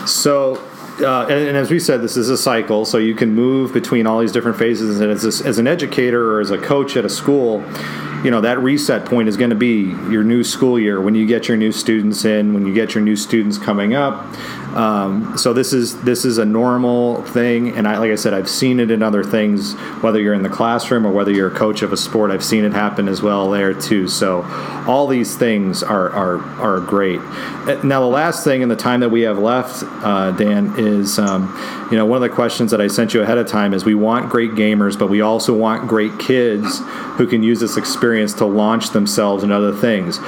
So, 0.06 0.56
uh, 1.00 1.22
and, 1.22 1.48
and, 1.48 1.56
as 1.56 1.70
we 1.70 1.80
said, 1.80 2.02
this 2.02 2.16
is 2.16 2.28
a 2.28 2.36
cycle, 2.36 2.84
so 2.84 2.98
you 2.98 3.14
can 3.14 3.34
move 3.34 3.72
between 3.72 4.06
all 4.06 4.20
these 4.20 4.32
different 4.32 4.58
phases. 4.58 5.00
And 5.00 5.10
as, 5.10 5.24
as 5.24 5.58
an 5.58 5.66
educator 5.66 6.36
or 6.36 6.40
as 6.40 6.50
a 6.50 6.58
coach 6.58 6.96
at 6.96 7.04
a 7.04 7.08
school, 7.08 7.64
you 8.24 8.30
know 8.30 8.40
that 8.40 8.58
reset 8.58 9.04
point 9.04 9.28
is 9.28 9.36
going 9.36 9.50
to 9.50 9.56
be 9.56 9.82
your 10.10 10.24
new 10.24 10.42
school 10.42 10.80
year 10.80 11.00
when 11.00 11.14
you 11.14 11.26
get 11.26 11.46
your 11.46 11.58
new 11.58 11.70
students 11.70 12.24
in 12.24 12.54
when 12.54 12.66
you 12.66 12.72
get 12.72 12.94
your 12.94 13.04
new 13.04 13.16
students 13.16 13.58
coming 13.58 13.94
up. 13.94 14.24
Um, 14.74 15.38
so 15.38 15.52
this 15.52 15.72
is 15.72 16.00
this 16.02 16.24
is 16.24 16.38
a 16.38 16.44
normal 16.44 17.22
thing 17.22 17.76
and 17.76 17.86
I, 17.86 17.98
like 17.98 18.10
i 18.10 18.16
said 18.16 18.34
i've 18.34 18.50
seen 18.50 18.80
it 18.80 18.90
in 18.90 19.04
other 19.04 19.22
things 19.22 19.74
whether 20.02 20.20
you're 20.20 20.34
in 20.34 20.42
the 20.42 20.48
classroom 20.48 21.06
or 21.06 21.12
whether 21.12 21.30
you're 21.30 21.46
a 21.46 21.54
coach 21.54 21.82
of 21.82 21.92
a 21.92 21.96
sport 21.96 22.32
i've 22.32 22.42
seen 22.42 22.64
it 22.64 22.72
happen 22.72 23.06
as 23.06 23.22
well 23.22 23.50
there 23.50 23.72
too. 23.72 24.08
So 24.08 24.42
all 24.88 25.06
these 25.06 25.36
things 25.36 25.84
are 25.84 26.10
are, 26.10 26.40
are 26.60 26.80
great. 26.80 27.20
Uh, 27.20 27.80
now 27.84 28.00
the 28.00 28.06
last 28.06 28.42
thing 28.42 28.62
in 28.62 28.68
the 28.68 28.76
time 28.76 29.00
that 29.00 29.10
we 29.10 29.20
have 29.22 29.38
left 29.38 29.84
uh, 30.04 30.32
dan 30.32 30.74
is 30.76 31.20
um, 31.20 31.42
you 31.92 31.96
know 31.96 32.06
one 32.06 32.22
of 32.22 32.28
the 32.28 32.34
questions 32.34 32.70
that 32.70 32.80
i 32.80 32.88
sent 32.88 33.14
you 33.14 33.22
ahead 33.22 33.38
of 33.38 33.46
time 33.46 33.74
is 33.74 33.84
we 33.84 33.94
want 33.94 34.28
great 34.28 34.52
gamers 34.52 34.98
but 34.98 35.08
we 35.08 35.20
also 35.20 35.54
want 35.54 35.86
great 35.86 36.18
kids 36.18 36.80
who 37.16 37.26
can 37.26 37.42
use 37.42 37.60
this 37.60 37.76
experience 37.76 38.13
to 38.34 38.46
launch 38.46 38.90
themselves 38.90 39.42
and 39.42 39.52
other 39.52 39.72
things. 39.74 40.18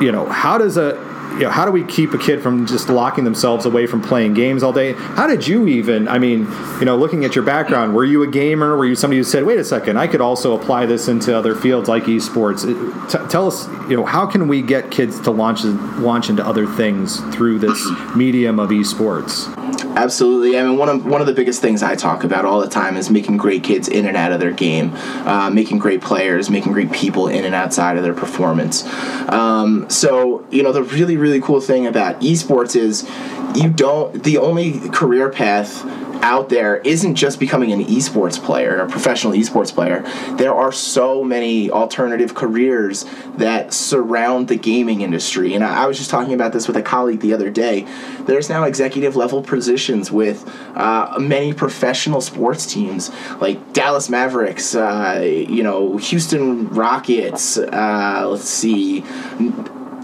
You 0.00 0.12
know, 0.12 0.26
how 0.26 0.58
does 0.58 0.76
a 0.76 0.94
you 1.34 1.40
know, 1.40 1.50
how 1.50 1.64
do 1.64 1.70
we 1.70 1.84
keep 1.84 2.14
a 2.14 2.18
kid 2.18 2.42
from 2.42 2.66
just 2.66 2.88
locking 2.88 3.24
themselves 3.24 3.66
away 3.66 3.86
from 3.86 4.00
playing 4.00 4.34
games 4.34 4.62
all 4.62 4.72
day? 4.72 4.92
How 4.92 5.26
did 5.26 5.46
you 5.46 5.66
even? 5.66 6.08
I 6.08 6.18
mean, 6.18 6.46
you 6.78 6.86
know, 6.86 6.96
looking 6.96 7.24
at 7.24 7.34
your 7.34 7.44
background, 7.44 7.94
were 7.94 8.04
you 8.04 8.22
a 8.22 8.26
gamer? 8.26 8.76
Were 8.76 8.86
you 8.86 8.94
somebody 8.94 9.18
who 9.18 9.24
said, 9.24 9.44
"Wait 9.44 9.58
a 9.58 9.64
second, 9.64 9.98
I 9.98 10.06
could 10.06 10.20
also 10.20 10.58
apply 10.58 10.86
this 10.86 11.08
into 11.08 11.36
other 11.36 11.54
fields 11.54 11.88
like 11.88 12.04
esports"? 12.04 12.62
T- 13.10 13.28
tell 13.28 13.46
us, 13.46 13.68
you 13.88 13.96
know, 13.96 14.04
how 14.04 14.26
can 14.26 14.48
we 14.48 14.62
get 14.62 14.90
kids 14.90 15.20
to 15.20 15.30
launch 15.30 15.64
launch 15.64 16.30
into 16.30 16.46
other 16.46 16.66
things 16.66 17.20
through 17.34 17.58
this 17.58 17.78
medium 18.16 18.58
of 18.58 18.70
esports? 18.70 19.52
Absolutely. 19.96 20.58
I 20.58 20.62
mean, 20.62 20.76
one 20.76 20.88
of 20.88 21.06
one 21.06 21.20
of 21.20 21.26
the 21.26 21.32
biggest 21.32 21.62
things 21.62 21.82
I 21.82 21.94
talk 21.94 22.22
about 22.24 22.44
all 22.44 22.60
the 22.60 22.68
time 22.68 22.96
is 22.96 23.10
making 23.10 23.38
great 23.38 23.62
kids 23.62 23.88
in 23.88 24.06
and 24.06 24.16
out 24.16 24.30
of 24.30 24.40
their 24.40 24.52
game, 24.52 24.92
uh, 25.26 25.50
making 25.50 25.78
great 25.78 26.02
players, 26.02 26.50
making 26.50 26.72
great 26.72 26.92
people 26.92 27.28
in 27.28 27.44
and 27.44 27.54
outside 27.54 27.96
of 27.96 28.02
their 28.02 28.14
performance. 28.14 28.84
Um, 29.30 29.88
so, 29.88 30.46
you 30.50 30.62
know, 30.62 30.72
the 30.72 30.82
really 30.82 31.15
really 31.16 31.40
cool 31.40 31.60
thing 31.60 31.86
about 31.86 32.20
esports 32.20 32.76
is 32.76 33.08
you 33.54 33.70
don't. 33.70 34.22
The 34.22 34.38
only 34.38 34.88
career 34.90 35.30
path 35.30 35.84
out 36.22 36.48
there 36.48 36.78
isn't 36.78 37.14
just 37.14 37.38
becoming 37.38 37.72
an 37.72 37.84
esports 37.84 38.42
player, 38.42 38.78
a 38.78 38.88
professional 38.88 39.32
esports 39.32 39.72
player. 39.72 40.00
There 40.36 40.54
are 40.54 40.72
so 40.72 41.22
many 41.22 41.70
alternative 41.70 42.34
careers 42.34 43.04
that 43.36 43.72
surround 43.72 44.48
the 44.48 44.56
gaming 44.56 45.02
industry. 45.02 45.54
And 45.54 45.62
I, 45.62 45.84
I 45.84 45.86
was 45.86 45.98
just 45.98 46.10
talking 46.10 46.34
about 46.34 46.52
this 46.52 46.66
with 46.66 46.76
a 46.76 46.82
colleague 46.82 47.20
the 47.20 47.32
other 47.32 47.50
day. 47.50 47.86
There's 48.20 48.48
now 48.48 48.64
executive 48.64 49.14
level 49.14 49.42
positions 49.42 50.10
with 50.10 50.50
uh, 50.74 51.16
many 51.20 51.52
professional 51.52 52.20
sports 52.20 52.66
teams 52.66 53.10
like 53.40 53.72
Dallas 53.72 54.08
Mavericks, 54.08 54.74
uh, 54.74 55.22
you 55.22 55.62
know, 55.62 55.96
Houston 55.96 56.68
Rockets, 56.70 57.56
uh, 57.56 58.26
let's 58.28 58.48
see, 58.48 59.04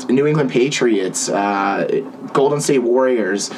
New 0.08 0.26
England 0.26 0.50
Patriots, 0.50 1.28
uh, 1.28 2.02
Golden 2.32 2.60
State 2.60 2.80
Warriors 2.80 3.50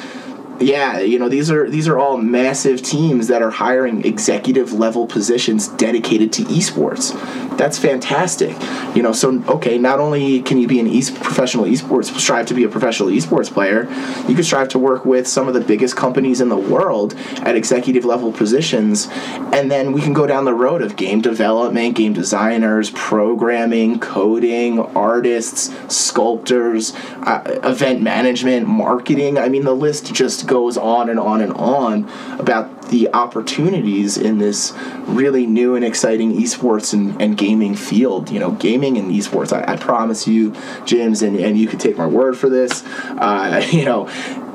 yeah, 0.59 0.99
you 0.99 1.19
know 1.19 1.27
these 1.27 1.51
are 1.51 1.69
these 1.69 1.87
are 1.87 1.97
all 1.97 2.17
massive 2.17 2.81
teams 2.81 3.27
that 3.27 3.41
are 3.41 3.51
hiring 3.51 4.05
executive 4.05 4.73
level 4.73 5.05
positions 5.05 5.67
dedicated 5.67 6.31
to 6.33 6.43
esports. 6.43 7.11
That's 7.57 7.77
fantastic. 7.77 8.55
You 8.95 9.03
know, 9.03 9.11
so 9.11 9.43
okay, 9.47 9.77
not 9.77 9.99
only 9.99 10.41
can 10.41 10.57
you 10.57 10.67
be 10.67 10.79
an 10.79 10.87
e- 10.87 11.03
professional 11.03 11.65
esports 11.65 12.05
strive 12.17 12.45
to 12.47 12.53
be 12.53 12.63
a 12.63 12.69
professional 12.69 13.09
esports 13.09 13.51
player, 13.51 13.83
you 14.27 14.35
can 14.35 14.43
strive 14.43 14.69
to 14.69 14.79
work 14.79 15.05
with 15.05 15.27
some 15.27 15.47
of 15.47 15.53
the 15.53 15.61
biggest 15.61 15.95
companies 15.95 16.41
in 16.41 16.49
the 16.49 16.57
world 16.57 17.15
at 17.43 17.55
executive 17.55 18.05
level 18.05 18.31
positions, 18.31 19.07
and 19.53 19.69
then 19.69 19.91
we 19.91 20.01
can 20.01 20.13
go 20.13 20.25
down 20.25 20.45
the 20.45 20.53
road 20.53 20.81
of 20.81 20.95
game 20.95 21.21
development, 21.21 21.95
game 21.95 22.13
designers, 22.13 22.91
programming, 22.91 23.99
coding, 23.99 24.79
artists, 24.79 25.73
sculptors, 25.93 26.93
uh, 27.23 27.59
event 27.63 28.01
management, 28.01 28.67
marketing. 28.67 29.37
I 29.37 29.49
mean, 29.49 29.63
the 29.63 29.75
list 29.75 30.13
just 30.13 30.44
goes 30.45 30.77
on 30.77 31.09
and 31.09 31.19
on 31.19 31.41
and 31.41 31.53
on 31.53 32.09
about 32.39 32.89
the 32.89 33.11
opportunities 33.13 34.17
in 34.17 34.37
this 34.37 34.73
really 35.05 35.45
new 35.45 35.75
and 35.75 35.83
exciting 35.83 36.33
esports 36.33 36.93
and, 36.93 37.19
and 37.21 37.37
gaming 37.37 37.75
field. 37.75 38.29
You 38.29 38.39
know, 38.39 38.51
gaming 38.51 38.97
and 38.97 39.11
esports, 39.11 39.51
I, 39.51 39.73
I 39.73 39.77
promise 39.77 40.27
you, 40.27 40.55
James, 40.85 41.21
and, 41.21 41.37
and 41.37 41.57
you 41.57 41.67
can 41.67 41.79
take 41.79 41.97
my 41.97 42.07
word 42.07 42.37
for 42.37 42.49
this, 42.49 42.83
uh, 42.85 43.65
you 43.71 43.85
know, 43.85 44.07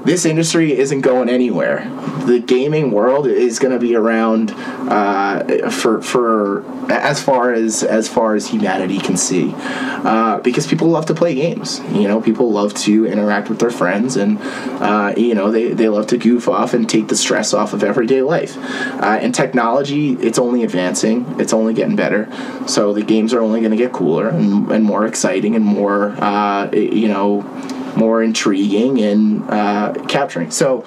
this 0.04 0.24
industry 0.24 0.76
isn't 0.76 1.02
going 1.02 1.28
anywhere. 1.28 1.88
The 2.26 2.40
gaming 2.40 2.90
world 2.90 3.26
is 3.26 3.58
going 3.58 3.72
to 3.72 3.78
be 3.78 3.94
around 3.94 4.52
uh, 4.52 5.70
for 5.70 6.02
for 6.02 6.64
as 6.90 7.22
far 7.22 7.52
as 7.52 7.82
as 7.82 8.08
far 8.08 8.34
as 8.34 8.48
humanity 8.48 8.98
can 8.98 9.16
see, 9.16 9.52
uh, 9.56 10.38
because 10.40 10.66
people 10.66 10.88
love 10.88 11.06
to 11.06 11.14
play 11.14 11.34
games. 11.34 11.80
You 11.92 12.08
know, 12.08 12.20
people 12.20 12.50
love 12.50 12.74
to 12.74 13.06
interact 13.06 13.48
with 13.48 13.58
their 13.58 13.70
friends, 13.70 14.16
and 14.16 14.38
uh, 14.80 15.14
you 15.16 15.34
know 15.34 15.50
they, 15.50 15.72
they 15.72 15.88
love 15.88 16.06
to 16.08 16.18
goof 16.18 16.48
off 16.48 16.74
and 16.74 16.88
take 16.88 17.08
the 17.08 17.16
stress 17.16 17.52
off 17.52 17.72
of 17.72 17.82
everyday 17.82 18.22
life. 18.22 18.56
Uh, 18.56 19.18
and 19.20 19.34
technology, 19.34 20.12
it's 20.14 20.38
only 20.38 20.62
advancing. 20.62 21.26
It's 21.38 21.52
only 21.52 21.74
getting 21.74 21.96
better. 21.96 22.28
So 22.66 22.92
the 22.92 23.02
games 23.02 23.32
are 23.34 23.40
only 23.40 23.60
going 23.60 23.72
to 23.72 23.76
get 23.76 23.92
cooler 23.92 24.28
and, 24.28 24.70
and 24.70 24.84
more 24.84 25.06
exciting 25.06 25.54
and 25.56 25.64
more 25.64 26.10
uh, 26.22 26.70
you 26.72 27.08
know 27.08 27.42
more 27.96 28.22
intriguing 28.22 29.00
and 29.00 29.42
uh, 29.50 29.92
capturing. 30.08 30.50
So, 30.50 30.84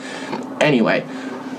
anyway, 0.59 1.05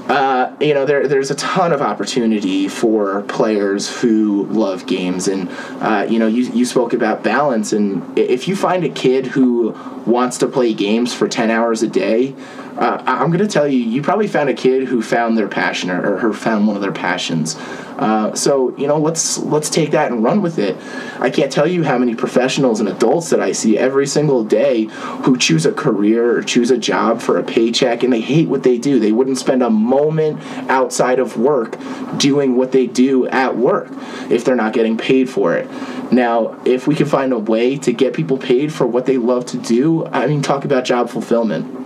uh, 0.08 0.54
you 0.60 0.74
know, 0.74 0.84
there, 0.84 1.08
there's 1.08 1.30
a 1.30 1.34
ton 1.34 1.72
of 1.72 1.80
opportunity 1.80 2.68
for 2.68 3.22
players 3.22 4.00
who 4.00 4.44
love 4.46 4.86
games. 4.86 5.28
And, 5.28 5.48
uh, 5.80 6.06
you 6.08 6.18
know, 6.18 6.26
you, 6.26 6.44
you 6.52 6.66
spoke 6.66 6.92
about 6.92 7.22
balance. 7.22 7.72
And 7.72 8.18
if 8.18 8.46
you 8.46 8.54
find 8.54 8.84
a 8.84 8.90
kid 8.90 9.26
who 9.26 9.70
wants 10.06 10.36
to 10.38 10.46
play 10.46 10.74
games 10.74 11.14
for 11.14 11.26
10 11.26 11.50
hours 11.50 11.82
a 11.82 11.88
day, 11.88 12.34
uh, 12.76 13.02
I'm 13.06 13.28
going 13.28 13.38
to 13.38 13.46
tell 13.46 13.66
you, 13.66 13.78
you 13.78 14.02
probably 14.02 14.26
found 14.26 14.50
a 14.50 14.54
kid 14.54 14.88
who 14.88 15.00
found 15.00 15.38
their 15.38 15.48
passion 15.48 15.90
or, 15.90 16.28
or 16.28 16.32
found 16.34 16.66
one 16.66 16.76
of 16.76 16.82
their 16.82 16.92
passions. 16.92 17.56
Uh, 17.98 18.34
so 18.34 18.76
you 18.76 18.86
know, 18.86 18.98
let's 18.98 19.38
let's 19.38 19.70
take 19.70 19.92
that 19.92 20.10
and 20.10 20.24
run 20.24 20.42
with 20.42 20.58
it. 20.58 20.76
I 21.20 21.30
can't 21.30 21.50
tell 21.50 21.66
you 21.66 21.84
how 21.84 21.98
many 21.98 22.14
professionals 22.14 22.80
and 22.80 22.88
adults 22.88 23.30
that 23.30 23.40
I 23.40 23.52
see 23.52 23.78
every 23.78 24.06
single 24.06 24.44
day 24.44 24.84
who 25.24 25.36
choose 25.36 25.64
a 25.64 25.72
career 25.72 26.38
or 26.38 26.42
choose 26.42 26.70
a 26.70 26.78
job 26.78 27.20
for 27.20 27.38
a 27.38 27.42
paycheck, 27.42 28.02
and 28.02 28.12
they 28.12 28.20
hate 28.20 28.48
what 28.48 28.62
they 28.62 28.78
do. 28.78 28.98
They 28.98 29.12
wouldn't 29.12 29.38
spend 29.38 29.62
a 29.62 29.70
moment 29.70 30.40
outside 30.68 31.18
of 31.18 31.36
work 31.36 31.76
doing 32.18 32.56
what 32.56 32.72
they 32.72 32.86
do 32.86 33.26
at 33.28 33.56
work 33.56 33.88
if 34.30 34.44
they're 34.44 34.56
not 34.56 34.72
getting 34.72 34.96
paid 34.96 35.30
for 35.30 35.56
it. 35.56 35.70
Now, 36.12 36.60
if 36.64 36.86
we 36.86 36.94
can 36.94 37.06
find 37.06 37.32
a 37.32 37.38
way 37.38 37.76
to 37.78 37.92
get 37.92 38.14
people 38.14 38.38
paid 38.38 38.72
for 38.72 38.86
what 38.86 39.06
they 39.06 39.18
love 39.18 39.46
to 39.46 39.56
do, 39.56 40.06
I 40.06 40.26
mean, 40.26 40.42
talk 40.42 40.64
about 40.64 40.84
job 40.84 41.10
fulfillment. 41.10 41.84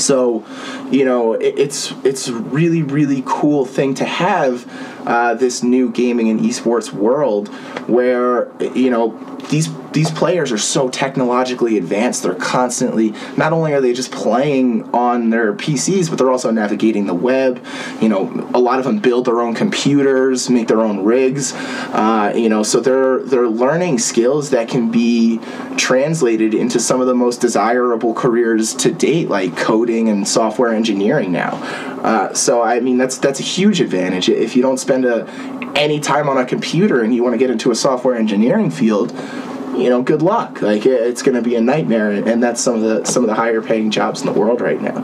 So, 0.00 0.44
you 0.90 1.04
know, 1.04 1.34
it, 1.34 1.58
it's 1.58 1.92
it's 2.04 2.28
really 2.28 2.82
really 2.82 3.22
cool 3.24 3.64
thing 3.64 3.94
to 3.94 4.04
have 4.04 4.70
uh, 5.06 5.34
this 5.34 5.62
new 5.62 5.90
gaming 5.90 6.28
and 6.28 6.40
esports 6.40 6.92
world 6.92 7.48
where 7.88 8.50
you 8.74 8.90
know 8.90 9.16
these 9.50 9.68
these 9.96 10.10
players 10.10 10.52
are 10.52 10.58
so 10.58 10.90
technologically 10.90 11.78
advanced. 11.78 12.22
They're 12.22 12.34
constantly 12.34 13.14
not 13.38 13.54
only 13.54 13.72
are 13.72 13.80
they 13.80 13.94
just 13.94 14.12
playing 14.12 14.82
on 14.92 15.30
their 15.30 15.54
PCs, 15.54 16.10
but 16.10 16.18
they're 16.18 16.30
also 16.30 16.50
navigating 16.50 17.06
the 17.06 17.14
web. 17.14 17.64
You 18.02 18.10
know, 18.10 18.28
a 18.52 18.58
lot 18.58 18.78
of 18.78 18.84
them 18.84 18.98
build 18.98 19.24
their 19.24 19.40
own 19.40 19.54
computers, 19.54 20.50
make 20.50 20.68
their 20.68 20.82
own 20.82 21.02
rigs. 21.02 21.54
Uh, 21.54 22.30
you 22.36 22.50
know, 22.50 22.62
so 22.62 22.78
they're 22.78 23.20
they're 23.20 23.48
learning 23.48 23.98
skills 23.98 24.50
that 24.50 24.68
can 24.68 24.90
be 24.90 25.40
translated 25.78 26.52
into 26.52 26.78
some 26.78 27.00
of 27.00 27.06
the 27.06 27.14
most 27.14 27.40
desirable 27.40 28.12
careers 28.12 28.74
to 28.74 28.92
date, 28.92 29.30
like 29.30 29.56
coding 29.56 30.10
and 30.10 30.28
software 30.28 30.74
engineering 30.74 31.32
now. 31.32 31.52
Uh, 32.02 32.34
so 32.34 32.60
I 32.60 32.80
mean, 32.80 32.98
that's 32.98 33.16
that's 33.16 33.40
a 33.40 33.42
huge 33.42 33.80
advantage. 33.80 34.28
If 34.28 34.56
you 34.56 34.60
don't 34.60 34.78
spend 34.78 35.06
a, 35.06 35.26
any 35.74 36.00
time 36.00 36.28
on 36.28 36.36
a 36.36 36.44
computer 36.44 37.02
and 37.02 37.14
you 37.14 37.22
want 37.22 37.32
to 37.32 37.38
get 37.38 37.48
into 37.48 37.70
a 37.70 37.74
software 37.74 38.14
engineering 38.14 38.70
field, 38.70 39.14
you 39.76 39.90
know, 39.90 40.02
good 40.02 40.22
luck. 40.22 40.62
Like 40.62 40.86
it's 40.86 41.22
going 41.22 41.34
to 41.34 41.42
be 41.42 41.54
a 41.54 41.60
nightmare, 41.60 42.10
and 42.10 42.42
that's 42.42 42.60
some 42.60 42.76
of 42.76 42.82
the 42.82 43.04
some 43.04 43.22
of 43.22 43.28
the 43.28 43.34
higher 43.34 43.62
paying 43.62 43.90
jobs 43.90 44.20
in 44.20 44.26
the 44.26 44.38
world 44.38 44.60
right 44.60 44.80
now. 44.80 44.96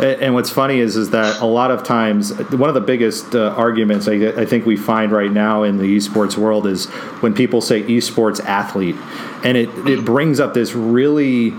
And 0.00 0.34
what's 0.34 0.50
funny 0.50 0.80
is 0.80 0.96
is 0.96 1.10
that 1.10 1.40
a 1.40 1.46
lot 1.46 1.70
of 1.70 1.84
times 1.84 2.32
one 2.50 2.68
of 2.68 2.74
the 2.74 2.80
biggest 2.80 3.34
uh, 3.34 3.54
arguments 3.56 4.08
I, 4.08 4.14
I, 4.14 4.46
think 4.46 4.66
we 4.66 4.76
find 4.76 5.12
right 5.12 5.30
now 5.30 5.62
in 5.62 5.76
the 5.76 5.96
esports 5.96 6.36
world 6.36 6.66
is 6.66 6.86
when 7.20 7.34
people 7.34 7.60
say 7.60 7.82
esports 7.82 8.40
athlete, 8.44 8.96
and 9.44 9.56
it 9.56 9.68
it 9.86 10.04
brings 10.04 10.40
up 10.40 10.54
this 10.54 10.74
really 10.74 11.52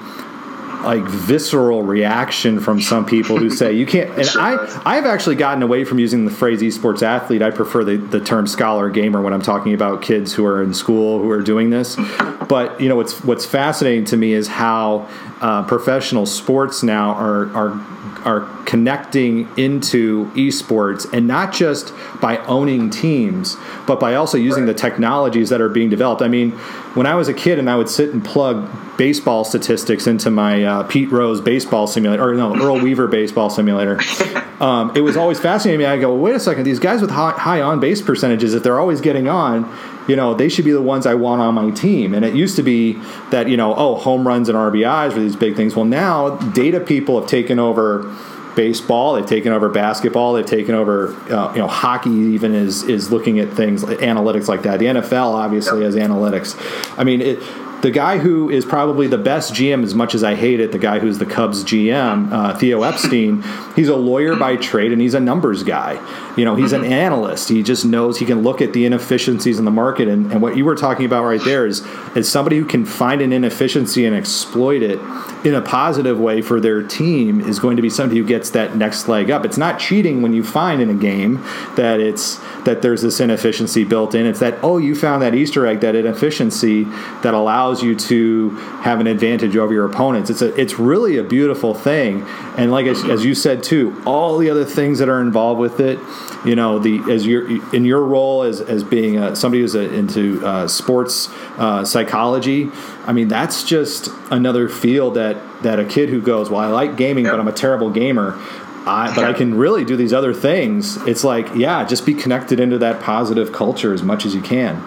like 0.83 1.03
visceral 1.03 1.83
reaction 1.83 2.59
from 2.59 2.81
some 2.81 3.05
people 3.05 3.37
who 3.37 3.49
say 3.49 3.73
you 3.73 3.85
can't. 3.85 4.09
And 4.17 4.29
I 4.39 4.81
I've 4.85 5.05
actually 5.05 5.35
gotten 5.35 5.63
away 5.63 5.83
from 5.83 5.99
using 5.99 6.25
the 6.25 6.31
phrase 6.31 6.61
esports 6.61 7.01
athlete. 7.01 7.41
I 7.41 7.51
prefer 7.51 7.83
the, 7.83 7.97
the 7.97 8.19
term 8.19 8.47
scholar 8.47 8.89
gamer 8.89 9.21
when 9.21 9.33
I'm 9.33 9.41
talking 9.41 9.73
about 9.73 10.01
kids 10.01 10.33
who 10.33 10.45
are 10.45 10.61
in 10.61 10.73
school 10.73 11.19
who 11.19 11.29
are 11.29 11.41
doing 11.41 11.69
this. 11.69 11.97
But 12.43 12.81
you 12.81 12.89
know 12.89 12.97
what's 12.97 13.23
what's 13.23 13.45
fascinating 13.45 14.03
to 14.05 14.17
me 14.17 14.33
is 14.33 14.47
how 14.47 15.07
uh, 15.39 15.63
professional 15.63 16.25
sports 16.25 16.83
now 16.83 17.13
are 17.13 17.49
are 17.55 17.87
are 18.25 18.41
connecting 18.65 19.47
into 19.57 20.25
esports 20.31 21.11
and 21.13 21.27
not 21.27 21.53
just 21.53 21.93
by 22.21 22.37
owning 22.45 22.89
teams, 22.89 23.57
but 23.85 23.99
by 23.99 24.15
also 24.15 24.37
using 24.37 24.65
the 24.65 24.73
technologies 24.73 25.49
that 25.49 25.61
are 25.61 25.69
being 25.69 25.89
developed. 25.89 26.21
I 26.21 26.27
mean, 26.27 26.51
when 26.95 27.07
I 27.07 27.15
was 27.15 27.27
a 27.27 27.33
kid 27.33 27.59
and 27.59 27.69
I 27.69 27.75
would 27.75 27.89
sit 27.89 28.13
and 28.13 28.23
plug 28.23 28.69
baseball 28.97 29.43
statistics 29.43 30.07
into 30.07 30.29
my 30.29 30.63
uh, 30.63 30.83
Pete 30.83 31.11
Rose 31.11 31.41
baseball 31.41 31.87
simulator, 31.87 32.23
or 32.23 32.33
no, 32.35 32.55
Earl 32.55 32.79
Weaver 32.79 33.07
baseball 33.07 33.49
simulator, 33.49 33.99
um, 34.59 34.95
it 34.95 35.01
was 35.01 35.17
always 35.17 35.39
fascinating 35.39 35.79
to 35.79 35.85
me. 35.85 35.91
I 35.91 35.99
go, 35.99 36.13
well, 36.13 36.21
wait 36.21 36.35
a 36.35 36.39
second, 36.39 36.63
these 36.63 36.79
guys 36.79 37.01
with 37.01 37.11
high, 37.11 37.31
high 37.31 37.61
on 37.61 37.79
base 37.79 38.01
percentages, 38.01 38.53
if 38.53 38.63
they're 38.63 38.79
always 38.79 39.01
getting 39.01 39.27
on, 39.27 39.65
you 40.07 40.15
know, 40.15 40.33
they 40.33 40.49
should 40.49 40.65
be 40.65 40.71
the 40.71 40.81
ones 40.81 41.05
I 41.05 41.13
want 41.13 41.41
on 41.41 41.55
my 41.55 41.71
team. 41.71 42.13
And 42.13 42.25
it 42.25 42.35
used 42.35 42.55
to 42.57 42.63
be 42.63 42.93
that, 43.31 43.47
you 43.47 43.57
know, 43.57 43.73
oh, 43.75 43.95
home 43.95 44.27
runs 44.27 44.49
and 44.49 44.57
RBIs 44.57 45.13
were 45.13 45.21
these 45.21 45.35
big 45.35 45.55
things. 45.55 45.75
Well, 45.75 45.85
now 45.85 46.35
data 46.51 46.79
people 46.79 47.19
have 47.19 47.29
taken 47.29 47.59
over 47.59 48.13
baseball. 48.55 49.15
They've 49.15 49.25
taken 49.25 49.51
over 49.51 49.69
basketball. 49.69 50.33
They've 50.33 50.45
taken 50.45 50.75
over, 50.75 51.13
uh, 51.31 51.53
you 51.53 51.59
know, 51.59 51.67
hockey. 51.67 52.11
Even 52.11 52.53
is 52.53 52.83
is 52.83 53.11
looking 53.11 53.39
at 53.39 53.51
things 53.53 53.83
analytics 53.83 54.47
like 54.47 54.63
that. 54.63 54.79
The 54.79 54.85
NFL 54.85 55.33
obviously 55.33 55.81
yep. 55.81 55.93
has 55.93 55.95
analytics. 55.95 56.55
I 56.97 57.03
mean, 57.03 57.21
it, 57.21 57.39
the 57.83 57.91
guy 57.91 58.17
who 58.17 58.49
is 58.49 58.63
probably 58.63 59.07
the 59.07 59.17
best 59.17 59.53
GM, 59.53 59.83
as 59.83 59.93
much 59.93 60.15
as 60.15 60.23
I 60.23 60.35
hate 60.35 60.61
it, 60.61 60.71
the 60.71 60.79
guy 60.79 60.99
who's 60.99 61.17
the 61.17 61.25
Cubs 61.25 61.65
GM, 61.65 62.31
uh, 62.31 62.57
Theo 62.57 62.81
Epstein, 62.81 63.43
he's 63.75 63.89
a 63.89 63.95
lawyer 63.97 64.37
by 64.37 64.55
trade 64.55 64.93
and 64.93 65.01
he's 65.01 65.13
a 65.13 65.19
numbers 65.19 65.63
guy. 65.63 65.99
You 66.37 66.45
know, 66.45 66.55
he's 66.55 66.71
an 66.71 66.85
analyst. 66.85 67.49
He 67.49 67.61
just 67.61 67.83
knows 67.83 68.17
he 68.17 68.25
can 68.25 68.41
look 68.41 68.61
at 68.61 68.71
the 68.71 68.85
inefficiencies 68.85 69.59
in 69.59 69.65
the 69.65 69.71
market. 69.71 70.07
And, 70.07 70.31
and 70.31 70.41
what 70.41 70.55
you 70.55 70.63
were 70.63 70.75
talking 70.75 71.05
about 71.05 71.25
right 71.25 71.43
there 71.43 71.65
is, 71.65 71.85
is 72.15 72.31
somebody 72.31 72.57
who 72.57 72.65
can 72.65 72.85
find 72.85 73.21
an 73.21 73.33
inefficiency 73.33 74.05
and 74.05 74.15
exploit 74.15 74.81
it 74.81 74.99
in 75.45 75.53
a 75.53 75.61
positive 75.61 76.17
way 76.17 76.41
for 76.41 76.61
their 76.61 76.81
team 76.81 77.41
is 77.41 77.59
going 77.59 77.75
to 77.75 77.81
be 77.81 77.89
somebody 77.89 78.21
who 78.21 78.25
gets 78.25 78.51
that 78.51 78.77
next 78.77 79.09
leg 79.09 79.29
up. 79.29 79.43
It's 79.43 79.57
not 79.57 79.77
cheating 79.77 80.21
when 80.21 80.33
you 80.33 80.41
find 80.41 80.81
in 80.81 80.89
a 80.89 80.93
game 80.93 81.43
that 81.75 81.99
it's 81.99 82.39
that 82.63 82.81
there's 82.81 83.01
this 83.01 83.19
inefficiency 83.19 83.83
built 83.83 84.15
in. 84.15 84.25
It's 84.25 84.39
that 84.39 84.57
oh, 84.63 84.77
you 84.77 84.95
found 84.95 85.21
that 85.21 85.35
Easter 85.35 85.67
egg, 85.67 85.81
that 85.81 85.95
inefficiency 85.95 86.85
that 87.23 87.33
allows 87.33 87.72
you 87.81 87.95
to 87.95 88.49
have 88.81 88.99
an 88.99 89.07
advantage 89.07 89.55
over 89.55 89.73
your 89.73 89.85
opponents. 89.85 90.29
It's 90.29 90.41
a 90.41 90.53
it's 90.59 90.77
really 90.77 91.17
a 91.17 91.23
beautiful 91.23 91.73
thing. 91.73 92.23
And 92.57 92.71
like 92.71 92.85
as, 92.85 93.03
as 93.05 93.25
you 93.25 93.33
said 93.33 93.63
too, 93.63 94.01
all 94.05 94.37
the 94.37 94.49
other 94.49 94.65
things 94.65 94.99
that 94.99 95.09
are 95.09 95.21
involved 95.21 95.59
with 95.59 95.79
it. 95.79 95.99
You 96.45 96.57
know, 96.57 96.77
the 96.77 96.99
as 97.09 97.25
your 97.25 97.49
in 97.73 97.85
your 97.85 98.03
role 98.03 98.43
as 98.43 98.59
as 98.59 98.83
being 98.83 99.17
a, 99.17 99.35
somebody 99.35 99.61
who's 99.61 99.75
a, 99.75 99.93
into 99.93 100.45
uh, 100.45 100.67
sports 100.67 101.29
uh, 101.57 101.85
psychology. 101.85 102.69
I 103.05 103.13
mean, 103.13 103.29
that's 103.29 103.63
just 103.63 104.09
another 104.29 104.67
field 104.67 105.15
that 105.15 105.37
that 105.63 105.79
a 105.79 105.85
kid 105.85 106.09
who 106.09 106.21
goes, 106.21 106.49
well, 106.49 106.59
I 106.59 106.67
like 106.67 106.97
gaming, 106.97 107.23
but 107.23 107.39
I'm 107.39 107.47
a 107.47 107.53
terrible 107.53 107.89
gamer. 107.89 108.37
I, 108.85 109.15
but 109.15 109.23
I 109.23 109.31
can 109.31 109.55
really 109.55 109.85
do 109.85 109.95
these 109.95 110.11
other 110.11 110.33
things. 110.33 110.97
It's 111.07 111.23
like, 111.23 111.55
yeah, 111.55 111.85
just 111.85 112.05
be 112.05 112.13
connected 112.13 112.59
into 112.59 112.77
that 112.79 113.01
positive 113.01 113.53
culture 113.53 113.93
as 113.93 114.03
much 114.03 114.25
as 114.25 114.35
you 114.35 114.41
can. 114.41 114.83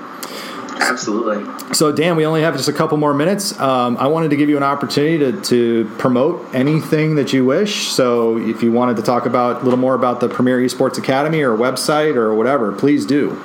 Absolutely. 0.80 1.74
So, 1.74 1.92
Dan, 1.92 2.16
we 2.16 2.26
only 2.26 2.42
have 2.42 2.56
just 2.56 2.68
a 2.68 2.72
couple 2.72 2.96
more 2.98 3.14
minutes. 3.14 3.58
Um, 3.58 3.96
I 3.96 4.06
wanted 4.06 4.30
to 4.30 4.36
give 4.36 4.48
you 4.48 4.56
an 4.56 4.62
opportunity 4.62 5.18
to, 5.18 5.40
to 5.42 5.90
promote 5.98 6.54
anything 6.54 7.16
that 7.16 7.32
you 7.32 7.44
wish. 7.44 7.88
So, 7.88 8.38
if 8.38 8.62
you 8.62 8.72
wanted 8.72 8.96
to 8.96 9.02
talk 9.02 9.26
about 9.26 9.62
a 9.62 9.64
little 9.64 9.78
more 9.78 9.94
about 9.94 10.20
the 10.20 10.28
Premier 10.28 10.58
Esports 10.60 10.98
Academy 10.98 11.42
or 11.42 11.56
website 11.56 12.16
or 12.16 12.34
whatever, 12.34 12.72
please 12.72 13.06
do 13.06 13.42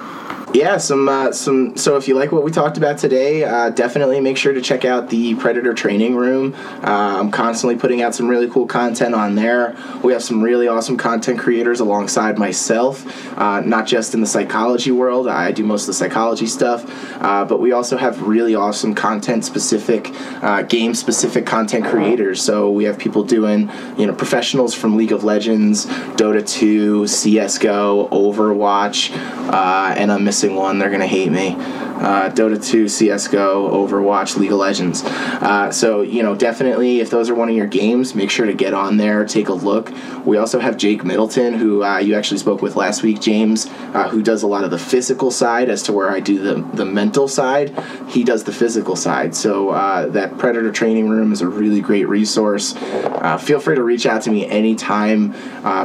yeah, 0.54 0.78
some 0.78 1.08
uh, 1.08 1.32
some. 1.32 1.78
So 1.78 1.95
if 1.95 2.08
you 2.08 2.16
like 2.16 2.32
what 2.32 2.43
we 2.43 2.52
talked 2.52 2.78
about 2.78 2.97
today, 2.97 3.43
uh, 3.43 3.70
definitely 3.70 4.20
make 4.20 4.36
sure 4.36 4.54
to 4.54 4.62
check 4.62 4.84
out 4.84 5.10
the 5.10 5.36
Predator 5.36 5.74
Training 5.74 6.16
Room. 6.16 6.54
Uh, 6.84 7.20
I'm 7.20 7.32
constantly 7.32 7.78
putting 7.78 8.02
out 8.02 8.14
some 8.14 8.28
really 8.28 8.49
cool 8.49 8.66
content 8.66 9.16
on 9.16 9.36
there. 9.36 9.78
We 10.04 10.12
have 10.12 10.24
some 10.24 10.41
really 10.41 10.68
awesome 10.68 10.97
content 10.97 11.39
creators 11.39 11.80
alongside 11.80 12.38
myself, 12.38 13.06
uh, 13.38 13.62
not 13.62 13.88
just 13.88 14.14
in 14.14 14.20
the 14.20 14.28
psychology 14.28 14.91
world. 14.91 15.28
I 15.28 15.52
do 15.52 15.64
most 15.64 15.84
of 15.84 15.88
the 15.88 15.93
psychology 15.93 16.47
stuff, 16.47 16.84
uh, 17.22 17.45
but 17.45 17.62
we 17.62 17.72
also 17.72 17.95
have 17.95 18.22
really 18.22 18.54
awesome 18.54 18.93
content 18.93 19.45
specific, 19.45 20.10
uh, 20.43 20.64
game 20.64 20.93
specific 20.93 21.45
content 21.45 21.86
creators. 21.86 22.41
So 22.41 22.70
we 22.70 22.84
have 22.86 22.97
people 22.97 23.24
doing, 23.24 23.72
you 23.97 24.06
know, 24.06 24.14
professionals 24.14 24.74
from 24.74 24.97
League 24.97 25.14
of 25.14 25.24
Legends, 25.24 25.86
Dota 26.18 26.45
2, 26.45 27.08
CS:GO, 27.08 28.10
Overwatch, 28.12 29.12
and 29.12 30.12
I'm 30.12 30.24
missing 30.26 30.41
missing 30.42 30.56
one. 30.56 30.80
They're 30.80 30.89
gonna 30.89 31.06
hate 31.06 31.32
me. 31.32 31.56
Uh, 32.02 32.30
Dota 32.32 32.64
2, 32.64 32.86
CSGO, 32.86 33.72
Overwatch, 33.72 34.36
League 34.36 34.52
of 34.52 34.58
Legends. 34.58 35.04
Uh, 35.04 35.72
so, 35.72 36.02
you 36.02 36.24
know, 36.24 36.36
definitely 36.36 36.99
if 36.99 37.12
those 37.12 37.30
are 37.30 37.36
one 37.36 37.47
of 37.47 37.56
your 37.56 37.68
games, 37.68 38.16
make 38.16 38.32
sure 38.32 38.47
to 38.47 38.54
get 38.54 38.74
on 38.74 38.97
there, 38.97 39.24
take 39.24 39.49
a 39.49 39.54
look. 39.54 39.91
We 40.26 40.38
also 40.38 40.60
have 40.60 40.78
Jake 40.78 41.04
Middleton, 41.04 41.54
who 41.54 41.84
uh, 41.84 41.99
you 41.99 42.16
actually 42.16 42.39
spoke 42.39 42.62
with 42.62 42.76
last 42.76 43.04
week, 43.04 43.22
James, 43.22 43.68
uh, 43.93 44.10
who 44.10 44.24
does 44.24 44.41
a 44.41 44.47
lot 44.47 44.64
of 44.64 44.72
the 44.72 44.80
physical 44.80 45.30
side 45.30 45.70
as 45.70 45.84
to 45.84 45.93
where 45.93 46.10
I 46.10 46.20
do 46.20 46.39
the, 46.39 46.62
the 46.76 46.86
mental 46.86 47.28
side. 47.28 47.78
He 48.10 48.24
does 48.24 48.43
the 48.43 48.52
physical 48.52 48.95
side. 48.95 49.36
So, 49.36 49.70
uh, 49.70 50.08
that 50.08 50.38
Predator 50.39 50.72
Training 50.72 51.08
Room 51.08 51.32
is 51.32 51.41
a 51.41 51.47
really 51.47 51.82
great 51.82 52.08
resource. 52.08 52.76
Uh, 52.76 53.38
feel 53.38 53.60
free 53.60 53.76
to 53.76 53.84
reach 53.84 54.08
out 54.08 54.24
to 54.24 54.32
me 54.32 54.47
anytime 54.47 55.34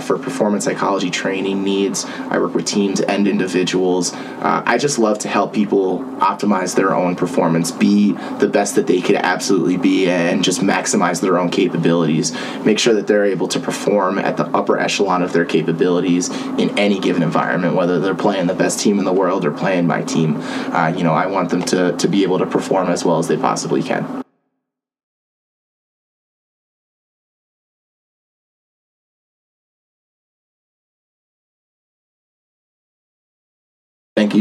for 0.00 0.18
performance 0.18 0.64
psychology 0.64 1.10
training 1.10 1.62
needs. 1.62 2.06
I 2.06 2.38
work 2.38 2.54
with 2.54 2.64
teams 2.64 3.00
and 3.02 3.28
individuals. 3.28 4.14
I 4.14 4.78
just 4.78 4.98
love 4.98 5.18
to 5.20 5.28
help 5.28 5.52
people 5.52 6.05
optimize 6.18 6.74
their 6.74 6.94
own 6.94 7.14
performance, 7.14 7.70
be 7.70 8.12
the 8.38 8.48
best 8.48 8.74
that 8.76 8.86
they 8.86 9.00
could 9.00 9.16
absolutely 9.16 9.76
be, 9.76 10.08
and 10.08 10.42
just 10.42 10.60
maximize 10.60 11.20
their 11.20 11.38
own 11.38 11.50
capabilities. 11.50 12.32
Make 12.64 12.78
sure 12.78 12.94
that 12.94 13.06
they're 13.06 13.24
able 13.24 13.48
to 13.48 13.60
perform 13.60 14.18
at 14.18 14.36
the 14.36 14.46
upper 14.46 14.78
echelon 14.78 15.22
of 15.22 15.32
their 15.32 15.44
capabilities 15.44 16.30
in 16.58 16.76
any 16.78 16.98
given 16.98 17.22
environment, 17.22 17.74
whether 17.74 18.00
they're 18.00 18.14
playing 18.14 18.46
the 18.46 18.54
best 18.54 18.80
team 18.80 18.98
in 18.98 19.04
the 19.04 19.12
world 19.12 19.44
or 19.44 19.50
playing 19.50 19.86
my 19.86 20.02
team. 20.02 20.36
Uh, 20.72 20.92
you 20.96 21.04
know, 21.04 21.12
I 21.12 21.26
want 21.26 21.50
them 21.50 21.62
to, 21.64 21.96
to 21.96 22.08
be 22.08 22.22
able 22.22 22.38
to 22.38 22.46
perform 22.46 22.88
as 22.88 23.04
well 23.04 23.18
as 23.18 23.28
they 23.28 23.36
possibly 23.36 23.82
can. 23.82 24.25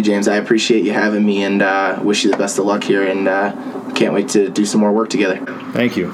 James. 0.05 0.27
I 0.27 0.35
appreciate 0.35 0.85
you 0.85 0.93
having 0.93 1.25
me 1.25 1.43
and 1.43 1.61
uh, 1.61 1.99
wish 2.03 2.23
you 2.23 2.31
the 2.31 2.37
best 2.37 2.59
of 2.59 2.65
luck 2.65 2.83
here 2.83 3.05
and 3.05 3.27
uh, 3.27 3.51
can't 3.95 4.13
wait 4.13 4.29
to 4.29 4.49
do 4.49 4.65
some 4.65 4.79
more 4.79 4.91
work 4.91 5.09
together. 5.09 5.43
Thank 5.73 5.97
you. 5.97 6.13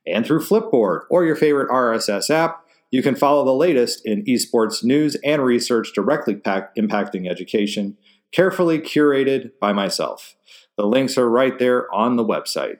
And 0.05 0.25
through 0.25 0.39
Flipboard 0.39 1.01
or 1.09 1.25
your 1.25 1.35
favorite 1.35 1.69
RSS 1.69 2.29
app, 2.29 2.63
you 2.91 3.01
can 3.01 3.15
follow 3.15 3.43
the 3.43 3.51
latest 3.51 4.05
in 4.05 4.23
esports 4.25 4.83
news 4.83 5.17
and 5.25 5.43
research 5.43 5.91
directly 5.93 6.35
pack- 6.35 6.75
impacting 6.75 7.27
education, 7.29 7.97
carefully 8.31 8.79
curated 8.79 9.51
by 9.59 9.73
myself. 9.73 10.35
The 10.77 10.85
links 10.85 11.17
are 11.17 11.29
right 11.29 11.57
there 11.57 11.93
on 11.93 12.15
the 12.15 12.23
website. 12.23 12.77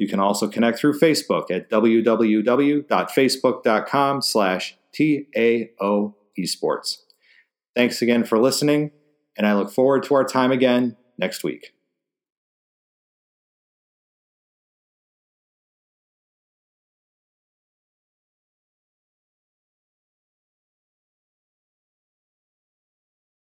You 0.00 0.08
can 0.08 0.18
also 0.18 0.48
connect 0.48 0.78
through 0.78 0.98
Facebook 0.98 1.50
at 1.50 1.68
www.facebook.com 1.68 4.22
slash 4.22 4.78
TAO 4.96 6.14
esports. 6.38 6.96
Thanks 7.76 8.00
again 8.00 8.24
for 8.24 8.38
listening, 8.38 8.92
and 9.36 9.46
I 9.46 9.52
look 9.52 9.70
forward 9.70 10.04
to 10.04 10.14
our 10.14 10.24
time 10.24 10.52
again 10.52 10.96
next 11.18 11.44
week. 11.44 11.74